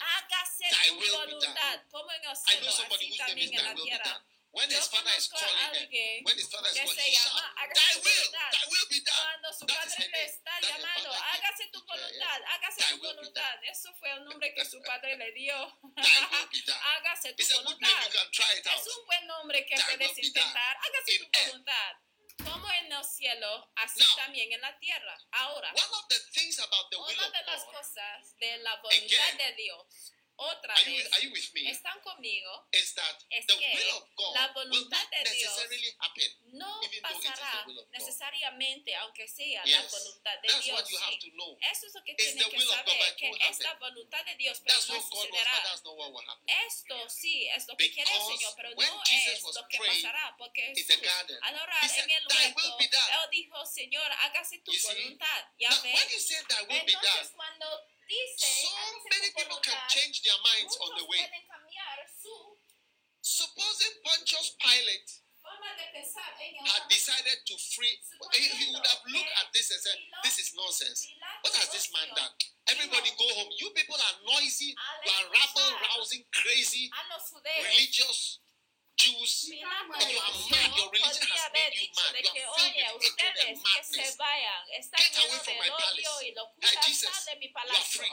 Hágase 0.00 0.66
tu 0.88 0.94
voluntad, 1.16 1.82
como 1.90 2.10
en 2.12 2.24
el 2.24 2.32
I 2.32 2.36
cielo, 2.36 2.60
know 2.60 2.72
somebody 2.72 3.06
así 3.08 3.16
también 3.16 3.54
en 3.54 3.64
la 3.64 3.74
tierra. 3.74 4.24
When 4.52 4.68
his 4.68 4.84
father 4.84 5.16
is 5.16 5.32
calling 5.32 5.88
when 6.28 6.36
his 6.36 6.44
father 6.52 6.68
is 6.68 6.76
calling, 6.76 7.12
shout, 7.16 7.40
Thy 7.72 7.92
will, 8.04 8.28
thy 8.36 8.64
will 8.68 8.88
be 8.92 9.00
done. 9.00 9.16
Cuando 9.16 9.48
su 9.48 9.64
That 9.64 9.80
padre 9.80 10.12
le 10.12 10.24
está 10.28 10.52
llamando, 10.60 11.08
hágase 11.08 11.72
tu 11.72 11.80
voluntad, 11.88 12.40
hágase 12.52 12.84
tu 12.84 12.98
voluntad. 13.00 13.56
Eso 13.64 13.88
fue 13.96 14.12
el 14.12 14.24
nombre 14.24 14.52
que 14.52 14.64
su 14.64 14.76
padre 14.82 15.16
le 15.16 15.32
dio. 15.32 15.56
Hágase 15.96 17.32
tu 17.32 17.42
voluntad. 17.48 18.12
Es 18.76 18.86
un 18.86 19.06
buen 19.06 19.26
nombre 19.26 19.64
que 19.64 19.74
puedes 19.74 20.18
intentar. 20.18 20.76
Hágase 20.76 21.18
tu 21.18 21.26
voluntad. 21.32 21.96
Como 22.44 22.70
en 22.72 22.92
el 22.92 23.04
cielo, 23.04 23.72
así 23.76 24.04
también 24.16 24.52
en 24.52 24.60
la 24.60 24.78
tierra. 24.78 25.16
Ahora, 25.32 25.72
una 25.72 27.30
de 27.30 27.42
las 27.46 27.64
cosas 27.64 28.36
de 28.38 28.58
la 28.58 28.76
voluntad 28.82 29.32
de 29.38 29.52
Dios, 29.54 30.12
otra 30.42 30.74
are 30.74 30.84
you, 30.90 30.96
vez, 30.98 31.12
are 31.12 31.22
you 31.24 31.32
with 31.32 31.52
me? 31.54 31.70
están 31.70 32.00
conmigo, 32.00 32.66
Es 32.72 32.94
que 33.46 33.92
la 34.34 34.48
voluntad 34.48 35.06
de 35.10 35.30
Dios 35.30 35.54
no 36.52 36.80
pasará 37.02 37.66
necesariamente, 37.90 38.94
aunque 38.96 39.28
sea 39.28 39.64
la 39.64 39.82
Yes. 39.82 39.90
voluntad 39.92 40.38
de 40.40 40.48
That's 40.48 40.64
Dios. 40.64 40.88
you 40.90 40.98
sí. 40.98 41.58
Eso 41.72 41.86
es 41.86 41.94
lo 41.94 42.04
que 42.04 42.14
tienes 42.14 42.46
que 42.46 42.60
saber, 42.60 43.16
que 43.16 43.30
es 43.48 43.58
la 43.60 43.74
voluntad 43.74 44.24
de 44.24 44.34
Dios, 44.36 44.60
pero 44.64 44.74
That's 44.78 44.88
no 44.88 45.02
sucederá. 45.02 45.62
Esto 46.66 47.08
sí 47.08 47.48
es 47.48 47.66
lo 47.68 47.76
que 47.76 47.90
quiere 47.92 48.10
el 48.14 48.22
Señor, 48.22 48.52
pero 48.56 48.70
no 48.74 49.02
es 49.04 49.42
lo 49.42 49.68
que 49.68 49.78
pasará, 49.78 50.34
porque 50.38 50.72
Jesús, 50.74 51.06
al 51.42 51.54
orar 51.54 51.84
en 51.98 52.10
el 52.10 52.26
"Thy 52.26 52.46
will 52.46 52.54
huerto, 52.54 52.76
be 52.78 52.88
done." 52.88 53.12
Él 53.12 53.30
dijo, 53.30 53.66
Señor, 53.66 54.12
hágase 54.12 54.58
tu 54.58 54.72
You 54.72 54.82
voluntad. 54.82 55.44
¿Ya 55.58 55.68
ves? 55.82 56.28
you 56.28 56.36
Entonces, 56.68 57.30
cuando 57.34 57.66
dice, 58.08 58.34
so 58.38 58.72
many 59.10 59.30
people 59.36 59.58
can 59.62 59.78
change 59.88 60.22
their 60.22 60.38
minds 60.42 60.74
on 60.82 60.90
the 60.98 61.04
way. 61.06 61.22
pueden 61.22 61.46
cambiar 61.48 61.98
su 62.10 62.58
Supposing 63.22 63.94
Pontius 64.02 64.56
Pilate 64.58 65.22
forma 65.42 65.74
de 65.74 65.86
pensar 65.92 66.30
en 66.40 66.54
el 66.56 66.66
had 66.72 66.88
decided 66.88 67.38
to 67.44 67.54
free, 67.74 67.98
he, 68.32 68.70
would 68.72 68.86
have 68.86 69.02
looked 69.10 69.34
at 69.42 69.50
this 69.52 69.70
and 69.70 69.80
said, 69.82 69.98
This 70.22 70.38
is 70.38 70.54
nonsense. 70.54 71.10
What 71.42 71.54
has 71.58 71.68
this 71.74 71.90
man 71.92 72.08
done? 72.14 72.30
Everybody 72.70 73.10
go 73.18 73.26
home. 73.34 73.50
You 73.58 73.74
people 73.74 73.98
are 73.98 74.16
noisy, 74.22 74.72
you 74.72 75.10
are 75.10 75.26
rabble 75.34 75.70
rousing, 75.90 76.22
crazy, 76.30 76.88
a 76.94 77.02
los 77.10 77.26
judeos. 77.34 77.62
religious 77.66 78.18
Jews. 78.96 79.50
You 79.50 79.66
are 79.66 79.84
mad. 79.88 80.04
Your 80.76 80.88
religion 80.92 81.26
has 81.26 81.48
made 81.52 81.74
you 81.74 81.88
mad. 81.96 82.12
You 82.22 82.44
are 82.44 82.60
filled 82.60 83.00
with 83.02 83.14
hatred 83.18 83.48
and 83.48 83.58
madness. 83.58 84.16
Get 84.16 85.16
away 85.18 85.40
from 85.42 85.56
my 85.58 85.70
palace. 85.72 86.06
Hey, 86.62 86.76
Jesus, 86.86 87.10
you 87.40 87.50
are 87.50 87.86
free. 87.88 88.12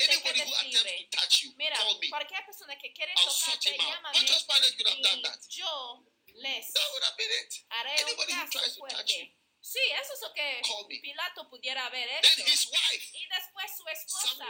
Anybody 0.00 0.40
who 0.40 0.52
attempts 0.56 0.80
to 0.80 1.04
touch 1.12 1.34
you, 1.44 1.50
Mira, 1.60 1.76
call 1.76 1.98
me. 2.00 2.08
cualquier 2.08 2.40
persona 2.46 2.72
que 2.80 2.88
quiere 2.96 3.12
I'll 3.20 3.28
sort 3.28 3.60
him 3.66 3.76
out. 3.80 4.00
llámame 4.00 4.16
Pontius 4.16 4.44
Pilate 4.48 4.76
could 4.76 4.88
have 4.88 5.02
done 5.04 5.20
that. 5.28 5.40
yo 5.52 6.04
les 6.40 6.72
That 6.72 6.88
would 6.94 7.04
have 7.04 7.16
been 7.20 7.28
it. 7.28 7.52
Anybody 8.00 8.32
who 8.32 8.46
tries 8.48 8.74
to 8.76 8.80
touch 8.88 9.12
you. 9.12 9.28
Sí, 9.62 9.78
eso 10.02 10.14
es 10.14 10.20
lo 10.22 10.32
que. 10.32 10.62
Pilato 11.02 11.48
pudiera 11.50 11.86
haber 11.86 12.08
hecho. 12.08 12.42
wife. 12.44 13.10
Y 13.12 13.26
después 13.28 13.70
su 13.76 13.86
esposa. 13.88 14.46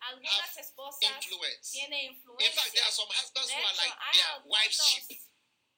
Algunas 0.00 0.56
esposas 0.56 1.26
tienen 1.70 2.12
In 2.12 2.52
fact, 2.54 2.72
there 2.72 2.82
influencia. 2.82 2.82
are 2.84 2.92
some 2.92 3.08
husbands 3.10 3.50
who 3.52 3.58
are 3.62 3.76
like 3.76 3.94
their 4.12 4.42
wife's 4.46 4.80
algunos 4.80 5.08
sheep. 5.08 5.20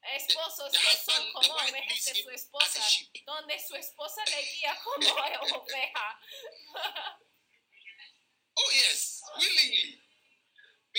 esposos 0.02 0.72
The 0.72 0.78
que 0.78 0.86
husband, 0.86 1.16
son 1.16 1.32
como 1.32 1.54
ovejas 1.54 2.04
de 2.04 2.22
su 2.22 2.30
esposa, 2.30 2.80
donde 3.26 3.58
su 3.58 3.74
esposa 3.76 4.24
le 4.26 4.42
guía 4.42 4.78
como 4.82 5.08
oveja. 5.62 6.20
Oh 8.56 8.70
yes, 8.72 9.20
willingly, 9.38 10.00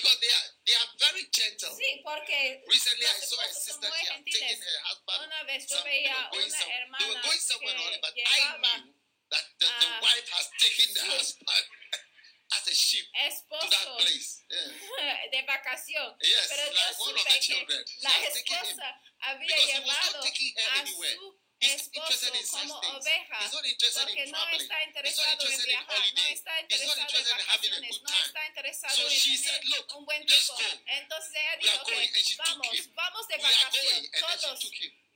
because 0.01 0.17
they 0.17 0.33
are 0.33 0.47
they 0.65 0.75
are 0.75 0.89
very 0.97 1.23
gentle. 1.29 1.69
Sí, 1.77 2.01
porque 2.01 2.65
Recently, 2.65 3.05
I 3.05 3.13
saw 3.21 3.37
a 3.37 3.49
sister. 3.53 3.85
She 3.85 4.41
taken 4.41 4.57
her 4.57 4.79
husband. 4.89 5.29
Una 5.29 5.39
vez 5.45 5.69
yo 5.69 5.77
veía 5.85 6.17
going 6.33 6.49
una 6.49 6.57
some, 6.57 6.71
they 6.97 7.05
were 7.05 7.21
going 7.21 7.41
somewhere 7.41 7.77
on 7.77 7.93
it, 7.93 8.01
but 8.01 8.13
I 8.17 8.39
knew 8.57 8.97
that 9.29 9.45
the, 9.61 9.69
the 9.69 9.89
a 9.93 10.01
wife 10.01 10.27
has 10.33 10.47
taken 10.57 10.87
the 10.97 11.05
su 11.05 11.11
husband 11.13 11.65
as 12.57 12.63
a 12.67 12.75
sheep 12.75 13.05
to 13.13 13.67
that 13.69 13.87
place. 14.01 14.41
Yeah. 14.49 15.29
de 15.31 15.39
vacación. 15.45 16.17
Yes, 16.19 16.49
Pero 16.49 16.63
yo 16.65 16.73
like 16.73 16.97
one 16.99 17.15
of 17.15 17.25
the 17.29 17.39
children. 17.39 17.81
La 18.01 18.09
has 18.09 18.33
taken 18.33 18.57
him 18.57 18.73
esposa 18.73 18.89
había 19.21 19.47
because 19.47 19.69
he 19.69 19.79
was 19.79 19.85
llevado 19.85 20.17
not 20.17 20.25
taking 20.25 20.51
her 20.57 20.65
a 20.65 20.79
anywhere. 20.81 21.15
su 21.15 21.40
esposo 21.61 22.27
como 22.51 22.75
oveja 22.75 23.51
porque 23.51 24.25
no 24.27 24.49
está 24.49 24.83
interesado 24.83 25.49
en 25.49 25.63
viajar, 25.63 26.13
no 26.13 26.23
está 26.23 26.61
interesado 26.61 27.01
en 27.01 27.37
vacaciones, 27.37 28.01
no 28.01 28.15
está 28.25 28.47
interesado 28.47 29.09
en 29.09 29.19
tener 29.19 29.37
said, 29.37 29.63
"Look, 29.65 29.95
un 29.97 30.05
buen 30.05 30.25
tiempo. 30.25 30.57
Entonces 30.87 31.31
ella 31.31 31.57
dijo, 31.61 31.83
going. 31.83 32.09
"Ok, 32.09 32.15
And 32.15 32.25
she 32.25 32.35
took 32.35 32.47
vamos, 32.47 32.93
vamos 32.93 33.27
de 33.27 33.35
she 33.37 34.09
todos, 34.19 34.59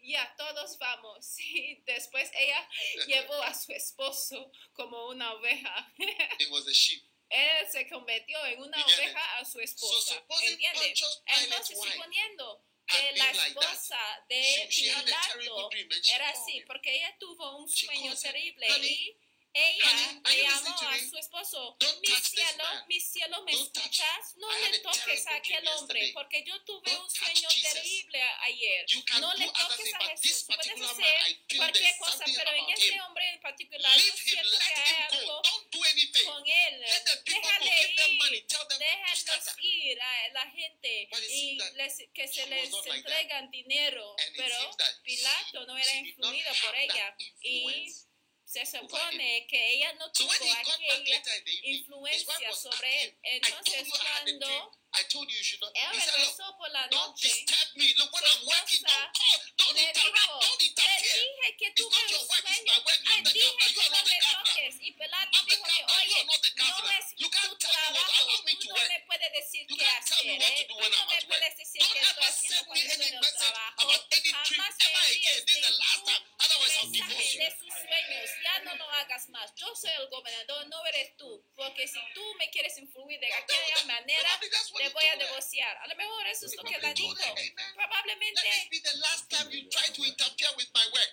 ya, 0.05 0.35
todos 0.37 0.77
vamos. 0.77 1.25
Y 1.39 1.81
después 1.85 2.29
ella 2.33 2.69
llevó 3.07 3.41
a 3.41 3.53
su 3.53 3.71
esposo 3.71 4.51
como 4.73 5.07
una 5.07 5.33
oveja. 5.33 5.93
It 6.39 6.49
was 6.49 6.67
a 6.67 6.71
sheep. 6.73 7.03
Él 7.29 7.67
se 7.71 7.89
convirtió 7.89 8.45
en 8.45 8.61
una 8.61 8.85
oveja 8.85 9.37
a 9.37 9.45
su 9.45 9.59
esposa. 9.59 10.23
¿Entiendes? 10.43 11.01
Entonces, 11.25 11.77
suponiendo 11.79 12.63
que 12.87 13.17
la 13.17 13.31
like 13.31 13.47
esposa 13.47 13.99
de 14.29 14.41
She, 14.69 14.91
Pilato 14.93 15.69
era 16.15 16.29
así, 16.29 16.63
porque 16.67 16.95
ella 16.95 17.15
tuvo 17.19 17.57
un 17.57 17.67
sueño 17.67 18.15
terrible 18.15 18.67
"Honey, 18.71 18.91
y 18.91 19.24
ella 19.55 20.21
le 20.29 20.43
llamó 20.43 20.75
a 20.81 20.99
su 20.99 21.17
esposo, 21.17 21.77
mi 22.01 22.07
cielo, 22.07 22.63
mi 22.87 22.99
cielo, 22.99 23.43
¿me 23.43 23.51
escuchas? 23.53 24.35
No 24.35 24.51
le 24.51 24.79
toques 24.79 25.27
a 25.27 25.35
aquel 25.35 25.65
hombre, 25.69 26.11
porque 26.13 26.43
yo 26.43 26.61
tuve 26.65 26.93
un 26.97 27.09
sueño 27.09 27.47
terrible 27.61 28.21
ayer. 28.41 28.85
No 29.21 29.33
le 29.35 29.47
toques 29.47 29.93
a 29.93 29.99
Jesús. 30.09 30.45
Puedes 30.45 30.81
hacer 30.81 31.37
cualquier 31.55 31.97
cosa, 31.97 32.25
pero 32.25 32.51
en 32.51 32.69
him. 32.69 33.01
hombre 33.01 33.29
en 33.29 33.41
particular, 33.41 33.97
yo 33.97 34.13
siento 34.17 34.57
que 34.57 34.81
hay 34.81 35.19
algo 35.19 35.41
con 36.25 36.47
él. 36.47 36.85
Déjale 37.23 37.65
ir. 37.65 37.99
and 37.99 39.59
ir. 39.61 40.01
a 40.01 40.29
la 40.33 40.51
gente 40.51 41.09
y 41.29 41.57
les- 41.75 42.09
que 42.13 42.27
se 42.27 42.45
les 42.47 42.71
entregan 42.87 43.49
dinero. 43.51 44.15
Pero 44.35 44.55
Pilato 45.03 45.65
no 45.65 45.77
era 45.77 45.93
influido 45.95 46.51
por 46.61 46.75
ella. 46.75 47.15
Y. 47.41 47.93
se 48.45 48.65
supone 48.65 49.47
que 49.49 49.73
ella 49.73 49.91
no 49.93 50.11
tuvo 50.11 50.31
aquella 50.31 51.23
influencia 51.63 52.53
sobre 52.53 53.03
él. 53.03 53.17
Entonces 53.23 53.87
cuando 53.89 54.71
I 54.95 55.03
told 55.11 55.27
you 55.29 55.37
you 55.37 55.43
should 55.43 55.61
not. 55.61 55.71
él 55.75 55.91
He 55.93 55.99
said, 55.99 56.13
look, 56.15 56.31
regresó 56.35 56.57
por 56.57 56.69
la 56.71 56.87
don't 56.87 57.15
disturb 57.19 57.67
me. 57.75 57.93
Look, 57.97 58.11
when 58.13 58.23
I'm 58.25 58.41
working, 58.47 58.83
don't 58.85 59.11
call, 59.15 59.37
don't 59.57 59.77
interrupt, 59.77 60.41
don't 60.45 60.59
te 60.59 60.65
interfere. 60.65 61.19
dije 61.19 61.47
que 61.57 61.67
It's 61.67 61.75
tuve 61.75 61.95
not 61.95 62.11
your 62.11 62.21
un 62.21 62.27
work, 62.27 62.43
it's 62.45 62.55
sueño, 62.55 62.73
my 62.75 62.79
work. 62.85 62.99
te 63.03 63.11
I'm 63.15 63.23
the 63.25 63.33
dije 63.35 63.45
governor. 63.45 63.71
You 63.75 63.81
are 63.81 63.89
no 63.89 63.95
not 63.95 64.05
the 64.05 64.11
me 64.11 64.19
governor. 64.25 64.55
toques. 64.55 64.75
Y 64.79 64.91
Pilato 64.95 65.35
I'm 65.35 65.45
the 65.45 65.55
dijo 65.55 65.65
que, 65.65 65.81
governor. 65.83 66.05
You 66.05 66.15
oye, 66.15 66.15
are 66.15 66.25
not 66.25 66.41
the 66.45 66.51
no 66.55 66.65
governor. 66.65 66.95
es 66.95 67.05
You 67.15 67.27
tu 67.29 67.35
can't 67.35 67.59
tell 67.59 67.75
me 67.75 67.99
what 67.99 68.07
allow 68.15 68.39
me 68.45 68.53
tú 68.55 68.59
to 68.61 68.67
no 68.67 68.75
me 68.75 69.27
decir 69.35 69.61
You 69.69 69.75
tell 69.75 70.23
me 70.25 70.33
what 70.39 70.53
to 70.55 70.63
¿eh? 70.63 70.67
do 70.69 70.75
when 70.75 70.91
I'm 70.95 71.07
me 71.07 71.15
at 71.15 71.25
work. 71.27 71.43
Don't 71.75 71.95
ever 71.95 72.29
send 72.31 72.65
me 72.71 72.79
any 72.85 73.09
message 73.19 73.51
about 73.85 74.03
any 74.15 74.31
dream 74.45 74.63
me 74.63 74.85
ever 74.85 75.03
again. 75.11 75.39
This 75.45 75.55
is 75.55 75.63
the 75.65 75.73
last 75.75 76.01
time. 76.05 76.23
Otherwise, 76.45 76.75
I'll 76.79 76.87
mensaje 76.87 77.15
divorce 77.15 77.33
you. 77.35 77.39
de 77.43 77.49
sus 77.59 77.73
sueños, 77.83 78.29
ya 78.43 78.55
no 78.63 78.71
lo 78.75 78.85
hagas 78.95 79.29
más. 79.29 79.47
Yo 79.55 79.67
soy 79.75 79.91
el 79.99 80.07
gobernador, 80.09 80.67
no 80.67 80.79
eres 80.87 81.17
tú. 81.17 81.43
Porque 81.55 81.87
si 81.87 81.99
tú 82.13 82.23
me 82.39 82.49
quieres 82.49 82.77
influir 82.77 83.19
de 83.19 83.33
aquella 83.33 83.83
manera, 83.85 84.29
He 84.85 84.89
voy 84.93 85.07
a 85.09 85.15
divorciar. 85.17 85.77
A 85.81 85.87
lo 85.87 85.95
mejor 85.95 86.27
eso 86.27 86.45
es 86.45 86.55
lo 86.55 86.63
que 86.63 86.77
la 86.77 86.93
dijo. 86.93 87.13
Let 87.13 87.53
Probablemente 87.73 88.41
this 88.41 88.69
be 88.69 88.79
the 88.85 88.97
last 89.01 89.29
time 89.29 89.49
you 89.49 89.65
try 89.69 89.89
to 89.89 90.01
interfere 90.05 90.53
with 90.57 90.69
my 90.73 90.85
work. 90.93 91.11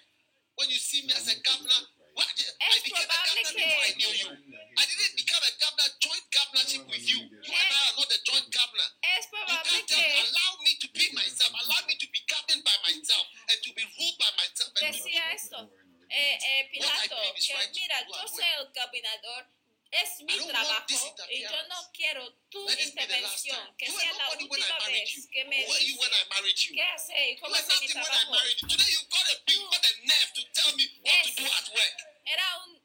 When 0.57 0.69
you 0.69 0.77
see 0.77 1.07
me 1.07 1.13
as 1.17 1.25
a 1.33 1.41
governor, 1.41 1.81
what, 2.13 2.29
I 2.29 2.77
became 2.85 3.09
a 3.09 3.21
governor 3.25 3.53
before 3.57 3.85
I 3.89 3.93
knew 3.97 4.13
you. 4.13 4.29
I 4.77 4.85
didn't 4.85 5.17
become 5.17 5.41
a 5.41 5.53
governor, 5.57 5.89
joint 6.05 6.27
governorship 6.29 6.85
with 6.85 7.05
you. 7.09 7.25
You 7.25 7.53
and 7.57 7.71
I 7.73 7.81
are 7.89 7.97
not 7.97 8.13
a 8.13 8.21
joint 8.29 8.49
governor. 8.53 8.89
es 9.17 9.25
probable 9.33 9.73
me, 9.73 9.81
que 9.89 9.97
allow 9.97 10.51
me 10.61 10.73
to 10.77 10.89
be 10.93 11.09
myself, 11.17 11.51
allow 11.57 11.81
me 11.89 11.97
to 11.97 12.09
be 12.13 12.21
governed 12.29 12.61
by 12.61 12.77
myself, 12.85 13.25
and 13.49 13.57
to 13.65 13.71
be 13.73 13.85
ruled 13.97 14.17
by 14.21 14.31
myself. 14.37 14.69
Decía 14.77 15.33
esto. 15.33 15.73
Eh, 16.13 16.37
eh, 16.37 16.69
Pilato, 16.69 17.17
que 17.33 17.57
mira, 17.73 17.97
yo 18.05 18.29
soy 18.29 18.45
el 18.61 18.69
gobernador, 18.69 19.49
es 19.93 20.21
mi 20.23 20.39
trabajo 20.47 20.87
y 21.31 21.43
yo 21.43 21.69
no 21.69 21.91
quiero 21.93 22.33
tu 22.49 22.67
let 22.67 22.83
intervención, 22.83 23.77
que 23.77 23.87
You 23.87 23.99
sea 23.99 24.13
la 24.15 24.31
última 24.31 24.79
vez 24.87 25.29
que 25.31 25.45
me 25.45 25.65
Who 25.65 25.73
were 25.73 25.85
you 25.85 25.97
when 25.99 26.11
dice 26.11 26.23
I 26.23 26.29
married 26.31 26.57
you? 26.57 26.75
qué 26.75 26.83
hacer 26.83 27.31
y 27.31 27.37
cómo 27.39 27.55
hacer 27.55 27.81
mi 27.81 27.89
trabajo. 27.89 28.37
Today 28.69 28.97
got 29.11 29.27
a 29.31 29.43
big, 29.47 29.61
nerve 30.05 30.33
to 30.35 30.43
tell 30.53 30.77
me 30.77 30.89
what 31.03 31.23
to 31.25 31.43
do 31.43 31.47
at 31.47 31.69
work. 31.75 31.97
Era 32.25 32.59
un, 32.65 32.83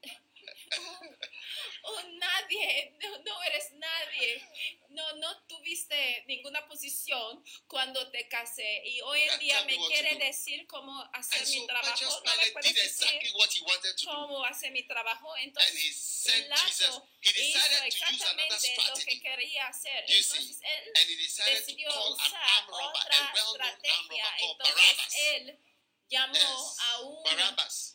un 0.78 1.16
nadie, 2.18 2.96
no, 3.02 3.18
no 3.18 3.42
eres 3.44 3.72
nadie, 3.72 4.42
no, 4.90 5.12
no 5.16 5.42
tuviste 5.46 6.24
ninguna 6.26 6.66
posición 6.66 7.44
cuando 7.66 8.10
te 8.10 8.28
casé. 8.28 8.82
Y 8.84 9.00
hoy 9.02 9.22
en 9.22 9.38
día 9.38 9.64
me 9.64 9.76
quiere 9.88 10.16
decir 10.16 10.66
cómo 10.66 11.02
hacer 11.12 11.46
mi 11.48 11.66
trabajo, 11.66 12.22
no 12.24 12.36
me 12.36 12.52
puedes 12.52 12.74
decir 12.74 13.32
cómo 14.04 14.44
hacer 14.44 14.72
mi 14.72 14.82
trabajo, 14.84 15.36
entonces. 15.38 16.24
Pilato 16.28 17.08
hizo 17.20 17.84
exactamente 17.84 18.76
lo 18.76 18.94
que 19.04 19.20
quería 19.20 19.68
hacer. 19.68 20.04
Entonces 20.06 20.60
él 20.62 20.92
decidió 21.46 21.88
usar 22.10 22.64
otra 22.68 23.32
estrategia. 23.34 24.24
Entonces 24.40 25.14
él 25.32 25.58
llamó 26.08 26.74
a 26.80 27.00
un 27.00 27.24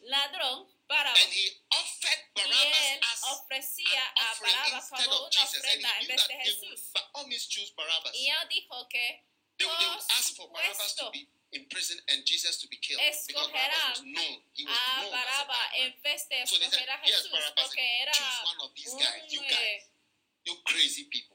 ladrón 0.02 0.68
Barabbas. 0.94 1.24
And 1.26 1.32
he 1.34 1.46
offered 1.74 2.22
Y 2.36 2.42
Barabbas 2.44 2.86
él 2.86 3.00
as 3.02 3.22
ofrecía 3.34 4.04
an 4.06 4.14
a 4.14 4.40
Barabbas 4.40 4.84
instead 4.86 5.06
como 5.10 5.18
of 5.18 5.22
una 5.26 5.32
Jesus. 5.42 5.54
And 5.58 5.66
ofrenda 5.66 5.90
he 5.90 6.02
en 6.04 6.08
vez 6.08 6.28
de 6.28 6.36
Jesús. 6.46 6.80
by 6.94 7.02
all 7.14 7.26
means 7.28 7.46
choose 7.50 7.72
Barabbas. 7.76 8.14
Y 8.14 8.30
él 8.30 8.48
dijo 8.50 8.88
que 8.90 9.26
They 9.58 9.66
would, 9.68 9.78
they 9.80 9.86
would 9.90 10.06
ask 10.18 10.36
for 10.36 10.48
Barabbas 10.50 10.96
to 10.98 11.10
be 11.12 11.30
in 11.54 11.66
prison 11.70 11.98
and 12.10 12.26
Jesus 12.26 12.58
to 12.62 12.68
be 12.70 12.78
killed. 12.78 13.02
Because 13.02 13.48
Barabbas 13.50 14.02
was 14.02 14.02
known. 14.06 14.38
He 14.54 14.66
was 14.66 14.74
known 14.98 15.14
as 15.14 15.42
a 15.42 15.46
bad 15.46 15.70
man. 15.74 15.82
en 15.82 15.94
vez 16.02 16.22
de 16.30 16.38
So 16.48 16.58
they 16.58 16.70
said, 16.74 16.90
yes, 17.06 17.28
Barabbas, 17.30 17.70
choose 17.70 18.40
one 18.46 18.60
of 18.66 18.70
these 18.74 18.94
guys. 18.98 19.22
You 19.30 19.42
un, 19.42 19.50
guys. 19.50 19.82
eh, 19.86 20.46
You 20.46 20.54
crazy 20.66 21.06
people. 21.10 21.33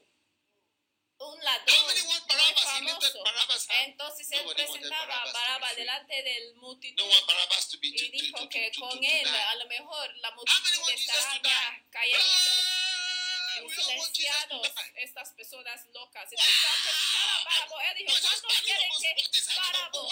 Un 1.19 1.43
ladrón 1.43 1.75
famoso. 2.63 3.23
Entonces 3.85 4.31
él 4.31 4.45
presentaba 4.53 5.21
a 5.21 5.31
Barabbas 5.31 5.33
to 5.33 5.37
be 5.37 5.39
Baraba 5.39 5.67
free. 5.67 5.75
delante 5.81 6.23
del 6.23 6.55
multitud 6.55 7.05
y 7.81 8.11
dijo 8.11 8.49
que 8.49 8.71
con 8.79 9.03
él 9.03 9.27
a 9.27 9.55
lo 9.55 9.67
mejor 9.67 10.15
la 10.17 10.31
multitud 10.31 10.89
estará 10.93 11.41
ya 11.43 11.83
calladitos 11.91 12.78
Die. 13.55 14.89
estas 14.95 15.33
personas 15.33 15.85
locas. 15.93 16.29
Entonces 16.31 16.55
a 17.15 17.43
Barabo, 17.43 17.79
él 17.81 17.97
dijo, 17.97 18.13
¿cuántos 18.21 18.53
standing 18.53 18.89
quieren 18.99 19.31
que 19.31 19.41
Barabo 19.55 20.09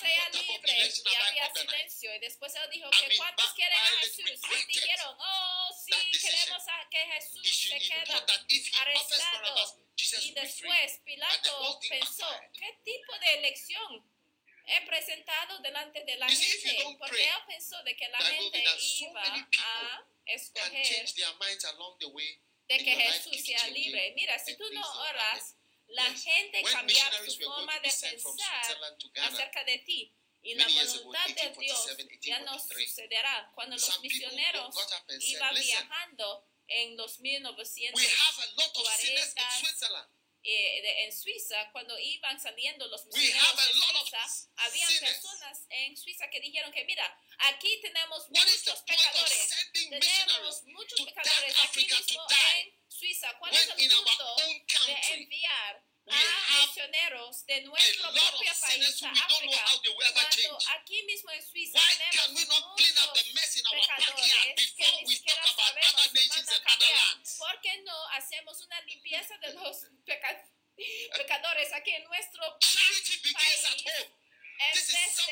sea 0.00 0.28
libre? 0.30 0.92
Y 1.04 1.14
había 1.14 1.52
silencio. 1.54 2.14
Y 2.14 2.18
después 2.18 2.54
él 2.54 2.70
dijo 2.70 2.90
que 2.90 3.16
¿cuántos 3.16 3.52
quieren 3.52 3.78
a 3.78 3.98
Jesús? 4.00 4.40
Y 4.50 4.72
dijeron, 4.72 5.16
oh, 5.18 5.68
sí, 5.84 5.92
queremos 6.20 6.62
a 6.68 6.88
que 6.90 6.98
Jesús 6.98 7.56
se 7.56 7.78
queda. 7.78 8.26
arrestado. 8.80 9.82
Y 10.22 10.32
después 10.32 11.00
Pilato 11.04 11.80
pensó. 11.88 12.26
¿qué 12.52 12.78
tipo 12.84 13.18
de 13.18 13.38
elección 13.38 14.12
he 14.66 14.86
presentado 14.86 15.58
delante 15.60 16.04
de 16.04 16.16
la 16.16 16.28
gente? 16.28 16.96
Porque 16.98 17.24
él 17.24 17.30
pensó 17.46 17.82
de 17.82 17.96
que 17.96 18.08
la 18.08 18.18
gente 18.18 18.64
iba 19.00 19.22
a 19.22 20.04
escoger 20.26 21.06
de 22.68 22.78
que 22.78 22.96
Jesús 22.96 23.44
sea 23.44 23.68
libre. 23.68 24.14
Mira, 24.16 24.36
si 24.38 24.56
tú 24.56 24.64
no 24.72 24.82
oras, 25.00 25.56
la 25.88 26.14
gente 26.14 26.62
missionaries 26.62 27.30
su 27.30 27.44
forma 27.44 27.74
de 27.74 27.90
pensar 27.90 28.78
acerca 29.22 29.64
de 29.64 29.78
ti. 29.78 30.14
Y 30.42 30.54
la 30.54 30.68
voluntad 30.68 31.26
de 31.26 31.50
1847, 31.56 31.60
Dios 31.60 31.86
ya 32.20 32.38
no 32.40 32.52
1843, 32.52 32.88
sucederá. 32.88 33.50
Cuando 33.54 33.76
los 33.76 34.00
misioneros 34.00 34.74
iban 35.20 35.54
viajando 35.54 36.46
en 36.68 36.96
los 36.96 37.18
we 37.18 37.30
1940 37.30 40.15
eh, 40.48 40.80
de- 40.82 41.04
en 41.04 41.12
Suiza, 41.12 41.70
cuando 41.72 41.98
iban 41.98 42.38
saliendo 42.40 42.86
los 42.88 43.04
misioneros 43.06 43.56
de 43.56 43.72
Suiza, 43.72 44.50
había 44.56 44.86
personas 45.00 45.66
en 45.70 45.96
Suiza 45.96 46.30
que 46.30 46.40
dijeron 46.40 46.72
que 46.72 46.84
mira, 46.84 47.18
aquí 47.38 47.80
tenemos 47.82 48.28
muchos 48.30 48.82
pecadores, 48.82 49.50
tenemos 49.72 50.62
muchos 50.66 51.00
pecadores 51.00 51.54
aquí 51.64 51.84
mismo 51.86 52.26
en 52.56 52.74
Suiza. 52.88 53.36
¿Cuál 53.38 53.52
es 53.54 53.68
el 53.68 53.90
punto 54.06 54.36
de 54.86 54.92
enviar 55.14 55.84
a 56.08 56.66
misioneros 56.66 57.44
de 57.46 57.60
nuestro 57.62 58.10
propio 58.12 58.52
país 58.60 59.02
a 59.02 59.10
África? 59.10 59.64
Cuando 59.66 60.58
aquí 60.76 61.02
mismo 61.04 61.30
en 61.32 61.42
Suiza 61.46 61.78
Why 61.78 61.96
can 62.12 62.34
we 62.34 62.42
tenemos 62.44 62.48
not 62.48 62.76
clean 62.76 62.98
up 62.98 63.12
the 63.14 63.24
muchos 63.24 63.34
mess 63.34 63.56
in 63.56 63.66
our 63.66 63.74
backyard 63.74 64.56
pecadores 64.56 64.72
que 64.76 64.84
before 64.84 65.02
ni 65.02 65.06
we 65.08 65.14
siquiera 65.16 65.42
sabemos 65.42 65.94
a 66.52 66.60
cambiar. 66.62 67.22
¿Por 67.38 67.60
qué 67.60 67.82
no 67.82 68.08
hacemos 68.14 68.60
una 68.60 68.80
limpieza 68.82 69.36
de 69.38 69.52
los 69.54 69.76
peca- 70.04 70.50
pecadores 71.16 71.72
aquí 71.72 71.90
en 71.90 72.04
nuestro 72.04 72.42
país? 72.60 73.65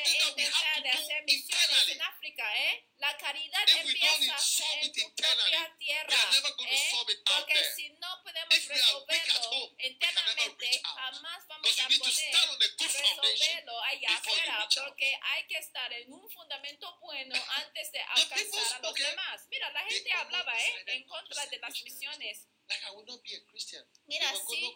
Something 0.03 0.35
de 0.83 0.89
hacer 0.89 1.23
misiones 1.23 1.61
internally. 1.63 1.91
en 1.93 2.01
África, 2.01 2.57
¿eh? 2.57 2.87
La 2.97 3.17
caridad 3.17 3.63
If 3.67 3.75
we 3.75 3.81
don't 3.81 3.87
empieza 3.89 4.37
solve 4.37 4.79
en 4.81 4.85
it 4.87 4.93
tu 4.95 5.01
internally, 5.01 5.51
propia 5.51 5.69
we 5.69 5.77
tierra, 5.85 6.15
are 6.21 6.31
never 6.31 6.51
going 6.55 6.67
to 6.67 6.73
¿eh? 6.75 6.89
solve 6.91 7.09
it 7.11 7.19
out 7.19 7.35
Porque 7.39 7.53
there. 7.53 7.75
si 7.75 7.89
no 7.89 8.09
podemos 8.23 8.53
If 8.55 8.69
we 8.69 8.75
are 8.75 8.95
weak 9.07 9.21
at 9.21 9.25
resolverlo 9.25 9.49
home, 9.51 9.75
we 9.75 9.75
can 9.75 9.75
never 9.75 9.91
internamente, 9.91 10.65
reach 10.65 10.81
out. 10.85 10.95
jamás 10.95 11.47
vamos 11.47 11.63
Because 11.65 11.79
a 11.79 11.83
you 11.83 11.89
need 11.89 11.97
to 11.97 12.03
poder 12.05 12.25
stand 12.25 12.49
on 12.49 12.55
a 12.55 12.69
good 12.75 12.91
foundation 12.91 13.55
resolverlo 13.55 13.75
allá 13.83 14.09
before 14.09 14.35
you 14.35 14.41
afuera, 14.41 14.57
reach 14.59 14.77
out. 14.77 14.85
porque 14.85 15.09
hay 15.21 15.41
que 15.47 15.57
estar 15.57 15.89
en 15.93 16.13
un 16.13 16.29
fundamento 16.29 16.85
bueno 16.99 17.35
antes 17.63 17.91
de 17.91 17.99
alcanzar 18.01 18.73
a 18.75 18.79
los 18.79 18.93
demás. 18.95 19.37
Mira, 19.49 19.69
la 19.71 19.83
gente 19.85 20.11
hablaba 20.13 20.53
¿eh? 20.59 20.83
en 20.87 21.03
contra 21.07 21.45
de 21.47 21.57
las 21.59 21.81
misiones. 21.83 22.47
Like 22.67 22.83
I 22.85 22.89
will 22.95 23.05
not 23.05 23.21
be 23.21 23.35
a 23.35 23.43
Christian. 23.45 23.85
Mira, 24.07 24.33
sí. 24.49 24.73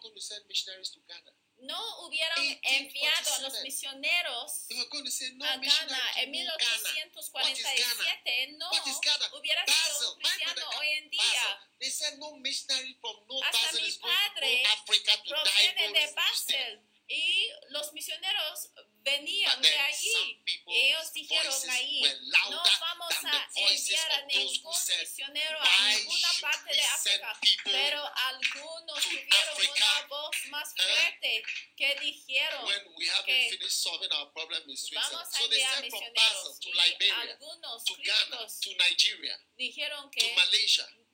No 1.62 2.06
hubieran 2.06 2.38
enviado 2.62 3.34
a 3.34 3.38
los 3.40 3.52
1847. 3.52 3.62
misioneros 3.62 4.66
a 5.42 5.56
Ghana 5.56 6.00
en 6.16 6.32
to 6.32 6.56
Ghana. 6.58 6.92
1847, 6.94 8.56
no 8.58 8.70
hubiera 9.38 9.64
sido 9.66 10.16
cristiano 10.16 10.62
hoy 10.78 10.88
en 10.88 11.10
día. 11.10 11.60
Hasta 13.44 13.72
mi 13.72 13.92
padre 13.92 14.62
Proviene 15.26 15.92
de. 15.92 16.12
Basel 16.14 16.89
y 17.10 17.50
los 17.70 17.92
misioneros 17.92 18.70
venían 19.02 19.60
de 19.60 19.76
allí. 19.80 20.42
Ellos 20.66 21.12
dijeron 21.12 21.70
ahí, 21.70 22.02
no 22.50 22.62
vamos 22.80 23.14
a 23.24 23.48
enviar 23.56 24.12
a 24.12 24.22
ningún 24.26 24.74
misionero 25.00 25.58
a 25.60 25.64
"Why 25.64 25.96
ninguna 25.96 26.28
parte 26.40 26.72
de 26.72 26.80
África. 26.82 27.40
Pero 27.64 28.10
algunos 28.14 29.02
tuvieron 29.02 29.70
una 29.72 30.06
voz 30.06 30.36
más 30.50 30.68
Huh? 30.70 30.82
fuerte 30.82 31.42
que 31.76 31.94
dijeron, 32.00 32.64
que. 33.26 33.48
Vamos 34.94 35.34
a 35.34 35.42
enviar 35.44 35.82
misioneros 35.82 36.58
y 36.60 37.10
algunos 37.10 37.84
críticos 37.84 38.60
dijeron 39.56 40.10
que. 40.10 40.20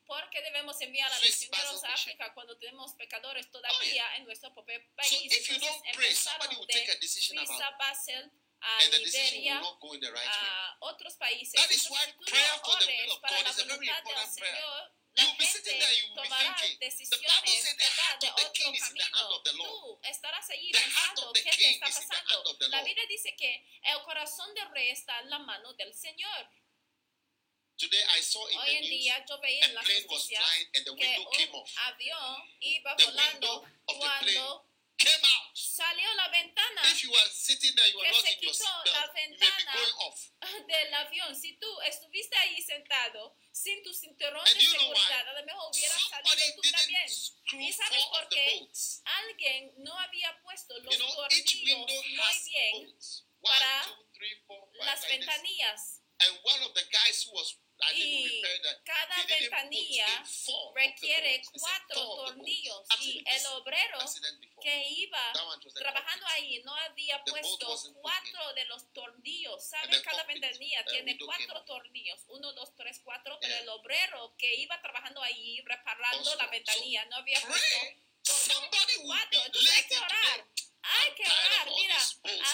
¿Por 0.06 0.28
qué 0.30 0.40
debemos 0.42 0.80
enviar 0.80 1.10
a 1.12 1.18
Swiss 1.18 1.48
misioneros 1.50 1.84
a 1.84 1.92
África 1.92 2.32
cuando 2.34 2.56
tenemos 2.58 2.92
pecadores 2.94 3.50
todavía 3.50 4.16
en 4.16 4.24
nuestro 4.24 4.52
propio 4.54 4.78
So 4.80 4.94
país? 4.96 5.32
if 5.32 5.50
you 5.50 5.58
don't 5.58 5.82
pray, 5.94 6.12
somebody 6.14 6.56
will 6.56 6.66
take 6.66 6.88
a 6.90 6.94
de 6.94 7.00
decision 7.00 7.38
about 7.38 7.78
Basel, 7.78 8.30
a 8.62 8.82
and 8.82 8.92
the 8.92 8.98
decision 9.04 9.38
will 9.38 9.44
Liberia, 9.44 9.60
not 9.60 9.80
go 9.80 9.92
in 9.94 10.00
the 10.00 10.12
right 10.12 10.26
way. 10.30 10.88
otros 10.88 11.14
países. 11.16 11.52
That 11.60 11.70
is 11.70 11.86
why 11.90 12.02
prayer 12.26 12.54
for 12.64 12.78
the 12.78 12.86
will 12.86 13.12
of 13.16 13.22
God 13.22 13.42
la 13.44 13.50
is 13.50 13.58
a 13.58 13.64
very 13.66 13.86
important 13.88 14.36
prayer. 14.38 14.54
La 14.54 15.24
You'll 15.24 15.32
be 15.40 15.46
sitting 15.48 15.78
there, 15.80 15.94
you 15.96 16.12
will 16.12 16.22
be 16.22 16.28
thinking. 16.28 16.76
The 16.76 17.16
Bible 17.16 17.56
said 17.56 17.76
the 17.80 17.88
heart 17.88 18.20
of 18.20 18.36
the 18.36 18.48
king 18.52 18.74
is 18.76 18.84
in 18.92 18.96
the 19.00 19.08
hand 19.16 19.32
of 19.32 19.40
the 19.48 19.54
Lord. 19.56 19.96
Estarás 20.04 20.44
allí 20.52 20.68
The 20.72 20.84
heart 20.92 21.18
of 21.24 21.32
the 21.32 21.40
king 21.40 21.72
is 21.72 21.96
in 21.96 22.08
the 22.12 22.20
hand 22.20 22.44
of 22.44 22.56
the 22.60 22.68
La 22.68 22.76
Lord. 22.76 22.84
Biblia 22.84 23.06
dice 23.08 23.32
que 23.34 23.64
el 23.82 24.02
corazón 24.04 24.52
del 24.54 24.68
rey 24.76 24.90
está 24.90 25.18
en 25.20 25.30
la 25.30 25.38
mano 25.38 25.72
del 25.72 25.94
Señor. 25.94 26.48
Today 27.76 28.00
I 28.16 28.20
saw 28.24 28.40
in 28.48 28.56
Hoy 28.56 28.66
the 28.66 28.76
en 28.76 28.80
news 28.88 28.90
día 28.90 29.24
yo 29.28 29.38
veía 29.38 29.64
a 29.64 29.68
en 29.68 29.74
las 29.74 29.84
plane 29.84 30.06
was 30.08 30.24
noticias 30.24 30.40
flying 30.40 30.66
and 30.74 30.84
the 30.86 30.92
que 30.96 31.04
window 31.06 31.30
came 31.36 31.50
un 31.52 31.60
off. 31.60 31.70
avión 31.76 32.36
iba 32.60 32.96
The 32.96 33.04
volando 33.04 33.52
the 33.86 33.94
cuando 33.94 34.64
Came 34.96 35.20
out. 35.28 35.52
salió 35.52 36.08
la 36.16 36.28
ventana 36.32 36.80
If 36.90 37.04
you 37.04 37.12
are 37.14 37.28
sitting 37.28 37.74
there, 37.76 37.86
you 37.92 38.00
are 38.00 38.08
Que 38.08 38.16
not 38.16 38.24
se 38.24 38.32
in 38.32 38.40
your 38.40 38.54
quitó 38.54 38.64
seatbelt. 38.64 38.96
la 38.96 39.04
You 39.04 39.12
may 39.12 39.28
be 39.28 39.36
ventana. 39.36 39.72
going 39.76 39.94
off. 40.08 40.18
del 40.72 40.94
avión. 40.94 41.36
Si 41.36 41.52
tú 41.60 41.68
estuviste 41.82 42.34
ahí 42.38 42.62
sentado 42.62 43.36
sin 43.52 43.82
tu 43.84 43.92
cinturón 43.92 44.40
And 44.40 44.56
de 44.56 44.64
seguridad, 44.64 45.28
a 45.28 45.32
lo 45.38 45.44
mejor 45.44 45.74
salido 45.74 46.54
tú 46.56 46.62
también. 46.72 47.06
¿Y 47.60 47.72
sabes 47.72 48.04
por 48.06 48.26
the 48.30 48.36
qué? 48.36 48.68
Alguien 49.04 49.74
no 49.84 49.92
había 49.98 50.40
puesto 50.42 50.78
los 50.80 50.96
You 50.96 51.04
know, 51.04 51.26
each 51.28 51.44
tornillos 51.60 51.76
window 51.76 52.02
muy 52.08 52.18
has 52.20 52.44
bien. 52.48 52.86
One, 52.86 53.52
para 53.52 53.84
two, 53.84 54.06
three, 54.16 54.34
four, 54.46 54.64
five, 54.72 54.86
las 54.86 55.02
like 55.02 55.18
this. 55.18 55.26
ventanillas. 55.28 56.00
And 56.24 56.38
one 56.42 56.62
of 56.64 56.72
the 56.72 56.84
guys 56.90 57.22
who 57.24 57.32
was, 57.36 57.54
Y 57.94 58.42
cada 58.84 59.24
ventanilla 59.26 60.06
requiere 60.74 61.42
cuatro 61.52 62.16
tornillos 62.16 62.82
y 63.00 63.22
el 63.26 63.46
obrero 63.46 63.98
que 64.62 64.88
iba 64.90 65.32
trabajando 65.74 66.26
ahí 66.28 66.62
no 66.64 66.74
había 66.74 67.22
puesto 67.24 67.94
cuatro 68.00 68.54
de 68.54 68.64
los 68.66 68.92
tornillos. 68.92 69.64
¿Saben? 69.64 70.02
Cada 70.02 70.24
ventanilla 70.24 70.82
uh, 70.82 70.90
tiene 70.90 71.18
cuatro 71.18 71.64
tornillos. 71.64 72.20
Uno, 72.28 72.52
dos, 72.52 72.74
tres, 72.76 73.00
cuatro. 73.04 73.38
Pero 73.40 73.56
el 73.56 73.68
obrero 73.68 74.34
que 74.38 74.54
iba 74.54 74.80
trabajando 74.80 75.22
ahí 75.22 75.60
reparando 75.64 76.34
la 76.36 76.46
ventanilla 76.46 77.04
no 77.06 77.16
había 77.16 77.40
puesto 77.40 77.76
cuatro. 79.04 79.44
Entonces 79.44 79.70
hay 79.70 79.84
que 79.84 79.98
orar. 79.98 80.46
Hay 80.82 81.14
que 81.14 81.22
orar. 81.24 81.70
Mira, 81.74 81.96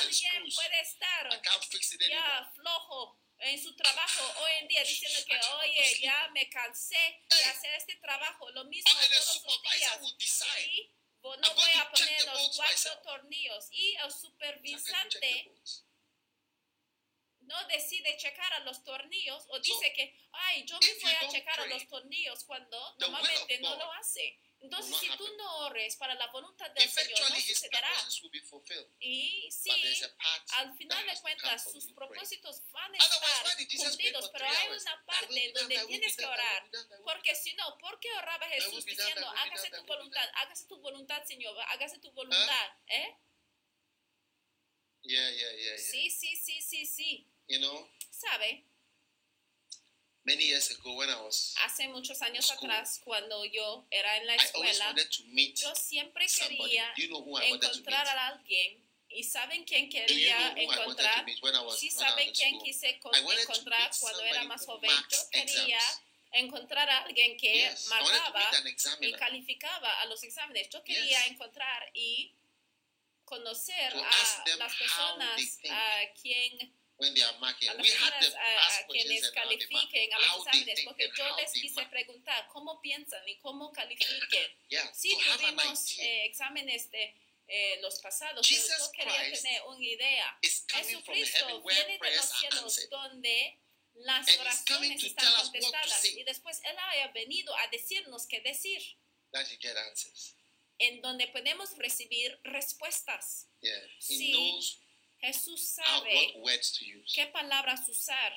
alguien 0.01 0.45
puede 0.55 0.81
estar 0.81 1.27
I 1.33 1.39
can't 1.43 1.65
fix 1.65 1.93
it 1.95 2.03
anymore. 2.03 2.21
ya 2.21 2.53
flojo 2.55 3.22
en 3.43 3.63
su 3.63 3.75
trabajo 3.75 4.25
hoy 4.43 4.51
en 4.61 4.69
día 4.69 4.85
diciendo 4.85 5.19
que 5.27 5.39
oye 5.57 6.01
ya 6.01 6.31
me 6.33 6.49
cansé 6.49 7.23
de 7.29 7.45
hacer 7.45 7.75
este 7.75 7.97
trabajo 7.97 8.51
lo 8.51 8.65
mismo 8.65 8.91
todos 8.93 9.43
los 9.45 9.63
días 9.63 9.99
y 10.67 10.91
no 11.23 11.55
voy 11.55 11.71
a 11.79 11.91
poner 11.91 12.25
los 12.27 12.57
cuatro 12.57 12.99
tornillos. 13.03 13.69
Y 13.71 13.95
el 13.95 14.13
supervisante 14.13 15.53
no 17.41 17.67
decide 17.69 18.17
checar 18.17 18.53
a 18.55 18.61
los 18.61 18.83
tornillos 18.85 19.45
o 19.49 19.59
dice 19.61 19.93
que 19.93 20.17
ay 20.33 20.65
yo 20.65 20.79
me 20.81 20.95
voy 20.95 21.13
a 21.13 21.29
checar 21.29 21.61
a 21.61 21.67
los 21.67 21.87
tornillos 21.89 22.45
cuando 22.45 22.97
normalmente 22.99 23.59
no 23.61 23.77
lo 23.77 23.93
hace 23.93 24.39
entonces 24.63 24.97
si 24.97 25.09
tú 25.17 25.29
no 25.37 25.59
ores 25.67 25.97
para 25.97 26.15
la 26.15 26.27
voluntad 26.29 26.71
del 26.71 26.89
Señor 26.89 27.31
no 27.31 27.41
sucederá 27.41 27.91
y 29.01 29.51
sí 29.51 29.71
al 30.57 30.77
final 30.77 31.07
de 31.07 31.21
cuentas 31.21 31.71
sus 31.71 31.93
propósitos 31.93 32.63
van 32.71 32.95
a 32.95 32.99
estar 32.99 33.57
cumplidos, 33.77 34.31
pero 34.33 34.47
hay 34.47 34.69
una 34.69 35.05
parte 35.05 35.53
donde 35.53 35.87
tienes 35.87 36.17
que 36.17 36.25
orar, 36.25 36.71
porque 37.05 37.35
si 37.35 37.55
no, 37.55 37.77
¿por 37.79 37.99
qué 38.01 38.13
oraba 38.13 38.47
Jesús 38.49 38.85
diciendo, 38.85 39.29
hágase 39.29 39.71
tu 39.71 39.85
voluntad, 39.85 40.25
done"? 40.25 40.35
hágase 40.37 40.67
tu 40.67 40.79
voluntad, 40.79 41.25
Señor, 41.25 41.59
hágase 41.69 41.99
tu 41.99 42.11
voluntad, 42.13 42.71
¿eh? 42.87 43.19
Yeah, 45.05 45.31
yeah, 45.31 45.51
yeah, 45.51 45.77
yeah. 45.77 45.79
Sí, 45.79 46.11
sí, 46.11 46.37
sí, 46.37 46.63
sí, 46.63 46.87
sí. 46.87 47.29
¿Sabe? 48.11 48.72
Many 50.25 50.45
years 50.49 50.71
ago 50.71 50.95
when 50.97 51.09
I 51.11 51.21
was, 51.23 51.55
Hace 51.65 51.89
muchos 51.89 52.21
años 52.23 52.47
School. 52.47 52.71
atrás, 52.71 53.01
cuando 53.05 53.45
yo 53.45 53.87
era 53.91 54.17
en 54.19 54.27
la 54.27 54.37
escuela, 54.37 54.95
yo 55.55 55.75
siempre 55.75 56.27
quería 56.27 56.93
you 56.97 57.09
know 57.09 57.21
who 57.23 57.39
I 57.39 57.51
wanted 57.51 57.61
to 57.61 57.69
meet? 57.69 57.89
encontrar 57.89 58.07
a 58.09 58.27
alguien. 58.29 58.89
¿Y 59.15 59.25
saben 59.25 59.65
quién 59.65 59.91
Do 59.91 59.97
you 60.15 60.31
know 60.31 60.55
quería 60.55 60.55
encontrar? 60.57 61.25
meet 61.27 61.43
when 61.43 61.55
I 61.55 61.61
was, 61.61 61.79
Sí 61.79 61.91
saben 61.91 62.33
quién 62.33 62.59
quise 62.61 62.89
encontrar 62.91 63.91
cuando 64.01 64.23
era 64.25 64.43
más 64.45 64.65
joven. 64.65 64.91
Yo 65.11 65.19
quería 65.31 65.77
exams. 65.77 66.01
encontrar 66.33 66.89
a 66.89 66.99
alguien 67.05 67.37
que 67.37 67.53
Yes, 67.53 67.89
marcaba 67.89 68.51
y 69.01 69.13
calificaba 69.13 70.01
a 70.01 70.07
los 70.07 70.23
exámenes. 70.23 70.71
Yo 70.71 70.83
quería 70.83 71.19
Yes. 71.25 71.33
encontrar 71.33 71.91
y 71.93 72.35
conocer 73.25 73.93
a 73.95 74.57
las 74.59 74.75
personas 74.77 75.59
a 75.71 76.13
quien 76.21 76.75
when 77.03 77.13
they 77.15 77.23
are 77.23 77.35
marking. 77.41 77.69
a 77.69 77.75
las 77.75 77.83
We 77.83 77.91
had 77.91 78.15
the 78.21 78.29
a, 78.39 78.81
a 78.81 78.87
quienes 78.87 79.31
califiquen 79.33 80.13
a 80.15 80.19
los 80.21 80.47
exámenes 80.47 80.81
porque 80.85 81.11
yo 81.19 81.37
les 81.37 81.53
quise 81.53 81.83
preguntar 81.91 82.47
cómo 82.53 82.81
piensan 82.81 83.27
y 83.29 83.37
cómo 83.41 83.73
califiquen. 83.73 84.49
Yeah, 84.69 84.89
Sí, 84.95 85.11
tuvimos 85.37 85.99
eh, 85.99 86.27
exámenes 86.27 86.89
de 86.93 87.15
eh, 87.49 87.79
los 87.83 87.99
pasados, 88.01 88.47
Jesus 88.47 88.69
pero 88.69 88.85
yo 88.87 88.93
quería 88.93 89.29
Christ 89.29 89.43
tener 89.43 89.63
una 89.67 89.85
idea. 89.85 90.39
is 90.43 90.65
coming 90.71 91.03
from 91.03 91.15
Jesucristo 91.17 91.47
heaven 91.49 91.63
where 91.65 91.85
viene 91.87 91.99
de 91.99 92.17
los 92.17 92.29
cielos 92.39 92.89
donde 92.89 93.59
las 93.95 94.29
And 94.29 94.41
oraciones 94.41 95.05
están 95.05 95.35
contestadas 95.35 96.05
y 96.05 96.23
después 96.25 96.61
Él 96.65 96.77
haya 96.79 97.09
venido 97.09 97.55
a 97.59 97.67
decirnos 97.67 98.27
qué 98.27 98.41
decir, 98.41 98.81
That 99.33 99.49
you 99.51 99.59
get 99.61 99.77
answers. 99.77 100.35
en 100.79 101.01
donde 101.03 101.27
podemos 101.29 101.77
recibir 101.79 102.39
respuestas. 102.45 103.49
Yeah, 103.61 103.75
Sí. 103.99 104.79
Jesús 105.23 105.79
how, 105.79 106.01
sabe 106.01 106.33
what 106.35 106.43
words 106.43 106.73
to 106.79 106.85
use. 106.85 107.13
qué 107.15 107.27
palabras 107.27 107.89
usar. 107.89 108.33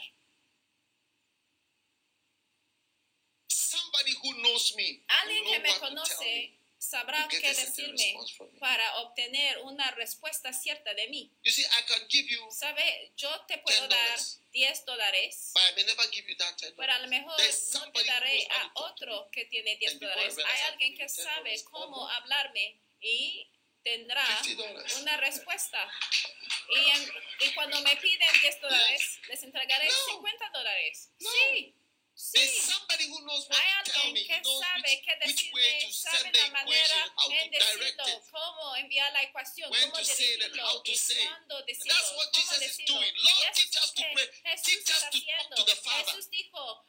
Somebody 3.50 4.14
who 4.24 4.34
knows 4.42 4.74
me, 4.76 5.04
Alguien 5.08 5.46
que 5.46 5.60
me 5.60 5.80
conoce 5.80 6.26
me 6.26 6.60
sabrá 6.78 7.28
qué 7.28 7.40
decirme 7.40 8.16
para 8.60 8.98
obtener 9.00 9.58
una 9.64 9.90
respuesta 9.92 10.54
cierta 10.54 10.94
de 10.94 11.08
mí. 11.08 11.32
You 11.44 11.52
see, 11.52 11.64
I 11.64 11.84
can 11.88 12.08
give 12.10 12.28
you, 12.30 12.40
¿Sabe? 12.52 13.14
Yo 13.18 13.30
te 13.48 13.58
puedo 13.58 13.86
$10. 13.86 13.90
dar 13.90 14.20
10 14.52 14.86
dólares, 14.86 15.54
pero 16.78 16.94
a 16.94 17.00
lo 17.00 17.08
mejor 17.08 17.36
no 17.74 17.92
te 17.92 18.04
daré 18.06 18.48
a 18.52 18.72
otro 18.76 19.28
que 19.32 19.46
tiene 19.46 19.76
10 19.78 19.92
And 19.94 20.00
before 20.00 20.22
I 20.22 20.30
dólares. 20.30 20.46
Hay 20.46 20.72
alguien 20.72 20.96
que 20.96 21.06
$10 21.06 21.10
sabe 21.10 21.64
cómo 21.66 22.08
hablarme 22.08 22.80
y 23.02 23.50
tendrá 23.84 24.26
$50. 24.44 25.02
una 25.02 25.18
respuesta. 25.18 25.92
Y, 26.70 26.89
en- 26.89 27.11
y 27.41 27.53
cuando 27.53 27.80
me 27.82 27.95
piden 27.97 28.30
10 28.41 28.61
dólares, 28.61 29.20
les 29.28 29.43
entregaré 29.43 29.88
No. 29.88 30.05
50 30.05 30.49
dólares. 30.49 31.11
No. 31.20 31.30
Sí, 32.18 32.39
sí. 32.39 32.72
Hay 33.57 33.68
alguien 34.05 34.16
que 34.26 34.41
sabe 34.61 35.01
qué 35.03 35.16
decirme, 35.28 35.91
sabe 35.91 36.32
la 36.32 36.47
manera 36.51 37.13
en 37.30 37.51
decirlo, 37.51 38.03
cómo 38.32 38.76
enviar 38.78 39.11
la 39.11 39.22
ecuación, 39.24 39.70
cómo 39.91 39.97
to 39.97 40.01
y 40.88 40.95
cuándo 41.28 41.61
decirlo, 41.66 41.93
cómo 42.32 42.59
decirlo. 42.61 42.99
Jesús 44.43 44.74
está 44.78 45.07
haciendo. 45.09 45.55
Jesús 46.05 46.30
dijo, 46.30 46.86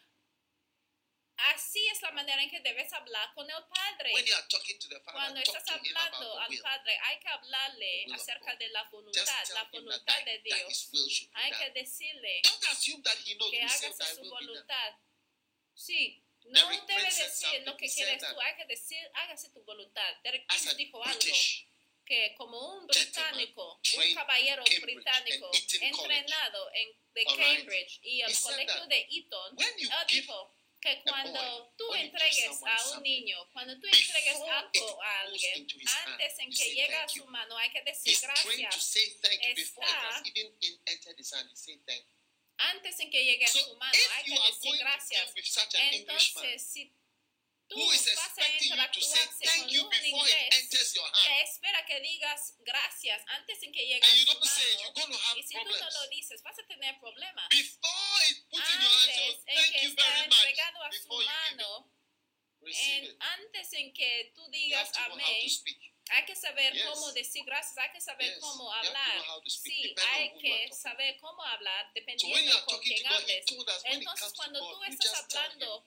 así 1.54 1.86
es 1.88 2.02
la 2.02 2.10
manera 2.12 2.42
en 2.42 2.50
que 2.50 2.60
debes 2.60 2.92
hablar 2.92 3.32
con 3.34 3.48
el 3.50 3.64
Padre. 3.64 4.12
When 4.12 4.24
you 4.24 4.34
are 4.34 4.46
talking 4.48 4.78
to 4.78 4.88
the 4.88 5.00
Father, 5.00 5.12
Cuando 5.12 5.40
estás 5.40 5.68
hablando 5.68 6.38
al. 6.38 6.58
Padre, 6.62 6.98
hay 7.02 7.18
que 7.20 7.28
hablarle 7.28 8.06
acerca 8.12 8.56
de 8.56 8.68
la 8.68 8.84
voluntad, 8.90 9.48
la 9.54 9.64
voluntad 9.64 10.24
de 10.24 10.38
Dios. 10.40 10.90
Hay 11.34 11.52
que 11.52 11.70
decirle 11.70 12.42
que 12.42 12.98
thy 13.02 14.14
su 14.14 14.30
voluntad. 14.30 14.94
Sí, 15.74 16.22
no 16.48 16.68
debe 16.68 17.04
decir 17.04 17.62
lo 17.64 17.76
que 17.76 17.88
quieres 17.88 18.22
tú, 18.22 18.40
hay 18.40 18.56
que 18.56 18.64
decir, 18.66 19.10
hágase 19.14 19.50
tu 19.50 19.62
voluntad. 19.64 20.14
Derek 20.22 20.46
dijo 20.76 21.04
algo 21.04 21.36
que 22.04 22.34
como 22.36 22.78
un 22.78 22.86
británico, 22.86 23.80
un 23.96 24.14
caballero 24.14 24.62
británico 24.80 25.50
entrenado 25.80 26.70
en, 26.72 26.88
de. 27.12 27.24
Cambridge 27.24 27.98
y 28.02 28.20
el 28.20 28.40
colegio 28.40 28.86
de 28.86 29.08
Eton, 29.10 29.56
él 29.58 29.86
dijo 30.08 30.55
que 30.86 31.02
cuando 31.02 31.74
tú 31.76 31.94
entregues 31.94 32.62
a 32.64 32.90
un 32.90 33.02
niño, 33.02 33.36
cuando 33.52 33.74
tú 33.80 33.86
entregues 33.86 34.36
algo 34.36 35.02
a 35.02 35.20
alguien, 35.22 35.66
antes 36.06 36.38
en 36.38 36.50
que 36.50 36.74
llega 36.74 37.02
a 37.02 37.08
su 37.08 37.26
mano 37.26 37.58
hay 37.58 37.70
que 37.70 37.82
decir 37.82 38.16
gracias. 38.22 38.96
Está-. 38.96 40.22
Antes 42.58 43.00
en 43.00 43.10
que 43.10 43.24
llegue 43.24 43.44
a 43.44 43.48
su 43.48 43.76
mano 43.76 43.98
hay 44.16 44.24
que 44.24 44.40
decir 44.46 44.78
gracias. 44.78 45.34
Entonces, 45.92 46.62
si 46.72 46.95
tú 47.68 47.76
who 47.76 47.92
is 47.92 48.04
vas 48.04 48.38
a 48.38 48.42
expecting 48.42 48.76
you 48.78 48.86
to 48.92 49.00
say 49.00 49.22
interactuarse 49.22 49.44
thank 49.44 49.60
con 49.62 49.68
you 49.70 49.82
un 49.82 49.90
before 49.90 50.04
it 50.04 50.36
inglés 50.36 50.54
enters 50.62 50.94
your 50.94 51.10
que 51.12 51.28
hand. 51.32 51.48
espera 51.48 51.86
que 51.86 52.00
digas 52.00 52.54
gracias 52.60 53.22
antes 53.28 53.62
en 53.62 53.72
que 53.72 53.86
llegue 53.86 54.04
a 54.06 54.14
you 54.14 54.24
su 54.26 54.32
don't 54.32 54.44
say 54.44 54.72
it, 54.72 54.78
you're 54.80 54.92
mano. 54.94 55.36
Y 55.36 55.42
si 55.42 55.54
tú 55.54 55.64
no 55.64 55.90
lo 55.90 56.08
dices, 56.08 56.42
vas 56.42 56.58
a 56.58 56.66
tener 56.66 56.98
problemas. 57.00 57.48
Before 57.50 58.30
it 58.30 58.48
puts 58.50 58.70
in 58.70 58.80
your 58.80 58.90
hand, 58.90 59.12
so 59.14 59.22
Antes 59.22 59.44
en 59.46 59.56
thank 59.56 59.72
que 59.74 59.82
you 59.82 59.88
está 59.90 60.02
very 60.04 60.28
much. 60.28 60.38
entregado 60.38 60.82
a 60.82 60.92
su 60.92 61.08
mano, 61.08 61.92
en- 62.62 63.16
antes 63.20 63.72
en 63.72 63.92
que 63.92 64.32
tú 64.34 64.48
digas 64.50 64.90
amén, 64.98 65.42
to 65.42 65.48
speak. 65.50 65.78
hay 66.10 66.24
que 66.24 66.36
saber 66.36 66.72
Yes. 66.72 66.84
cómo 66.86 67.12
decir 67.12 67.44
gracias, 67.44 67.76
hay 67.78 67.90
que 67.92 68.00
saber 68.00 68.30
Yes. 68.32 68.38
cómo 68.40 68.72
hablar. 68.72 69.24
Sí, 69.46 69.94
hay 70.12 70.32
que 70.38 70.68
saber 70.72 71.16
cómo 71.20 71.42
hablar 71.42 71.84
So 71.86 71.92
dependiendo 71.94 72.56
are 72.56 72.64
con 72.66 72.80
quién 72.80 73.06
hables. 73.06 73.44
Entonces, 73.84 74.32
cuando 74.34 74.60
tú 74.60 74.84
estás 74.84 75.14
hablando 75.14 75.86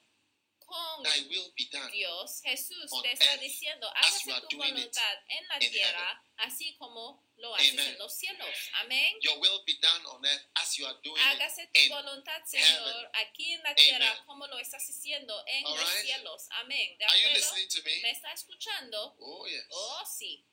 con. 0.69 1.91
Dios, 1.91 2.41
Jesús 2.43 2.91
te 3.03 3.11
está 3.11 3.37
diciendo, 3.37 3.89
as 3.95 4.05
hágase 4.05 4.47
tu 4.49 4.57
voluntad 4.57 5.17
en 5.27 5.47
la 5.47 5.59
tierra, 5.59 6.23
así 6.37 6.75
como 6.77 7.25
lo 7.37 7.55
haces 7.55 7.73
Amen. 7.73 7.87
en 7.93 7.97
los 7.97 8.13
cielos. 8.13 8.55
Amén. 8.81 9.15
Your 9.21 9.39
will 9.39 9.61
be 9.65 9.73
done 9.81 10.05
on 10.05 10.23
earth 10.25 10.45
as 10.55 10.75
you 10.77 10.85
are 10.85 10.97
doing 11.03 11.21
Hágase 11.23 11.67
tu 11.73 11.89
voluntad, 11.89 12.41
Señor, 12.45 12.67
heaven. 12.93 13.09
aquí 13.15 13.53
en 13.53 13.63
la 13.63 13.73
tierra, 13.75 14.11
Amen. 14.11 14.25
como 14.25 14.47
lo 14.47 14.59
estás 14.59 14.83
haciendo 14.89 15.43
en 15.47 15.65
All 15.65 15.75
los 15.79 15.93
right. 15.93 16.05
cielos. 16.05 16.47
Amén. 16.51 16.97
¿De 16.97 17.05
Are 17.05 17.19
you 17.21 17.27
acuerdo? 17.29 17.55
listening 17.55 17.67
to 17.69 17.83
¿Me 17.83 18.01
me? 18.03 18.11
está 18.11 18.31
escuchando? 18.33 19.15
Oh, 19.19 19.47
yes. 19.47 19.65
Oh, 19.71 20.03
sí. 20.05 20.45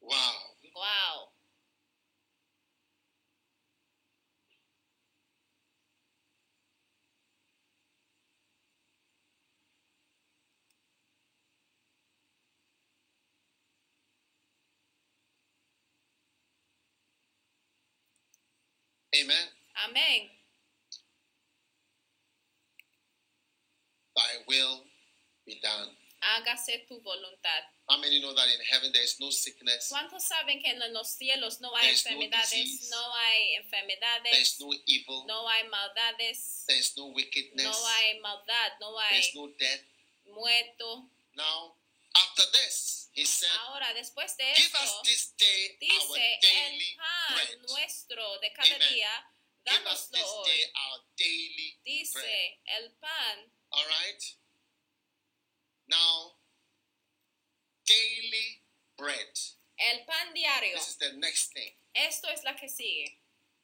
Wow. 0.00 0.56
Wow. 0.74 1.33
Amen. 19.14 19.46
Amén. 19.86 20.30
Thy 24.16 24.32
will 24.46 24.82
be 25.46 25.58
done. 25.62 25.90
Hágase 26.22 26.86
tu 26.88 27.00
voluntad. 27.02 27.62
How 27.88 27.98
many 28.00 28.20
know 28.22 28.32
that 28.34 28.48
in 28.48 28.60
heaven 28.70 28.90
there 28.94 29.02
is 29.04 29.16
no 29.20 29.28
sickness, 29.30 29.90
¿Cuántos 29.92 30.22
saben 30.24 30.62
que 30.62 30.70
en 30.70 30.80
los 30.94 31.08
cielos 31.18 31.60
no 31.60 31.70
hay 31.76 31.94
There 31.94 32.62
is 32.62 32.88
no. 32.90 32.96
No 32.96 33.12
hay 33.14 33.56
enfermedades. 33.56 34.30
there 34.32 34.40
is 34.40 34.60
no 34.60 34.72
evil, 34.86 35.24
No 35.26 35.46
hay 35.48 35.68
maldades. 35.68 36.64
there 36.66 36.78
is 36.78 36.96
no 36.96 37.08
wickedness, 37.12 37.64
No 37.64 37.86
hay 37.86 38.20
maldad. 38.20 38.72
No 38.80 38.98
hay 38.98 39.18
is 39.20 39.34
no 39.34 39.48
death. 39.58 39.82
muerto. 40.32 41.10
Now, 41.36 41.74
after 42.16 42.44
this, 42.52 43.03
said, 43.22 43.48
Ahora, 43.66 43.92
después 43.94 44.36
de 44.36 44.44
Give 44.56 44.74
us 44.74 44.82
esto, 44.82 45.02
this 45.04 45.34
day 45.38 45.78
our 45.78 45.78
dice 45.78 46.34
el 46.34 46.40
daily 46.40 46.96
pan 46.96 47.36
bread. 47.36 47.58
nuestro 47.70 48.38
de 48.40 48.52
cada 48.52 48.74
Amen. 48.74 48.88
día, 48.92 49.10
Give 49.64 49.86
us 49.86 50.10
dánoslo 50.10 50.18
this 50.18 50.26
hoy. 50.26 50.44
day 50.50 50.64
our 50.74 50.98
daily 51.16 51.78
bread. 51.82 51.84
Dice 51.84 52.60
el 52.66 52.90
pan, 53.00 53.52
All 53.70 53.84
right? 53.86 54.22
Now, 55.88 56.32
daily 57.86 58.62
bread. 58.96 59.38
el 59.78 60.04
pan 60.06 60.32
diario. 60.34 60.74
This 60.74 60.88
is 60.88 60.98
the 60.98 61.12
next 61.18 61.52
thing. 61.52 61.70
Esto 61.94 62.28
es 62.30 62.42
la 62.44 62.54
que 62.56 62.68
sigue. 62.68 63.20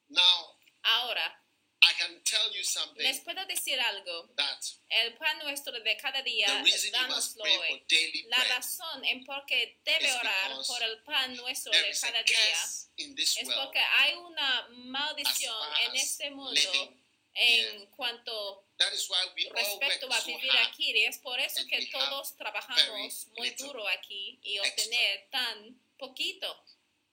Now, 0.09 0.57
Ahora, 0.83 1.40
I 1.83 1.93
can 1.99 2.21
tell 2.25 2.53
you 2.53 2.63
something 2.63 3.03
les 3.03 3.21
puedo 3.21 3.45
decir 3.47 3.81
algo. 3.81 4.29
that 4.37 4.63
El 4.91 5.15
pan 5.15 5.39
nuestro 5.39 5.73
de 5.73 5.97
cada 5.97 6.23
día, 6.23 6.47
dánoslo 6.93 7.45
hoy. 7.45 7.83
La 8.29 8.45
razón 8.45 9.05
en 9.05 9.25
por 9.25 9.47
qué 9.47 9.79
debe 9.85 10.13
orar 10.13 10.53
por 10.67 10.83
el 10.83 11.03
pan 11.03 11.37
nuestro 11.37 11.73
de 11.73 11.97
cada 11.99 12.23
día 12.23 12.57
es 12.97 13.49
porque 13.55 13.79
hay 13.79 14.15
una 14.15 14.69
maldición 14.71 15.69
en 15.85 15.97
este 15.97 16.31
mundo 16.31 16.95
en 17.35 17.87
cuanto 17.97 18.67
respecto 18.79 20.13
a 20.13 20.21
vivir 20.23 20.53
aquí. 20.69 20.93
Y 20.93 21.05
es 21.05 21.19
por 21.19 21.39
eso 21.41 21.67
que 21.67 21.87
todos 21.87 22.37
trabajamos 22.37 23.29
muy 23.37 23.51
duro 23.51 23.87
aquí 23.89 24.39
y 24.43 24.59
obtener 24.59 25.29
tan 25.31 25.81
poquito 25.99 26.63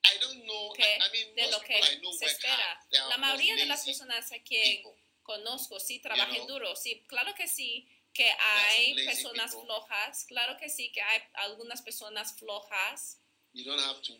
I 0.03 0.19
don't 0.21 0.43
know. 0.45 0.73
que, 0.73 0.83
I, 0.83 1.11
mean, 1.11 1.35
de 1.35 1.51
lo 1.51 1.59
que 1.61 1.81
se 2.17 2.25
espera. 2.25 2.79
La 3.09 3.17
mayoría 3.17 3.55
de 3.55 3.65
las 3.65 3.83
personas 3.83 4.31
a 4.31 4.39
quien 4.39 4.83
people. 4.83 5.03
conozco 5.23 5.79
sí 5.79 5.99
trabajan 5.99 6.35
know? 6.35 6.47
duro. 6.47 6.75
Sí, 6.75 7.03
claro 7.07 7.33
que 7.35 7.47
sí 7.47 7.87
que 8.13 8.29
hay 8.29 8.95
personas 9.05 9.51
people. 9.51 9.65
flojas. 9.65 10.25
Claro 10.25 10.57
que 10.57 10.69
sí 10.69 10.91
que 10.91 11.01
hay 11.01 11.21
algunas 11.33 11.81
personas 11.81 12.35
flojas. 12.37 13.19
You 13.53 13.63
don't 13.65 13.81
have 13.81 14.01
to. 14.01 14.13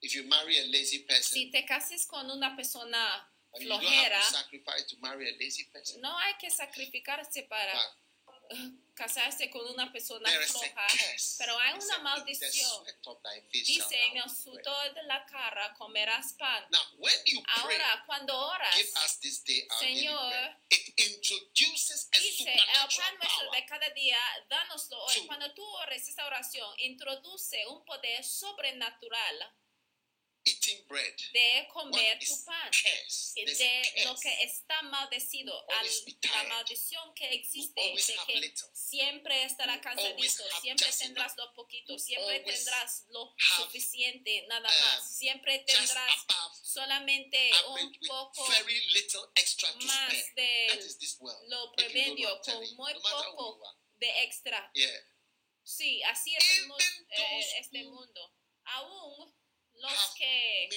If 0.00 0.14
you 0.14 0.24
marry 0.24 0.58
a 0.58 0.66
lazy 0.66 1.00
person, 1.00 1.34
Si 1.34 1.50
te 1.50 1.64
cases 1.64 2.06
con 2.06 2.30
una 2.30 2.54
persona 2.54 3.28
and 3.52 3.62
you 3.64 3.68
don't 3.68 3.82
have 3.82 3.90
flojera, 3.90 4.20
to 4.20 4.30
sacrifice 4.30 4.84
to 4.88 4.96
marry 4.98 5.28
a 5.28 5.36
lazy 5.38 5.64
person, 5.64 6.00
no 6.00 6.16
hay 6.18 6.34
que 6.38 6.50
sacrificarse 6.50 7.42
para 7.48 7.72
but 7.72 8.07
casarse 8.98 9.48
con 9.48 9.64
una 9.68 9.92
persona 9.92 10.28
floja. 10.28 10.86
Pero 11.38 11.58
hay 11.58 11.74
una 11.74 11.80
said, 11.80 11.94
"In 11.94 11.96
the 11.96 12.02
maldición. 12.02 12.84
Dice, 13.52 14.06
en 14.06 14.16
el 14.16 14.16
eat 14.16 14.24
bread." 14.24 14.36
sudor 14.36 14.94
de 14.94 15.02
la 15.04 15.24
cara 15.26 15.72
comerás 15.74 16.32
pan. 16.32 16.66
Now, 16.70 16.80
when 16.98 17.14
you 17.26 17.40
pray, 17.42 17.76
Ahora, 17.76 18.04
cuando 18.06 18.36
oras, 18.36 18.74
give 18.74 18.90
us 19.04 19.20
this 19.20 19.44
day 19.44 19.66
our 19.70 19.80
daily 19.80 20.00
Señor, 20.00 20.30
bread. 20.30 20.56
It 20.70 20.98
introduces 20.98 22.08
a 22.12 22.18
dice, 22.18 22.52
el 22.52 22.96
pan 22.96 23.18
nuestro 23.20 23.50
de 23.52 23.66
cada 23.66 23.90
día, 23.90 24.18
dánoslo 24.48 25.04
hoy. 25.04 25.26
Cuando 25.26 25.52
tú 25.54 25.64
ores 25.64 26.08
esta 26.08 26.26
oración, 26.26 26.68
introduce 26.78 27.66
un 27.68 27.84
poder 27.84 28.24
sobrenatural 28.24 29.54
eating 30.48 30.86
bread. 30.88 31.14
de 31.32 31.68
comer 31.72 32.18
tu 32.18 32.44
pan. 32.44 32.70
de 33.34 34.04
lo 34.04 34.16
que 34.16 34.42
está 34.42 34.82
maldecido, 34.82 35.52
la 36.22 36.44
maldición 36.44 37.14
que 37.14 37.32
existe, 37.34 37.80
de 37.80 38.16
que 38.26 38.36
little. 38.40 38.68
siempre 38.72 39.44
estará 39.44 39.80
cansadito, 39.80 40.44
siempre 40.60 40.88
tendrás 40.98 41.36
lo 41.36 41.52
poquito, 41.54 41.98
siempre 41.98 42.40
tendrás 42.40 43.04
lo 43.10 43.34
suficiente, 43.56 44.46
nada 44.48 44.68
um, 44.68 44.84
más, 44.84 45.16
siempre 45.16 45.58
tendrás 45.60 46.26
solamente 46.62 47.50
un 47.68 47.92
poco 48.06 48.46
very 48.48 48.80
little 48.92 49.28
extra 49.36 49.72
to 49.72 49.78
más 49.86 50.34
de 50.34 50.80
lo 51.48 51.72
prevenio, 51.72 52.40
con 52.42 52.76
muy 52.76 52.94
no 52.94 53.00
poco 53.00 53.60
de 53.96 54.22
extra. 54.24 54.70
Yeah. 54.74 55.04
Sí, 55.62 56.02
así 56.04 56.34
es 56.34 56.58
el 56.58 56.70
eh, 56.70 57.46
este 57.60 57.84
mundo. 57.84 58.34
Aún 58.64 59.34
los 59.80 60.14
que 60.16 60.68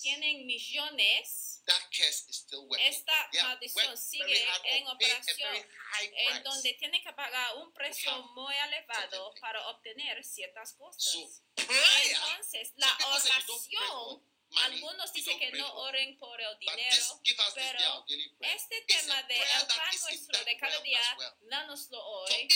tienen 0.00 0.46
millones, 0.46 1.56
That 1.66 1.82
curse 1.90 2.30
is 2.30 2.36
still 2.36 2.68
working. 2.68 2.86
Esta 2.86 3.28
maldición 3.42 3.96
sigue 3.98 4.46
en 4.64 4.86
operación, 4.86 5.66
en 6.00 6.42
donde 6.44 6.74
tienen 6.74 7.02
que 7.02 7.12
pagar 7.12 7.56
un 7.56 7.72
precio 7.72 8.12
muy 8.34 8.54
elevado 8.54 9.34
para 9.40 9.66
obtener 9.68 10.22
ciertas 10.24 10.74
cosas. 10.74 11.42
Entonces, 11.56 12.72
la 12.76 12.96
oración, 13.08 14.22
algunos 14.62 15.12
dicen 15.12 15.40
que 15.40 15.50
no 15.52 15.74
oren 15.74 16.16
por 16.18 16.40
el 16.40 16.56
dinero, 16.60 17.20
pero 17.54 18.06
este 18.42 18.82
tema 18.82 19.20
de 19.24 19.36
el 19.36 19.66
pan 19.66 19.96
nuestro 20.02 20.44
de 20.44 20.56
cada 20.56 20.80
día, 20.82 21.00
So 21.76 22.00
hoy, 22.00 22.48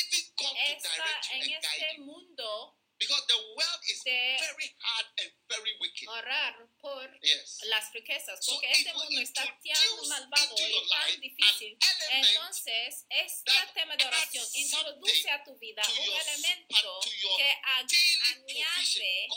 está 0.69 1.21
en 1.33 1.53
este 1.53 1.99
mundo 1.99 2.80
Because 3.01 3.25
the 3.29 3.35
world 3.57 3.81
is 3.89 4.03
de 4.05 4.37
very 4.39 4.77
hard 4.79 5.07
and 5.25 5.33
very 5.49 5.73
wicked. 5.81 6.07
orar 6.07 6.69
por 6.83 7.09
Yes. 7.23 7.61
las 7.65 7.91
riquezas, 7.95 8.45
So 8.45 8.53
porque 8.53 8.69
it 8.71 8.77
este 8.77 8.93
mundo 8.95 9.21
está 9.23 9.43
tan 9.45 10.09
malvado 10.09 10.55
y 10.59 10.89
tan 10.89 11.21
difícil. 11.21 11.79
Entonces, 12.11 13.07
este 13.09 13.53
tema 13.75 13.97
de 13.97 14.05
oración 14.05 14.47
introduce 14.55 15.31
a 15.31 15.43
tu 15.45 15.57
vida 15.59 15.83
un 15.83 16.13
elemento 16.13 17.01
your 17.23 17.37
que 17.39 17.51
añade 17.79 19.29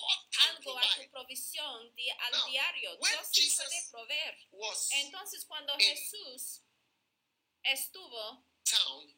algo 0.49 0.78
a 0.78 0.95
tu 0.95 1.09
provisión 1.09 1.95
di- 1.95 2.09
al 2.09 2.32
Now, 2.34 2.47
diario. 2.49 2.97
Dios 2.97 3.30
Jesus 3.34 3.55
puede 3.66 3.89
proveer. 3.91 4.38
Entonces, 4.91 5.45
cuando 5.45 5.74
Jesús 5.80 6.61
estuvo 7.64 8.45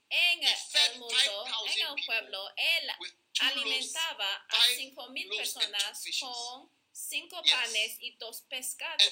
en 0.09 0.43
el 0.43 0.99
mundo, 0.99 1.45
en 1.67 1.87
el 1.87 2.05
pueblo, 2.05 2.49
él 2.55 2.91
alimentaba 3.39 4.35
a 4.49 4.67
5.000 4.67 5.37
personas 5.37 6.03
con 6.19 6.69
cinco 6.95 7.41
panes 7.43 7.97
y 7.99 8.15
dos 8.17 8.41
pescados. 8.43 9.03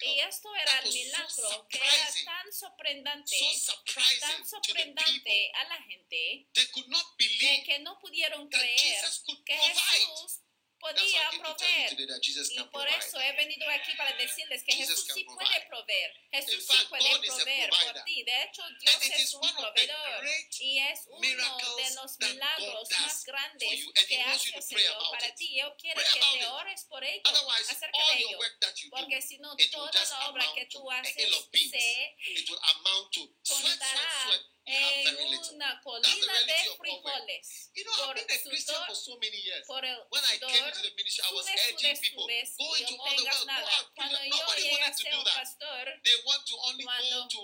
Y 0.00 0.20
esto 0.20 0.54
era 0.56 0.80
el 0.80 0.92
milagro 0.92 1.68
que 1.68 1.78
era 1.78 2.08
tan 2.24 2.52
sorprendente, 2.52 3.36
tan 4.20 4.46
sorprendente 4.46 5.52
a 5.54 5.64
la 5.64 5.82
gente 5.82 6.48
que 7.64 7.78
no 7.80 7.98
pudieron 8.00 8.48
creer 8.48 9.04
que 9.44 9.56
Jesús 9.56 10.40
podía 10.80 11.30
proveer. 11.30 11.96
Y 12.50 12.64
por 12.64 12.88
eso 12.88 13.20
he 13.20 13.32
venido 13.34 13.68
aquí 13.70 13.92
para 13.96 14.16
decirles 14.16 14.64
que 14.64 14.72
Jesús 14.72 15.06
sí 15.14 15.24
puede 15.24 15.66
proveer 15.68 15.89
proveer. 16.00 16.20
Jesús 16.32 16.64
sí 16.64 16.76
puede 16.88 17.18
proveer 17.26 17.70
por 17.70 18.04
ti. 18.04 18.24
And 18.30 19.02
es 19.02 19.34
un 19.34 19.40
proveedor 19.56 20.24
y 20.60 20.78
es 20.78 21.00
uno 21.08 21.56
de 21.76 21.94
los 21.94 22.18
milagros 22.18 22.88
más 23.00 23.24
grandes 23.24 23.84
que 24.08 24.22
hace 24.22 24.52
para 25.10 25.34
ti. 25.34 25.60
Otherwise, 25.60 26.86
all 26.92 27.00
de 27.00 28.22
ello, 28.22 28.38
porque 28.90 29.20
si 29.22 29.38
no, 29.38 29.56
toda 29.72 30.04
la 30.04 30.28
obra 30.28 30.44
que 30.54 30.66
tú 30.66 30.90
haces 30.90 31.14
se 31.82 32.16
contará 33.44 34.40
en 34.66 35.16
una 35.52 35.80
colina. 35.82 36.32
You 37.74 37.84
know, 37.84 37.94
por 37.96 38.16
I've 38.18 38.26
been 38.26 38.36
a 38.36 38.48
Christian 38.48 38.76
for 38.86 38.94
so 38.94 39.16
many 39.18 39.38
years. 39.38 39.66
When 39.68 39.84
I 39.84 40.38
came 40.38 40.64
into 40.66 40.82
the 40.82 40.92
ministry, 40.96 41.24
I 41.24 41.32
was 41.34 41.46
urging 41.48 41.96
people, 41.96 42.26
go 42.26 42.74
into 42.74 42.94
all 42.98 43.16
the 43.16 43.24
world, 43.24 43.46
go 43.46 43.54
out. 43.54 43.94
Cuando 43.94 44.18
yo 44.24 44.46
llegué 44.56 44.82
a 44.82 44.92
ser 44.92 45.16
un 45.16 45.24
pastor, 45.24 45.89
they 46.04 46.16
want 46.26 46.42
to 46.46 46.54
only 46.68 46.84
go 46.84 47.20
to 47.30 47.40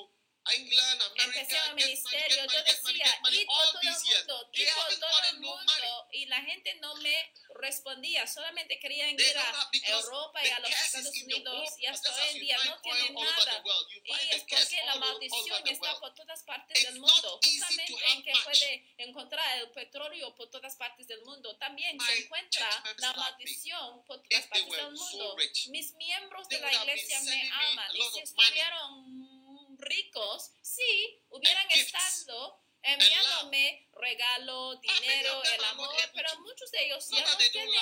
England, 0.54 1.02
America, 1.02 1.40
Empecé 1.40 1.74
ministerio, 1.74 2.42
money, 2.44 2.54
yo 2.54 2.62
decía, 2.62 3.18
money, 3.22 3.40
y 3.40 3.46
todo 3.46 3.80
el 3.82 3.90
mundo, 3.90 4.50
y 4.52 4.66
todo 5.00 5.22
el 5.30 5.40
mundo, 5.40 6.08
y 6.12 6.26
la 6.26 6.40
gente 6.42 6.74
no 6.76 6.94
me 6.96 7.32
respondía, 7.54 8.26
solamente 8.26 8.78
querían 8.78 9.10
ir 9.10 9.38
a 9.38 9.70
Europa 9.88 10.44
y 10.44 10.50
a 10.50 10.58
los 10.60 10.70
Estados 10.70 11.16
Unidos, 11.22 11.70
y 11.78 11.86
hasta 11.86 12.14
hoy 12.14 12.28
en 12.34 12.40
día 12.40 12.58
no 12.64 12.80
tienen 12.80 13.14
nada, 13.14 13.62
y 14.04 14.34
es 14.34 14.42
porque 14.42 14.78
la 14.84 14.94
maldición 14.96 15.66
está 15.66 15.98
por 15.98 16.14
todas 16.14 16.42
partes 16.44 16.82
del 16.82 17.00
mundo, 17.00 17.40
justamente 17.42 17.94
en 18.12 18.22
que 18.22 18.32
puede 18.44 18.94
encontrar 18.98 19.58
el 19.58 19.70
petróleo 19.70 20.34
por 20.34 20.48
todas 20.50 20.76
partes 20.76 21.08
del 21.08 21.22
mundo, 21.22 21.56
también 21.56 21.98
se 22.00 22.18
encuentra 22.18 22.68
la 22.98 23.12
maldición 23.14 24.04
por 24.04 24.22
todas 24.22 24.46
partes 24.46 24.70
del 24.70 24.92
mundo, 24.92 25.36
mis 25.68 25.92
miembros 25.94 26.48
de 26.48 26.60
la 26.60 26.72
iglesia 26.72 27.20
me 27.22 27.50
aman, 27.50 27.96
y 27.96 28.02
si 28.12 28.20
estuvieron 28.20 29.35
ricos 29.78 30.52
sí 30.62 31.22
hubieran 31.28 31.66
estado 31.70 32.62
enviándome 32.82 33.88
regalo, 33.94 34.76
dinero, 34.76 35.42
el 35.42 35.64
amor, 35.64 35.94
pero 36.14 36.38
muchos 36.40 36.70
de 36.70 36.86
ellos 36.86 37.08
ya 37.10 37.26
no 37.26 37.36
tienen 37.36 37.74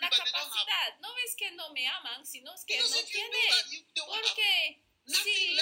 la 0.00 0.10
capacidad. 0.10 0.98
No 1.00 1.16
es 1.18 1.34
que 1.36 1.50
no 1.52 1.70
me 1.72 1.86
aman, 1.86 2.24
sino 2.26 2.54
es 2.54 2.64
que 2.64 2.78
no 2.80 3.04
tienen. 3.04 3.86
Porque 4.06 4.82
si 5.06 5.54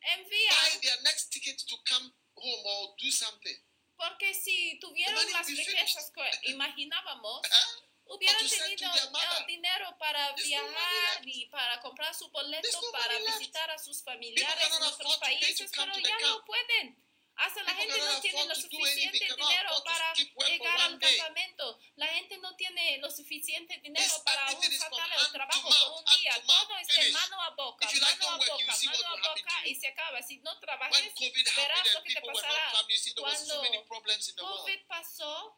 envían, 0.00 0.80
porque 3.96 4.32
si 4.32 4.78
tuvieran 4.80 5.32
las 5.32 5.46
riquezas 5.46 6.12
que 6.12 6.30
imaginábamos, 6.50 7.42
hubieran 8.08 8.48
tenido 8.48 8.92
el 8.94 9.08
eh, 9.08 9.44
dinero 9.46 9.96
para 9.98 10.32
viajar 10.32 11.20
y 11.24 11.46
para 11.46 11.80
comprar 11.80 12.14
su 12.14 12.28
boleto 12.30 12.80
para 12.92 13.18
visitar 13.18 13.70
a 13.70 13.78
sus 13.78 14.02
familiares 14.02 14.66
en 14.66 14.82
otros 14.82 15.16
países, 15.18 15.70
pero 15.74 15.92
ya 15.98 16.18
no 16.20 16.44
pueden. 16.44 17.08
Hasta 17.38 17.62
la 17.62 17.72
gente 17.72 17.96
no 17.96 18.20
tiene 18.20 18.46
lo 18.46 18.54
suficiente 18.56 19.28
dinero 19.36 19.70
para 19.84 20.12
llegar 20.48 20.80
al 20.80 20.98
campamento. 20.98 21.78
La 21.94 22.06
gente 22.08 22.36
no 22.38 22.56
tiene 22.56 22.98
lo 22.98 23.08
suficiente 23.12 23.78
dinero 23.78 24.12
para 24.24 24.50
sacar 24.50 25.08
el 25.20 25.32
trabajo 25.32 25.68
por 25.68 25.98
un 25.98 26.04
día. 26.18 26.32
Todo 26.44 26.76
es 26.78 26.88
de 26.88 27.12
mano 27.12 27.40
a 27.40 27.50
boca, 27.50 27.88
mano 28.00 28.30
a 28.30 28.36
boca, 28.38 28.76
mano 28.84 29.06
a 29.06 29.28
boca 29.28 29.66
y 29.66 29.74
se 29.76 29.86
acaba. 29.86 30.20
Si 30.20 30.38
no 30.38 30.58
trabajas, 30.58 31.00
verás 31.56 31.94
lo 31.94 32.02
que 32.02 32.14
te 32.14 32.20
pasará. 32.22 32.72
Cuando 33.14 33.84
COVID 34.36 34.86
pasó, 34.88 35.56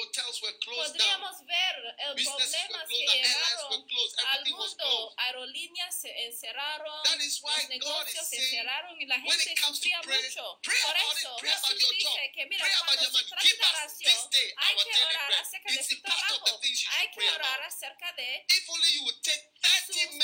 Hotels 0.00 0.40
were 0.42 0.56
closed 0.60 0.96
Podríamos 0.96 1.36
down. 1.36 1.46
ver 1.46 1.94
el 1.98 2.14
Businesses 2.14 2.56
problemas 2.66 2.88
que 2.88 3.06
llegaron 3.06 3.86
al 4.26 4.50
mundo. 4.50 5.14
Aerolíneas 5.16 6.00
se 6.00 6.10
encerraron, 6.26 7.02
That 7.04 7.20
is 7.20 7.40
why 7.42 7.52
los 7.60 7.68
negocios 7.68 8.26
se 8.26 8.36
encerraron 8.36 9.00
y 9.00 9.06
la 9.06 9.20
gente 9.20 9.54
sufría 9.56 10.00
mucho. 10.02 10.60
Pray 10.62 10.80
Por 10.82 10.96
eso 10.96 11.36
Jesús 11.38 11.90
dice 11.90 12.32
que 12.34 12.46
mira, 12.46 12.66
cuando 12.86 13.10
se 13.10 13.24
trata 13.24 13.44
de 13.44 13.54
oración, 13.60 14.30
hay 14.56 14.76
que 14.84 15.04
orar 15.04 15.32
acerca 15.40 15.72
de 15.72 15.96
trabajo. 16.00 16.60
Hay 16.98 17.10
que 17.10 17.30
orar 17.30 17.62
acerca 17.62 18.12
de 18.14 18.46
sus 18.48 18.62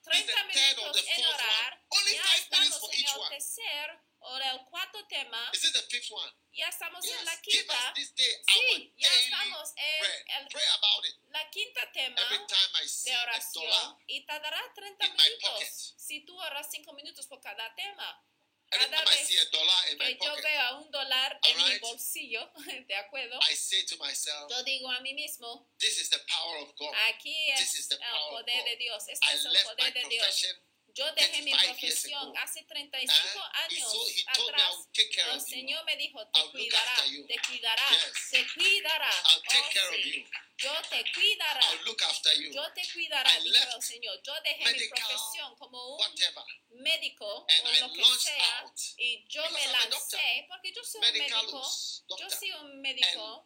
30 0.05 0.43
minutos 0.43 1.03
en 1.07 1.25
orar. 1.25 1.73
One. 1.73 1.99
Only 1.99 2.15
ya 2.15 2.35
estamos 2.35 2.83
en 2.93 3.05
el 3.05 3.29
tercer 3.29 3.99
o 4.19 4.65
quarto 4.69 5.05
tema. 5.07 5.49
Is 5.53 5.63
it 5.65 5.73
the 5.73 5.81
fifth 5.83 6.11
one? 6.11 6.31
Ya 6.53 6.67
estamos 6.69 7.03
yes. 7.03 7.13
quinta. 7.41 7.93
Day, 7.95 8.05
sí, 8.05 8.93
estamos 8.97 9.73
en 9.75 10.05
el, 10.29 10.47
la 11.31 11.49
quinta 11.49 11.91
tema 11.91 12.21
de 13.03 13.17
oração. 13.17 13.97
E 14.07 14.21
te 14.21 14.39
dará 14.39 14.73
30 14.73 15.09
minutos 15.09 15.93
Se 15.97 16.21
tu 16.21 16.35
oras 16.39 16.67
5 16.71 16.93
minutos 16.93 17.27
por 17.27 17.41
cada 17.41 17.73
tema. 17.75 18.23
Cada 18.69 19.03
vez 19.05 19.27
que 19.27 20.17
yo 20.21 20.35
vea 20.41 20.75
un 20.75 20.91
dólar 20.91 21.39
en 21.43 21.57
mi 21.57 21.79
bolsillo, 21.79 22.51
¿de 22.87 22.95
acuerdo? 22.95 23.39
yo 24.49 24.63
digo 24.63 24.89
a 24.91 24.99
mí 25.01 25.13
mismo, 25.13 25.69
"This 25.77 25.97
is 25.97 26.09
the 26.09 26.19
power 26.19 26.63
of 26.63 26.73
God." 26.75 26.93
aquí 27.09 27.51
es 27.51 27.91
el 27.91 27.99
poder 28.29 28.63
de 28.65 28.75
Dios, 28.77 29.03
este 29.07 29.33
es 29.33 29.45
el 29.45 29.63
poder 29.63 29.93
de 29.93 30.03
Dios. 30.09 30.45
Yo 30.95 31.05
dejé 31.11 31.41
mi 31.41 31.51
profesión 31.51 32.33
hace 32.37 32.63
35 32.63 33.43
años 33.65 33.93
atrás. 34.27 34.89
El 35.33 35.41
Señor 35.41 35.83
me 35.83 35.97
dijo, 35.97 36.25
te 36.27 36.41
cuidará, 36.51 36.95
te 37.27 37.37
cuidará, 37.47 37.87
te 38.31 38.47
cuidará. 38.53 39.09
Oh, 39.25 39.41
yo 40.57 40.71
te 40.89 41.03
cuidará. 41.11 41.61
Yo 42.53 42.73
te 42.73 42.81
cuidará, 42.93 43.39
dijo 43.41 43.75
el 43.75 43.81
Señor. 43.83 44.21
Yo 44.23 44.33
dejé 44.41 44.73
mi 44.73 44.87
profesión 44.87 45.55
como 45.57 45.97
un 45.97 46.81
médico 46.81 47.45
o 47.45 47.71
lo 47.79 47.91
que 47.93 48.03
sea 48.19 48.65
y 48.97 49.27
yo 49.27 49.43
me 49.51 49.67
lancé 49.67 50.45
porque 50.47 50.71
yo 50.71 50.81
soy 50.83 51.01
un 51.01 51.11
médico. 51.17 51.61
Yo 52.17 52.29
soy 52.29 52.51
un 52.51 52.81
médico. 52.81 53.45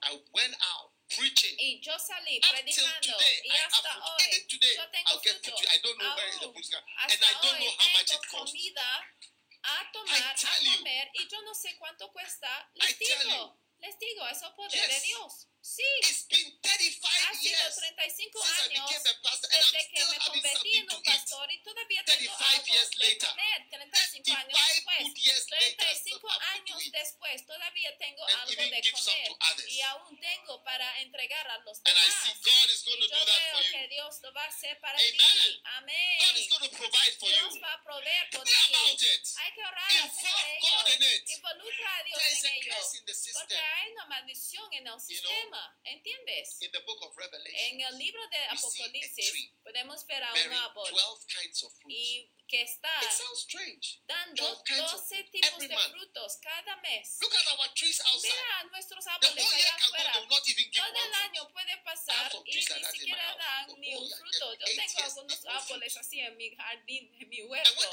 preaching. 1.15 1.55
Y 1.57 1.81
yo 1.81 1.97
salí 1.97 2.39
predicando. 2.39 3.17
Today, 3.17 3.41
y 3.43 3.51
hasta 3.57 3.91
hoy. 3.97 4.45
Today, 4.47 4.75
yo 4.75 4.89
tengo 4.91 5.09
I'll 5.09 5.21
get. 5.21 5.37
I 5.41 5.77
don't 5.81 5.97
know 5.97 6.15
where 6.15 6.31
the 6.39 6.49
food 6.53 6.75
oh, 6.75 7.11
And 7.11 7.21
I 7.23 7.33
don't 7.41 7.59
know 7.59 7.73
how 7.77 7.89
much 7.97 8.11
it 8.11 8.21
costs. 8.29 8.51
comida 8.51 8.89
a 9.63 9.91
tomar, 9.91 10.17
a 10.17 10.77
comer. 10.77 11.11
You, 11.13 11.21
y 11.21 11.27
yo 11.27 11.41
no 11.41 11.53
sé 11.53 11.77
cuánto 11.77 12.11
cuesta. 12.11 12.47
Les 12.75 12.89
I 12.89 12.93
digo, 12.95 13.59
les 13.79 13.99
digo, 13.99 14.23
poder 14.55 14.71
yes. 14.71 14.87
de 14.87 15.07
Dios. 15.07 15.47
Sí. 15.61 15.83
It's 16.01 16.25
been 16.27 16.59
35 16.61 17.07
ha 17.07 17.35
sido 17.35 18.81
años 18.81 19.03
desde 19.49 19.89
que 19.89 20.05
me 20.05 20.17
convertí 20.19 20.77
en 20.77 20.87
pastor 21.03 21.51
y 21.51 21.63
todavía 21.63 22.03
tengo 22.05 22.31
algo 22.37 22.63
que 22.63 23.17
comer 23.17 23.69
35 23.69 24.37
años 24.37 24.59
después. 24.73 25.13
35 25.47 26.29
años 26.53 26.91
después 26.91 27.45
todavía 27.45 27.97
tengo 27.97 28.25
algo 28.25 28.61
de 28.61 28.91
comer 28.91 29.31
y 29.67 29.81
aún 29.81 30.19
tengo 30.19 30.63
para 30.63 30.99
entregar 31.01 31.47
a 31.49 31.57
los 31.59 31.83
demás. 31.83 32.05
Y 32.25 33.07
yo 33.09 33.25
veo 33.25 33.71
que 33.71 33.87
Dios 33.89 34.21
lo 34.21 34.33
va 34.33 34.43
a 34.43 34.47
hacer 34.47 34.79
para 34.79 34.97
ti. 34.97 35.17
Amén. 35.63 36.19
Dios 37.19 37.59
va 37.61 37.73
a 37.73 37.83
proveer 37.83 38.29
por. 38.31 38.47
Hay 38.47 39.53
que 39.53 39.63
en 40.87 41.03
ello. 41.03 41.25
Hay 42.17 42.37
en 44.73 44.87
el 44.87 44.99
sistema 45.01 45.48
problema, 45.49 45.79
¿entiendes? 45.83 46.61
In 46.61 46.71
the 46.71 46.79
book 46.79 47.01
of 47.01 47.15
en 47.19 47.81
el 47.81 47.97
libro 47.97 48.21
de 48.29 48.37
Apocalipsis 48.49 49.51
podemos 49.63 50.05
ver 50.05 50.23
a 50.23 50.33
un 50.33 50.53
árbol 50.53 50.89
y 51.87 52.31
que 52.47 52.63
está 52.63 52.89
dando 54.07 54.63
12 54.65 55.23
tipos 55.25 55.59
de 55.59 55.77
frutos 55.77 56.37
cada 56.41 56.75
mes. 56.77 57.17
Look 57.21 57.33
at 57.35 57.59
our 57.59 57.73
trees 57.75 58.01
outside. 58.01 58.31
Mira 58.31 58.63
nuestros 58.71 59.05
árboles 59.05 59.53
allá 59.53 59.75
afuera. 59.75 60.13
Todo 60.13 61.05
el 61.05 61.13
año 61.13 61.47
puede 61.53 61.77
pasar 61.83 62.31
y 62.45 62.55
ni 62.55 62.61
siquiera 62.63 63.35
dan 63.37 63.79
ni 63.79 63.95
un 63.95 64.09
fruto. 64.09 64.53
Yo 64.55 64.65
tengo 64.65 65.03
algunos 65.03 65.45
árboles 65.45 65.97
así 65.97 66.19
en 66.21 66.35
mi 66.37 66.55
jardín, 66.55 67.13
en 67.19 67.29
mi 67.29 67.43
huerto. 67.43 67.91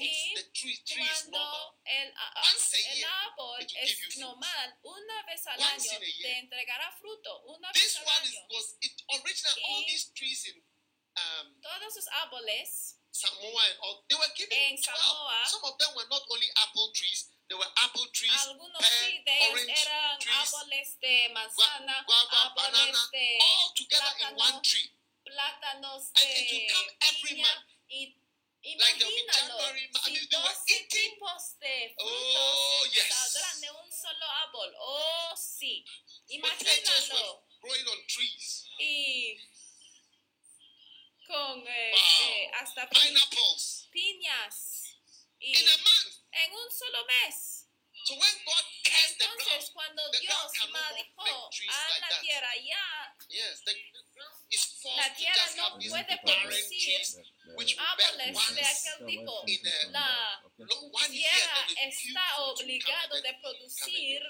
Y 0.00 0.78
cuando 0.86 1.78
el, 1.84 2.14
árbol 3.04 3.66
es 3.74 4.16
normal, 4.16 4.78
una 4.82 5.22
vez 5.24 5.46
al 5.46 5.62
año 5.62 5.98
te 6.00 6.38
entrega 6.38 6.65
fruto. 6.98 7.32
This 7.74 7.98
one 8.02 8.22
is, 8.26 8.36
was 8.50 8.66
it 8.82 8.94
original. 9.12 9.54
All 9.70 9.82
these 9.86 10.10
trees 10.14 10.50
in 10.50 10.56
um, 11.16 11.46
todos 11.62 11.94
sus 11.94 12.08
árboles 12.12 13.00
Samoa 13.16 13.62
and 13.64 13.76
all 13.80 14.04
they 14.10 14.16
were 14.16 14.34
given 14.36 14.52
en 14.52 14.76
12. 14.76 14.92
Some 15.48 15.64
of 15.64 15.78
them 15.80 15.88
were 15.96 16.04
not 16.12 16.20
only 16.28 16.50
apple 16.60 16.92
trees. 16.92 17.32
they 17.48 17.54
were 17.54 17.72
apple 17.78 18.06
trees, 18.12 18.34
algunos 18.44 18.82
pear, 18.82 19.22
de 19.24 19.36
orange 19.50 19.70
eran 19.70 20.18
trees, 20.18 20.36
árboles 20.36 20.88
de 21.00 21.14
manzana, 21.32 21.96
guava, 22.04 22.52
banana, 22.58 23.02
de 23.12 23.38
all 23.40 23.72
together 23.74 24.12
plátano, 24.18 24.30
in 24.30 24.36
one 24.36 24.58
tree. 24.62 24.90
Plátanos 25.24 26.12
de 26.12 26.22
and 26.22 26.30
it 26.36 26.46
will 26.52 26.66
come 26.74 26.88
every 27.08 27.34
month. 27.40 27.64
Imagínalo, 28.66 29.58
si 30.04 30.26
12 30.26 30.86
tipos 30.90 31.58
de 31.60 31.94
frutos 31.94 32.36
oh, 32.36 32.86
yes. 32.92 33.14
un 33.84 33.92
solo 33.92 34.26
árbol. 34.42 34.74
Oh, 34.80 35.34
sí. 35.36 35.84
Imagínalo. 36.28 37.46
Y 38.78 39.38
con 41.26 41.66
eh, 41.66 41.92
wow. 41.92 42.28
eh, 42.28 42.50
hasta 42.54 42.88
piñas. 43.92 44.82
Y 45.38 45.54
en 45.54 46.52
un 46.52 46.70
solo 46.70 47.04
mes. 47.06 47.68
So 48.04 48.14
when 48.14 48.34
God 48.44 48.64
entonces, 49.08 49.70
cuando 49.72 50.02
Dios 50.10 50.52
maldijo 50.70 51.50
a 51.68 51.98
la 51.98 52.20
tierra 52.20 52.50
ya, 52.56 53.14
la 54.96 55.14
tierra 55.14 55.46
no 55.56 55.78
puede 55.78 56.18
producir 56.18 57.00
árboles 57.78 58.54
de 58.54 58.62
aquel 58.62 59.06
tipo. 59.06 59.44
La 59.90 61.08
tierra 61.08 61.66
está 61.82 62.42
obligada 62.42 63.20
de 63.20 63.34
producir 63.34 64.22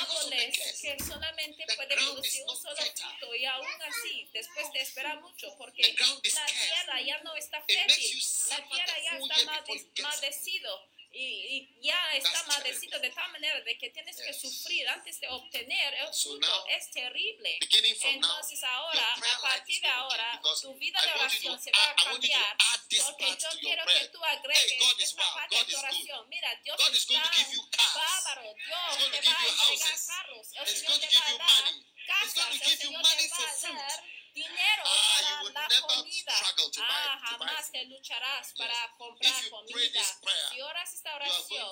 árboles 0.00 0.78
que 0.80 0.96
solamente 1.04 1.64
puede 1.76 1.96
producir 1.96 2.42
un 2.46 2.56
solo 2.56 2.76
fruto 2.76 3.34
y 3.34 3.44
aún 3.44 3.82
así, 3.86 4.30
después 4.32 4.72
de 4.72 4.80
esperar 4.80 5.20
mucho, 5.20 5.54
porque 5.58 5.82
la 5.92 6.46
tierra 6.46 7.00
ya 7.02 7.18
no 7.22 7.36
está 7.36 7.62
fértil, 7.62 8.22
la 8.48 8.68
tierra 8.68 8.94
ya 9.02 9.18
está 9.18 10.02
maldecido 10.02 10.97
y, 11.10 11.78
y 11.80 11.86
ya 11.86 11.98
está 12.14 12.42
maldecido 12.44 12.98
de 13.00 13.10
tal 13.10 13.30
manera 13.32 13.60
de 13.60 13.78
que 13.78 13.90
tienes 13.90 14.16
yes. 14.16 14.26
que 14.26 14.32
sufrir 14.34 14.88
antes 14.88 15.20
de 15.20 15.28
obtener 15.28 15.94
el 15.94 16.12
so 16.12 16.30
fruto. 16.30 16.46
Now, 16.46 16.66
es 16.68 16.90
terrible. 16.90 17.58
Entonces 17.60 18.62
ahora, 18.62 19.14
a 19.14 19.40
partir 19.40 19.80
de 19.80 19.88
ahora, 19.88 20.40
tu 20.62 20.74
vida 20.74 21.00
de 21.02 21.12
oración 21.12 21.60
se 21.60 21.70
va 21.70 21.90
a 21.90 21.94
cambiar 21.94 22.56
porque 22.88 23.26
yo 23.26 23.48
quiero 23.60 23.84
que 23.86 24.08
tú 24.08 24.24
agregues 24.24 24.76
hey, 24.80 24.92
esta 24.98 25.24
wow, 25.24 25.34
parte 25.34 25.56
God 25.56 25.66
de 25.66 25.76
oración. 25.76 26.28
Mira, 26.28 26.60
Dios 26.62 26.76
God 26.78 26.92
te 27.06 27.14
da 27.14 27.94
bárbaro. 27.94 28.54
Dios 28.54 29.10
te 29.10 29.28
va 29.28 29.36
a 29.38 29.48
entregar 29.48 29.98
carros. 30.06 30.46
El 30.54 30.66
Señor 30.66 30.98
te 31.00 31.16
va 31.16 31.26
a 31.26 31.38
dar 31.38 31.64
casas. 32.06 32.62
El 32.66 32.78
Señor 32.78 33.02
te 33.02 33.28
va 33.28 33.38
a 33.38 33.72
dar 33.72 34.04
dinero 34.38 34.84
para 34.84 35.42
la 35.42 35.68
comida. 35.80 36.34
Buy, 36.56 36.82
ah, 36.82 37.20
jamás 37.22 37.72
te 37.72 37.84
lucharás 37.86 38.46
yes. 38.48 38.58
para 38.58 38.94
comprar 38.96 39.50
comida. 39.50 40.02
Prayer, 40.22 40.48
si 40.50 40.60
oras 40.60 40.94
esta 40.94 41.14
oración, 41.16 41.70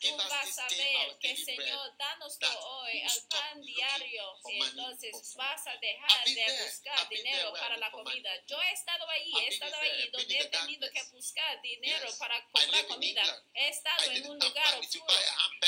tú 0.00 0.16
vas 0.16 0.58
a 0.58 0.68
ver 0.68 1.18
que 1.18 1.36
Señor, 1.36 1.96
danos 1.96 2.38
hoy 2.42 3.00
el 3.00 3.28
pan 3.28 3.62
diario. 3.62 4.24
Y 4.46 4.62
entonces 4.62 5.34
vas 5.36 5.66
a 5.66 5.76
dejar 5.76 6.24
de 6.24 6.34
there, 6.34 6.64
buscar 6.64 7.08
dinero 7.08 7.52
para 7.52 7.76
la 7.76 7.90
comida. 7.90 8.30
Money. 8.30 8.44
Yo 8.46 8.62
he 8.62 8.72
estado 8.72 9.08
ahí, 9.08 9.32
he 9.40 9.48
estado 9.48 9.76
ahí 9.76 10.10
donde 10.10 10.38
he 10.38 10.44
tenido 10.46 10.90
que 10.90 11.02
buscar 11.12 11.60
dinero 11.62 12.06
yes. 12.06 12.16
para 12.16 12.44
comprar 12.50 12.86
comida. 12.86 13.44
He 13.54 13.68
estado 13.68 14.10
en 14.10 14.30
un 14.30 14.38
lugar 14.38 14.78
oscuro. 14.78 15.14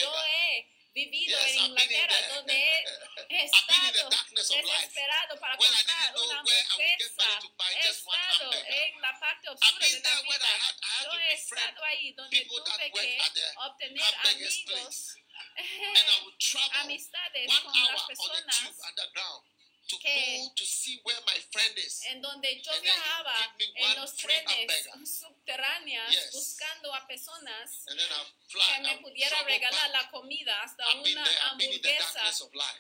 Yo 0.01 0.13
he 0.25 0.76
vivido 0.97 1.39
yes, 1.39 1.57
en 1.57 1.65
Inglaterra, 1.67 2.29
donde 2.35 2.85
he 3.29 3.45
estado 3.45 4.09
desesperado 4.31 5.39
para 5.39 5.57
comprar 5.59 6.17
una 6.17 6.39
hamburguesa. 6.41 7.41
He 7.71 7.89
estado 7.89 8.53
en 8.53 9.01
la 9.03 9.21
parte 9.21 9.51
oscura 9.51 9.87
de 9.87 10.01
la 10.01 10.23
vida. 10.23 10.49
Yo 11.05 11.19
he 11.19 11.35
estado 11.35 11.85
ahí 11.85 12.13
donde 12.15 12.47
tuve 12.47 12.93
que 12.93 13.19
obtener 13.57 14.15
amigos, 14.25 15.17
amistades 16.81 17.61
con 17.61 17.85
las 17.85 18.03
personas 18.05 18.77
to 19.89 19.97
que 19.99 20.39
go 20.39 20.53
to 20.55 20.65
see 20.65 21.01
where 21.05 21.19
my 21.27 21.39
friend 21.53 21.79
is. 21.79 22.03
En 22.07 22.21
donde 22.21 22.61
yo 22.61 22.73
and 22.73 22.83
viajaba 22.83 23.55
en 23.59 23.97
los 23.97 24.15
trenes 24.17 24.89
subterráneas 25.05 26.11
yes. 26.11 26.33
buscando 26.33 26.95
a 26.95 27.07
personas 27.07 27.85
fly, 28.49 28.63
que 28.75 28.81
me 28.83 28.99
pudieran 28.99 29.45
regalar 29.47 29.91
la 29.91 30.11
comida 30.11 30.63
hasta 30.63 30.85
I've 30.91 31.01
una 31.01 31.25
there, 31.25 31.39
hamburguesa 31.41 32.21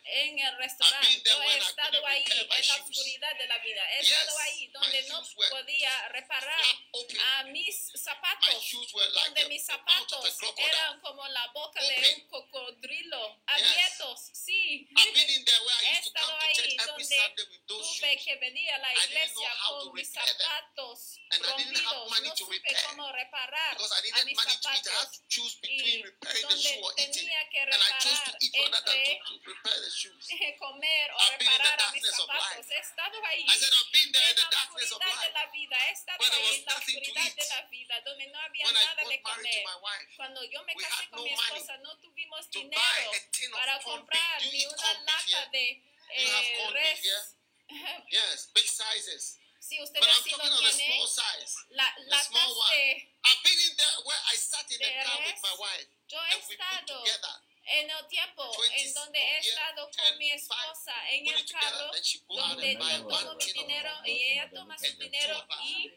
en 0.04 0.38
el 0.38 0.56
restaurante. 0.58 1.22
Yo 1.24 1.42
he 1.42 1.58
estado 1.58 2.06
ahí 2.06 2.24
en 2.26 2.68
la 2.68 2.74
oscuridad 2.76 3.38
de 3.38 3.46
la 3.46 3.58
vida. 3.58 3.82
He 3.92 4.02
yes, 4.02 4.12
estado 4.12 4.38
ahí 4.38 4.68
donde 4.68 5.02
no 5.08 5.22
podía 5.50 6.08
reparar 6.08 6.60
a 7.36 7.44
mis 7.44 7.92
zapatos, 7.94 8.70
donde 9.14 9.48
mis 9.48 9.64
zapatos 9.64 10.38
eran 10.56 11.00
como 11.00 11.26
la 11.28 11.46
boca 11.48 11.80
open. 11.80 12.02
de 12.02 12.14
un 12.14 12.28
cocodrilo 12.28 13.40
abiertos. 13.46 14.26
Yes. 14.28 14.38
Sí, 14.38 14.88
he 14.96 15.98
estado 15.98 16.38
ahí 16.40 16.76
donde 16.96 17.58
tuve 17.66 18.16
que 18.24 18.36
venir 18.36 18.70
a 18.70 18.78
la 18.78 18.92
iglesia 18.92 19.50
con 19.68 19.92
mis 19.92 20.12
zapatos 20.12 21.20
rompidos. 21.40 22.20
No 22.22 22.36
supe 22.36 22.76
cómo 22.88 23.12
reparar 23.12 23.76
a 23.76 24.24
mis 24.24 24.40
zapatos. 24.40 25.22
Y 25.62 26.02
donde 26.02 27.06
tenía 27.12 27.48
que 27.50 27.64
reparar 27.66 28.38
entre 30.28 30.56
comer 30.56 31.10
o 31.12 31.30
reparar 31.38 31.80
a 31.82 31.92
mis 31.92 32.06
zapatos. 32.06 32.70
He 32.70 32.78
estado 32.78 33.24
ahí 33.26 33.42
en 33.42 33.60
la 33.60 33.66
oscuridad 33.66 34.36
de 35.20 35.32
la 35.32 35.46
vida. 35.52 35.88
He 35.88 35.92
estado 35.92 36.24
ahí 36.24 36.54
en 36.56 36.64
la 36.64 36.76
oscuridad 36.76 37.34
de 37.34 37.48
la 37.48 37.62
vida 37.62 38.00
donde 38.00 38.26
no 38.28 38.40
había 38.40 38.72
nada 38.72 39.04
de 39.08 39.22
comer. 39.22 39.64
Cuando 40.16 40.44
yo 40.44 40.62
me 40.64 40.74
casé 40.74 41.08
con 41.10 41.22
mi 41.22 41.32
esposa 41.32 41.76
no 41.78 41.96
tuvimos 41.98 42.50
dinero 42.50 43.10
para 43.52 43.78
comprar 43.82 44.42
ni 44.42 44.64
una 44.66 44.92
lata 45.04 45.46
de 45.52 45.82
You 46.14 46.26
have 46.30 46.46
eh, 46.46 46.78
res. 46.78 47.00
Beef. 47.02 48.12
Yes, 48.14 48.48
big 48.54 48.68
sizes. 48.68 49.38
But 49.66 50.06
I'm 50.06 50.22
talking 50.22 50.62
the 50.62 50.70
small 50.70 51.06
size. 51.10 51.52
The 51.74 52.18
small 52.30 52.50
one. 52.54 52.70
I've 53.26 53.42
been 53.42 53.58
in 53.66 53.74
there 53.74 53.98
where 54.06 54.22
I 54.30 54.38
sat 54.38 54.62
in 54.70 54.78
the 54.78 54.90
car 55.02 55.18
with 55.26 55.40
my 55.42 55.54
wife. 55.58 55.90
Yo 56.06 56.18
he 56.30 56.38
together 56.86 57.34
en 57.66 57.90
el 57.90 58.06
tiempo 58.06 58.48
20, 58.58 58.82
en 58.82 58.94
donde 58.94 59.18
he 59.18 59.38
estado 59.38 59.90
con 59.90 60.18
mi 60.18 60.30
esposa 60.30 60.94
en 61.10 61.26
el 61.26 61.44
carro, 61.46 61.90
donde 62.28 62.74
yo 62.74 63.52
dinero 63.54 63.90
y 64.04 64.22
ella 64.22 64.50
toma 64.50 64.76
dinero 64.98 65.46
y 65.64 65.92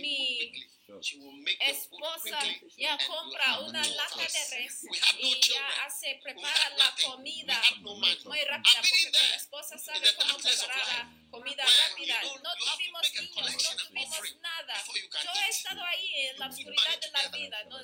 mi, 0.00 0.52
esposa 0.88 2.38
ya 2.76 2.96
compra 3.06 3.60
una 3.60 3.82
lata 3.82 4.20
de 4.20 4.56
res 4.56 4.86
y 5.18 5.40
ya 5.40 5.84
hace, 5.84 6.20
prepara 6.22 6.70
la 6.76 6.94
comida. 7.04 7.60
muy 7.80 8.40
rápida 8.44 8.80
porque 8.80 9.10
mi 9.10 9.34
esposa 9.34 9.78
sabe 9.78 10.14
cómo 10.14 10.36
preparar 10.38 10.86
la 10.86 11.30
comida 11.30 11.64
rápida. 11.64 12.20
No 12.42 12.50
tuvimos 12.56 13.14
niños, 13.14 13.70
no 13.70 13.84
tuvimos 13.84 14.36
nada. 14.40 14.84
Yo 15.24 15.30
he 15.44 15.48
estado 15.48 15.82
ahí 15.82 16.14
en 16.28 16.38
la 16.38 16.46
oscuridad 16.48 17.00
de 17.00 17.10
la 17.10 17.28
vida, 17.28 17.64
¿no? 17.64 17.78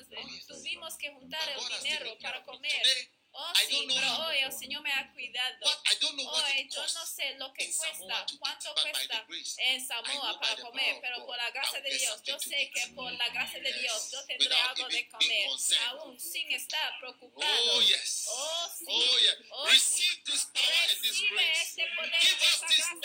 tuvimos 0.47 0.95
que 0.97 1.11
juntar 1.11 1.49
el 1.49 1.83
dinero 1.83 2.17
para 2.21 2.43
comer. 2.43 3.09
Oh, 3.35 3.51
sí, 3.67 3.87
pero 3.87 4.27
hoy 4.27 4.37
el 4.37 4.51
Señor 4.51 4.83
me 4.83 4.91
ha 4.91 5.11
cuidado. 5.11 5.65
Hoy 5.65 6.69
yo 6.69 6.81
no 6.81 7.05
sé 7.05 7.35
lo 7.39 7.51
que 7.51 7.65
cuesta, 7.75 8.25
cuánto 8.39 8.75
cuesta 8.75 9.25
en 9.57 9.87
Samoa 9.87 10.39
para 10.39 10.55
comer, 10.61 10.99
pero 11.01 11.25
por 11.25 11.35
la 11.35 11.49
gracia 11.49 11.81
de 11.81 11.97
Dios, 11.97 12.21
yo 12.23 12.39
sé 12.39 12.71
que 12.73 12.87
por 12.93 13.11
la 13.11 13.29
gracia 13.29 13.59
de 13.59 13.73
Dios 13.73 14.11
yo 14.11 14.23
tendré 14.25 14.55
algo 14.55 14.87
de 14.87 15.07
comer, 15.07 15.47
aún 15.87 16.19
sin 16.19 16.51
estar 16.51 16.99
preocupado. 16.99 17.73
Oh, 17.73 17.81
yes. 17.81 18.27
Oh, 18.29 18.69
sí. 18.77 18.85
Oh. 18.87 19.55
oh 19.57 19.65
Recibe 19.65 21.51
este 21.59 21.87
poder, 21.95 22.13
esta 22.21 22.67
gracia. 22.67 23.02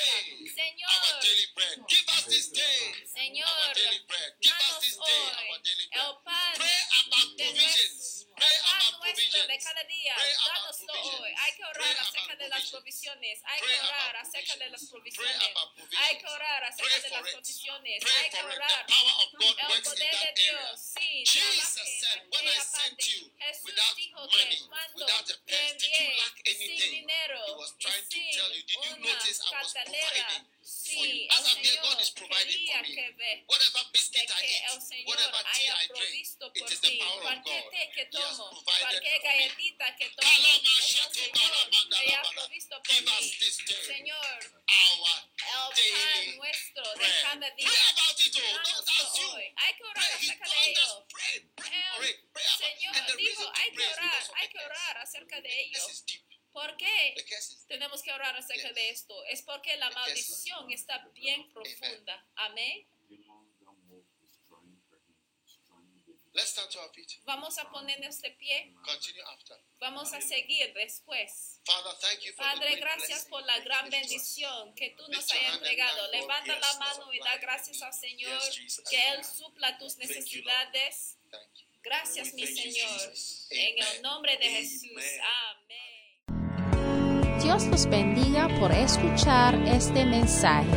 Stand 66.69 66.73
to 66.73 66.79
our 66.81 66.91
feet. 66.95 67.21
Vamos 67.27 67.59
a 67.59 67.65
ponernos 67.71 68.21
de 68.21 68.31
pie. 68.39 68.75
Continue 68.85 69.23
after. 69.33 69.57
Vamos 69.81 70.13
a 70.13 70.21
seguir 70.21 70.73
después. 70.75 71.61
Father, 71.67 71.93
thank 72.01 72.21
you 72.25 72.33
for 72.35 72.45
the 72.45 72.51
Padre, 72.51 72.69
great 72.71 72.81
gracias 72.81 73.27
por 73.27 73.43
la 73.47 73.59
gran 73.61 73.89
bendición 73.91 74.75
que 74.75 74.91
tú 74.97 75.05
nos 75.09 75.31
and 75.31 75.55
entregado. 75.55 76.11
Levanta 76.13 76.55
Yes, 76.55 76.61
la 76.61 76.73
Lord. 76.73 76.79
mano 76.79 77.13
y 77.13 77.19
da 77.21 77.37
gracias 77.39 77.83
al 77.83 77.93
Señor. 77.93 78.41
Yes, 78.43 78.55
Jesus. 78.57 78.85
Que 78.89 79.09
Él 79.13 79.25
supla 79.25 79.79
tus 79.79 79.97
Thank 79.97 80.09
you, 80.09 80.15
necesidades. 80.15 81.19
Thank 81.31 81.55
you. 81.59 81.67
Gracias, 81.83 82.35
mi 82.35 82.47
Señor. 82.47 83.13
En 83.51 83.79
el 83.79 84.03
nombre 84.03 84.37
de 84.37 84.51
Jesús. 84.51 85.03
Amén. 85.51 87.41
Dios 87.43 87.65
los 87.67 87.87
bendiga 87.87 88.49
por 88.61 88.73
escuchar 88.73 89.55
este 89.69 90.05
mensaje. 90.05 90.77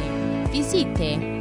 Visite 0.51 1.40